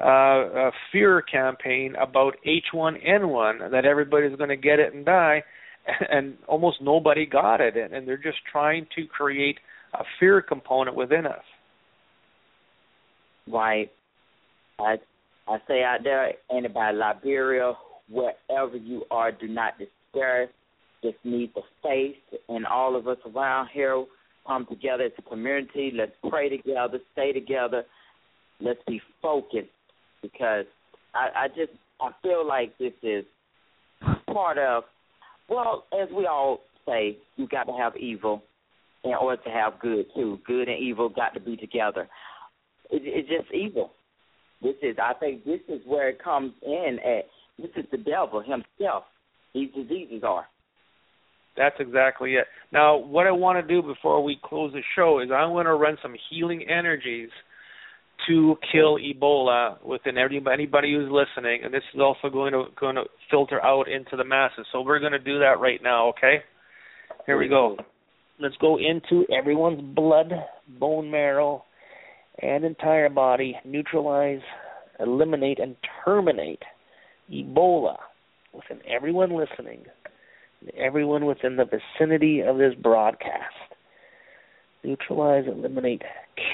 uh, 0.00 0.68
a 0.68 0.70
fear 0.90 1.22
campaign 1.22 1.94
about 2.00 2.34
H1N1 2.46 3.70
that 3.70 3.84
everybody's 3.84 4.36
going 4.36 4.48
to 4.48 4.56
get 4.56 4.78
it 4.78 4.94
and 4.94 5.04
die, 5.04 5.44
and 6.10 6.36
almost 6.48 6.78
nobody 6.80 7.26
got 7.26 7.60
it, 7.60 7.76
and, 7.76 7.94
and 7.94 8.08
they're 8.08 8.16
just 8.16 8.38
trying 8.50 8.86
to 8.96 9.06
create 9.06 9.58
a 9.94 10.04
fear 10.18 10.40
component 10.42 10.96
within 10.96 11.26
us. 11.26 11.42
Right. 13.46 13.90
I 14.78 14.96
I 15.48 15.58
say 15.66 15.82
out 15.82 15.98
there, 16.04 16.32
anybody 16.50 16.96
Liberia, 16.96 17.72
wherever 18.08 18.76
you 18.76 19.04
are, 19.10 19.32
do 19.32 19.48
not 19.48 19.74
despair. 19.78 20.48
just 21.02 21.16
need 21.24 21.52
the 21.54 21.62
faith 21.82 22.16
and 22.48 22.66
all 22.66 22.94
of 22.94 23.08
us 23.08 23.18
around 23.34 23.68
here 23.72 24.04
come 24.46 24.66
together 24.66 25.04
as 25.04 25.12
a 25.18 25.22
community. 25.22 25.92
Let's 25.94 26.12
pray 26.28 26.48
together, 26.48 26.98
stay 27.12 27.32
together. 27.32 27.84
Let's 28.60 28.80
be 28.86 29.00
focused 29.22 29.68
because 30.22 30.66
I, 31.14 31.44
I 31.44 31.48
just 31.48 31.72
I 32.00 32.10
feel 32.22 32.46
like 32.46 32.76
this 32.78 32.92
is 33.02 33.24
part 34.32 34.58
of 34.58 34.84
well, 35.48 35.84
as 36.00 36.08
we 36.16 36.26
all 36.26 36.60
say, 36.86 37.18
you 37.36 37.48
got 37.48 37.64
to 37.64 37.72
have 37.72 37.96
evil 37.96 38.42
in 39.04 39.14
order 39.14 39.42
to 39.42 39.50
have 39.50 39.78
good 39.80 40.06
too. 40.14 40.38
Good 40.46 40.68
and 40.68 40.78
evil 40.78 41.08
got 41.08 41.34
to 41.34 41.40
be 41.40 41.56
together. 41.56 42.08
It, 42.90 43.02
it's 43.04 43.28
just 43.28 43.52
evil. 43.54 43.92
This 44.62 44.74
is 44.82 44.96
I 45.02 45.14
think 45.14 45.44
this 45.44 45.60
is 45.68 45.80
where 45.86 46.08
it 46.08 46.22
comes 46.22 46.52
in 46.62 46.98
at 47.04 47.24
this 47.58 47.70
is 47.76 47.90
the 47.90 47.98
devil 47.98 48.40
himself. 48.40 49.04
These 49.54 49.70
diseases 49.74 50.22
are. 50.24 50.46
That's 51.56 51.76
exactly 51.78 52.34
it. 52.34 52.46
Now, 52.72 52.96
what 52.96 53.26
I 53.26 53.32
want 53.32 53.66
to 53.66 53.74
do 53.74 53.86
before 53.86 54.22
we 54.22 54.38
close 54.42 54.72
the 54.72 54.82
show 54.94 55.20
is 55.20 55.30
I 55.34 55.44
want 55.46 55.66
to 55.66 55.74
run 55.74 55.98
some 56.00 56.14
healing 56.30 56.64
energies 56.68 57.28
to 58.28 58.56
kill 58.70 58.98
Ebola 58.98 59.82
within 59.84 60.18
everybody, 60.18 60.54
anybody 60.54 60.94
who's 60.94 61.10
listening, 61.10 61.62
and 61.64 61.72
this 61.72 61.82
is 61.94 62.00
also 62.00 62.28
going 62.30 62.52
to 62.52 62.66
going 62.78 62.96
to 62.96 63.04
filter 63.30 63.62
out 63.64 63.88
into 63.88 64.16
the 64.16 64.24
masses. 64.24 64.66
So 64.72 64.82
we're 64.82 65.00
going 65.00 65.12
to 65.12 65.18
do 65.18 65.38
that 65.40 65.58
right 65.58 65.80
now. 65.82 66.08
Okay, 66.10 66.38
here 67.26 67.38
we 67.38 67.48
go. 67.48 67.76
Let's 68.40 68.56
go 68.58 68.78
into 68.78 69.26
everyone's 69.30 69.82
blood, 69.94 70.32
bone 70.78 71.10
marrow, 71.10 71.64
and 72.40 72.64
entire 72.64 73.10
body. 73.10 73.54
Neutralize, 73.66 74.40
eliminate, 74.98 75.58
and 75.58 75.76
terminate 76.04 76.62
Ebola 77.30 77.96
within 78.54 78.78
everyone 78.88 79.36
listening, 79.36 79.84
everyone 80.74 81.26
within 81.26 81.56
the 81.56 81.66
vicinity 81.66 82.40
of 82.40 82.56
this 82.56 82.72
broadcast. 82.82 83.54
Neutralize, 84.82 85.44
eliminate, 85.46 86.00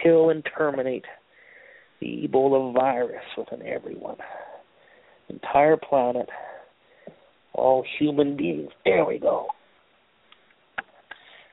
kill, 0.03 0.31
and 0.31 0.45
terminate 0.59 1.05
the 2.01 2.29
Ebola 2.29 2.75
virus 2.75 3.23
within 3.39 3.65
everyone, 3.65 4.17
entire 5.29 5.77
planet, 5.77 6.29
all 7.53 7.85
human 7.99 8.37
beings. 8.37 8.71
There 8.85 9.05
we 9.05 9.21
go. 9.21 9.47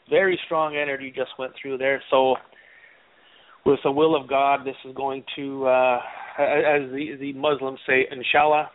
Very 0.09 0.39
strong 0.45 0.75
energy 0.75 1.13
just 1.15 1.31
went 1.39 1.53
through 1.61 1.77
there. 1.77 2.01
So, 2.09 2.35
with 3.65 3.79
the 3.83 3.91
will 3.91 4.15
of 4.15 4.27
God, 4.27 4.65
this 4.65 4.75
is 4.85 4.93
going 4.95 5.23
to, 5.35 5.65
uh, 5.65 5.97
as 6.37 6.91
the 6.91 7.15
the 7.19 7.33
Muslims 7.33 7.79
say, 7.87 8.05
inshallah, 8.11 8.69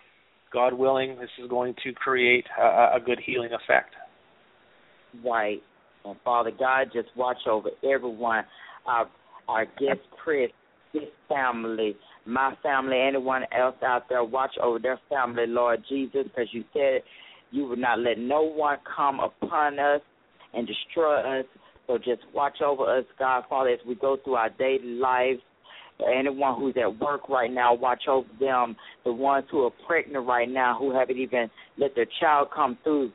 God 0.53 0.73
willing, 0.73 1.17
this 1.19 1.29
is 1.43 1.49
going 1.51 1.75
to 1.85 1.93
create 1.93 2.47
a, 2.59 2.97
a 2.97 2.99
good 3.05 3.21
healing 3.25 3.51
effect. 3.53 3.95
Right. 5.25 5.63
And 6.05 6.17
Father 6.25 6.53
God, 6.57 6.89
just 6.93 7.09
watch 7.17 7.39
over 7.49 7.71
everyone. 7.85 8.45
Our 8.87 9.09
our 9.49 9.65
guest 9.65 10.01
Chris 10.23 10.51
his 10.93 11.03
family, 11.29 11.97
my 12.27 12.55
family, 12.63 12.99
anyone 13.01 13.45
else 13.57 13.77
out 13.85 14.09
there, 14.09 14.25
watch 14.25 14.53
over 14.63 14.79
their 14.79 14.99
family, 15.09 15.47
Lord 15.47 15.83
Jesus, 15.89 16.25
because 16.25 16.49
you 16.53 16.65
said 16.73 17.03
you 17.51 17.67
would 17.67 17.79
not 17.79 17.99
let 17.99 18.19
no 18.19 18.43
one 18.43 18.79
come 18.97 19.21
upon 19.21 19.79
us 19.79 20.01
and 20.55 20.67
destroy 20.67 21.41
us. 21.41 21.47
So 21.87 21.99
just 21.99 22.23
watch 22.35 22.61
over 22.61 22.99
us, 22.99 23.05
God, 23.19 23.45
Father, 23.49 23.71
as 23.71 23.79
we 23.87 23.95
go 23.95 24.17
through 24.23 24.35
our 24.35 24.51
daily 24.51 24.85
lives. 24.85 25.41
Anyone 26.17 26.61
who's 26.61 26.77
at 26.81 27.01
work 27.01 27.29
right 27.29 27.51
now, 27.51 27.75
watch 27.75 28.03
over 28.09 28.29
them. 28.39 28.77
The 29.05 29.13
ones 29.13 29.47
who 29.51 29.65
are 29.65 29.73
pregnant 29.87 30.27
right 30.27 30.49
now, 30.49 30.77
who 30.79 30.97
haven't 30.97 31.17
even 31.17 31.51
let 31.77 31.97
their 31.97 32.07
child 32.21 32.49
come 32.55 32.79
through, 32.85 33.11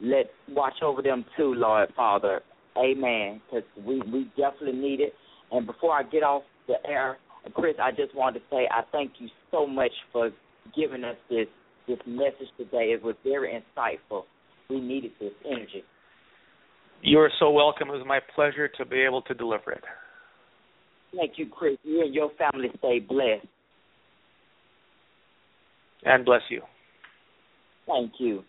let 0.00 0.30
watch 0.48 0.80
over 0.82 1.02
them 1.02 1.26
too, 1.36 1.52
Lord 1.54 1.92
Father. 1.94 2.40
Amen. 2.78 3.42
Because 3.50 3.68
we 3.84 4.00
we 4.10 4.30
definitely 4.36 4.80
need 4.80 5.00
it. 5.00 5.12
And 5.50 5.66
before 5.66 5.92
I 5.92 6.04
get 6.04 6.22
off 6.22 6.42
the 6.66 6.74
air. 6.88 7.18
Chris, 7.54 7.74
I 7.82 7.90
just 7.90 8.14
wanted 8.14 8.40
to 8.40 8.44
say 8.50 8.68
I 8.70 8.82
thank 8.92 9.12
you 9.18 9.28
so 9.50 9.66
much 9.66 9.90
for 10.12 10.30
giving 10.76 11.04
us 11.04 11.16
this 11.28 11.46
this 11.88 11.98
message 12.06 12.48
today. 12.56 12.92
It 12.92 13.02
was 13.02 13.16
very 13.24 13.52
insightful. 13.52 14.22
We 14.70 14.80
needed 14.80 15.10
this 15.20 15.32
energy. 15.44 15.82
You 17.02 17.18
are 17.18 17.30
so 17.40 17.50
welcome. 17.50 17.88
It 17.88 17.92
was 17.92 18.06
my 18.06 18.20
pleasure 18.34 18.68
to 18.68 18.84
be 18.84 19.02
able 19.02 19.22
to 19.22 19.34
deliver 19.34 19.72
it. 19.72 19.82
Thank 21.14 21.32
you, 21.36 21.46
Chris. 21.46 21.76
You 21.82 22.02
and 22.02 22.14
your 22.14 22.30
family 22.38 22.68
stay 22.78 23.00
blessed. 23.00 23.46
And 26.04 26.24
bless 26.24 26.42
you. 26.48 26.62
Thank 27.86 28.12
you. 28.18 28.44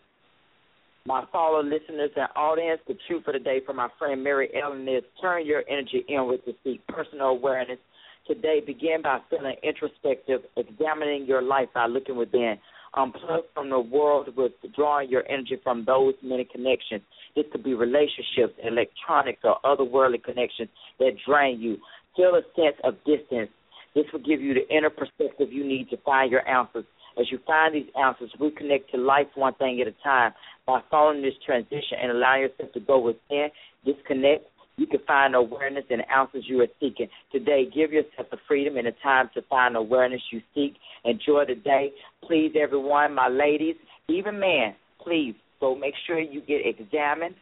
My 1.06 1.24
fellow 1.32 1.62
listeners 1.62 2.10
and 2.16 2.28
audience, 2.34 2.80
the 2.88 2.94
truth 3.06 3.24
for 3.24 3.32
the 3.32 3.38
day 3.38 3.60
from 3.66 3.76
my 3.76 3.88
friend 3.98 4.22
Mary 4.22 4.48
Ellen 4.54 4.88
is 4.88 5.02
turn 5.20 5.44
your 5.44 5.62
energy 5.68 6.04
inward 6.08 6.40
to 6.46 6.52
seek 6.62 6.86
personal 6.86 7.26
awareness 7.26 7.78
today, 8.26 8.62
begin 8.64 9.02
by 9.02 9.18
feeling 9.28 9.56
introspective, 9.62 10.40
examining 10.56 11.26
your 11.26 11.42
life 11.42 11.68
by 11.74 11.86
looking 11.86 12.16
within. 12.16 12.56
Um, 12.96 13.12
Unplug 13.12 13.42
from 13.54 13.70
the 13.70 13.80
world, 13.80 14.28
withdrawing 14.36 15.10
your 15.10 15.24
energy 15.28 15.58
from 15.62 15.84
those 15.84 16.14
many 16.22 16.44
connections. 16.44 17.02
This 17.34 17.44
could 17.50 17.64
be 17.64 17.74
relationships, 17.74 18.54
electronics, 18.62 19.40
or 19.44 19.58
other 19.64 19.84
worldly 19.84 20.18
connections 20.18 20.68
that 20.98 21.12
drain 21.26 21.60
you. 21.60 21.78
Feel 22.16 22.34
a 22.36 22.42
sense 22.54 22.76
of 22.84 22.94
distance. 23.04 23.50
This 23.94 24.04
will 24.12 24.20
give 24.20 24.40
you 24.40 24.54
the 24.54 24.68
inner 24.74 24.90
perspective 24.90 25.52
you 25.52 25.66
need 25.66 25.90
to 25.90 25.96
find 25.98 26.30
your 26.30 26.46
answers. 26.48 26.84
As 27.18 27.26
you 27.30 27.38
find 27.46 27.74
these 27.74 27.90
answers, 28.00 28.30
reconnect 28.40 28.88
to 28.92 28.98
life 28.98 29.28
one 29.34 29.54
thing 29.54 29.80
at 29.80 29.86
a 29.86 29.94
time. 30.02 30.32
By 30.66 30.80
following 30.90 31.22
this 31.22 31.34
transition 31.44 31.98
and 32.00 32.10
allowing 32.10 32.42
yourself 32.42 32.72
to 32.72 32.80
go 32.80 32.98
within, 32.98 33.48
disconnect, 33.84 34.46
you 34.76 34.86
can 34.86 35.00
find 35.06 35.34
awareness 35.34 35.84
and 35.90 36.02
answers 36.14 36.44
you 36.48 36.60
are 36.60 36.68
seeking. 36.80 37.08
Today, 37.30 37.64
give 37.72 37.92
yourself 37.92 38.28
the 38.30 38.38
freedom 38.48 38.76
and 38.76 38.86
the 38.86 38.92
time 39.02 39.30
to 39.34 39.42
find 39.42 39.74
the 39.74 39.78
awareness 39.78 40.20
you 40.32 40.40
seek. 40.54 40.74
Enjoy 41.04 41.44
the 41.46 41.54
day. 41.54 41.92
Please, 42.26 42.52
everyone, 42.60 43.14
my 43.14 43.28
ladies, 43.28 43.76
even 44.08 44.40
men, 44.40 44.74
please 45.02 45.34
go 45.60 45.74
make 45.74 45.94
sure 46.06 46.18
you 46.18 46.40
get 46.40 46.62
examined. 46.64 47.36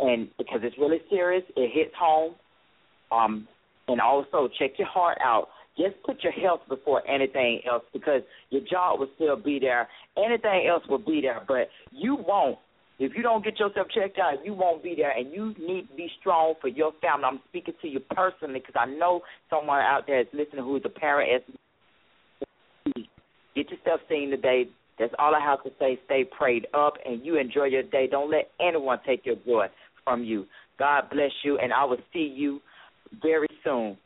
And 0.00 0.28
because 0.38 0.60
it's 0.62 0.78
really 0.78 1.00
serious, 1.10 1.42
it 1.56 1.70
hits 1.74 1.94
home. 1.98 2.34
Um, 3.10 3.48
and 3.88 4.00
also 4.00 4.48
check 4.58 4.72
your 4.78 4.86
heart 4.86 5.18
out. 5.24 5.48
Just 5.76 5.94
put 6.04 6.22
your 6.22 6.32
health 6.32 6.60
before 6.68 7.08
anything 7.08 7.60
else 7.68 7.84
because 7.92 8.22
your 8.50 8.62
job 8.70 9.00
will 9.00 9.08
still 9.14 9.36
be 9.36 9.58
there. 9.58 9.88
Anything 10.16 10.66
else 10.68 10.82
will 10.88 10.98
be 10.98 11.20
there, 11.22 11.40
but 11.46 11.68
you 11.90 12.16
won't 12.16 12.58
if 12.98 13.12
you 13.16 13.22
don't 13.22 13.44
get 13.44 13.58
yourself 13.58 13.86
checked 13.94 14.18
out, 14.18 14.44
you 14.44 14.54
won't 14.54 14.82
be 14.82 14.94
there, 14.96 15.12
and 15.12 15.32
you 15.32 15.54
need 15.58 15.88
to 15.88 15.94
be 15.96 16.10
strong 16.20 16.54
for 16.60 16.68
your 16.68 16.92
family. 17.00 17.24
I'm 17.26 17.40
speaking 17.48 17.74
to 17.80 17.88
you 17.88 18.00
personally 18.00 18.60
because 18.60 18.74
I 18.76 18.86
know 18.86 19.22
someone 19.48 19.78
out 19.78 20.04
there 20.06 20.20
is 20.20 20.26
listening 20.32 20.64
who 20.64 20.76
is 20.76 20.82
a 20.84 20.88
parent. 20.88 21.30
As 21.36 21.54
Get 23.54 23.70
yourself 23.70 24.00
seen 24.08 24.30
today. 24.30 24.66
That's 24.98 25.14
all 25.18 25.34
I 25.34 25.40
have 25.40 25.62
to 25.62 25.70
say. 25.78 25.98
Stay 26.06 26.24
prayed 26.24 26.66
up, 26.74 26.94
and 27.04 27.24
you 27.24 27.38
enjoy 27.38 27.64
your 27.64 27.84
day. 27.84 28.08
Don't 28.10 28.30
let 28.30 28.50
anyone 28.60 28.98
take 29.06 29.24
your 29.24 29.36
joy 29.46 29.66
from 30.04 30.24
you. 30.24 30.46
God 30.78 31.04
bless 31.10 31.30
you, 31.44 31.58
and 31.58 31.72
I 31.72 31.84
will 31.84 31.98
see 32.12 32.32
you 32.34 32.60
very 33.22 33.48
soon. 33.64 33.96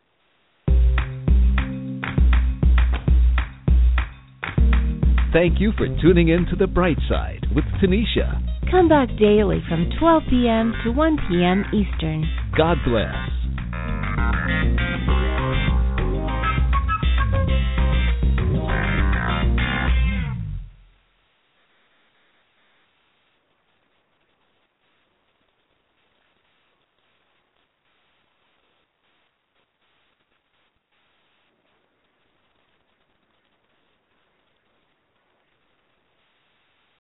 Thank 5.32 5.60
you 5.60 5.72
for 5.78 5.86
tuning 6.02 6.28
in 6.28 6.44
to 6.50 6.56
The 6.56 6.66
Bright 6.66 6.98
Side 7.08 7.46
with 7.54 7.64
Tanisha. 7.82 8.38
Come 8.70 8.86
back 8.86 9.08
daily 9.18 9.62
from 9.66 9.88
12 9.98 10.22
p.m. 10.28 10.74
to 10.84 10.90
1 10.92 11.16
p.m. 11.26 11.64
Eastern. 11.72 12.28
God 12.54 12.76
bless. 12.84 13.41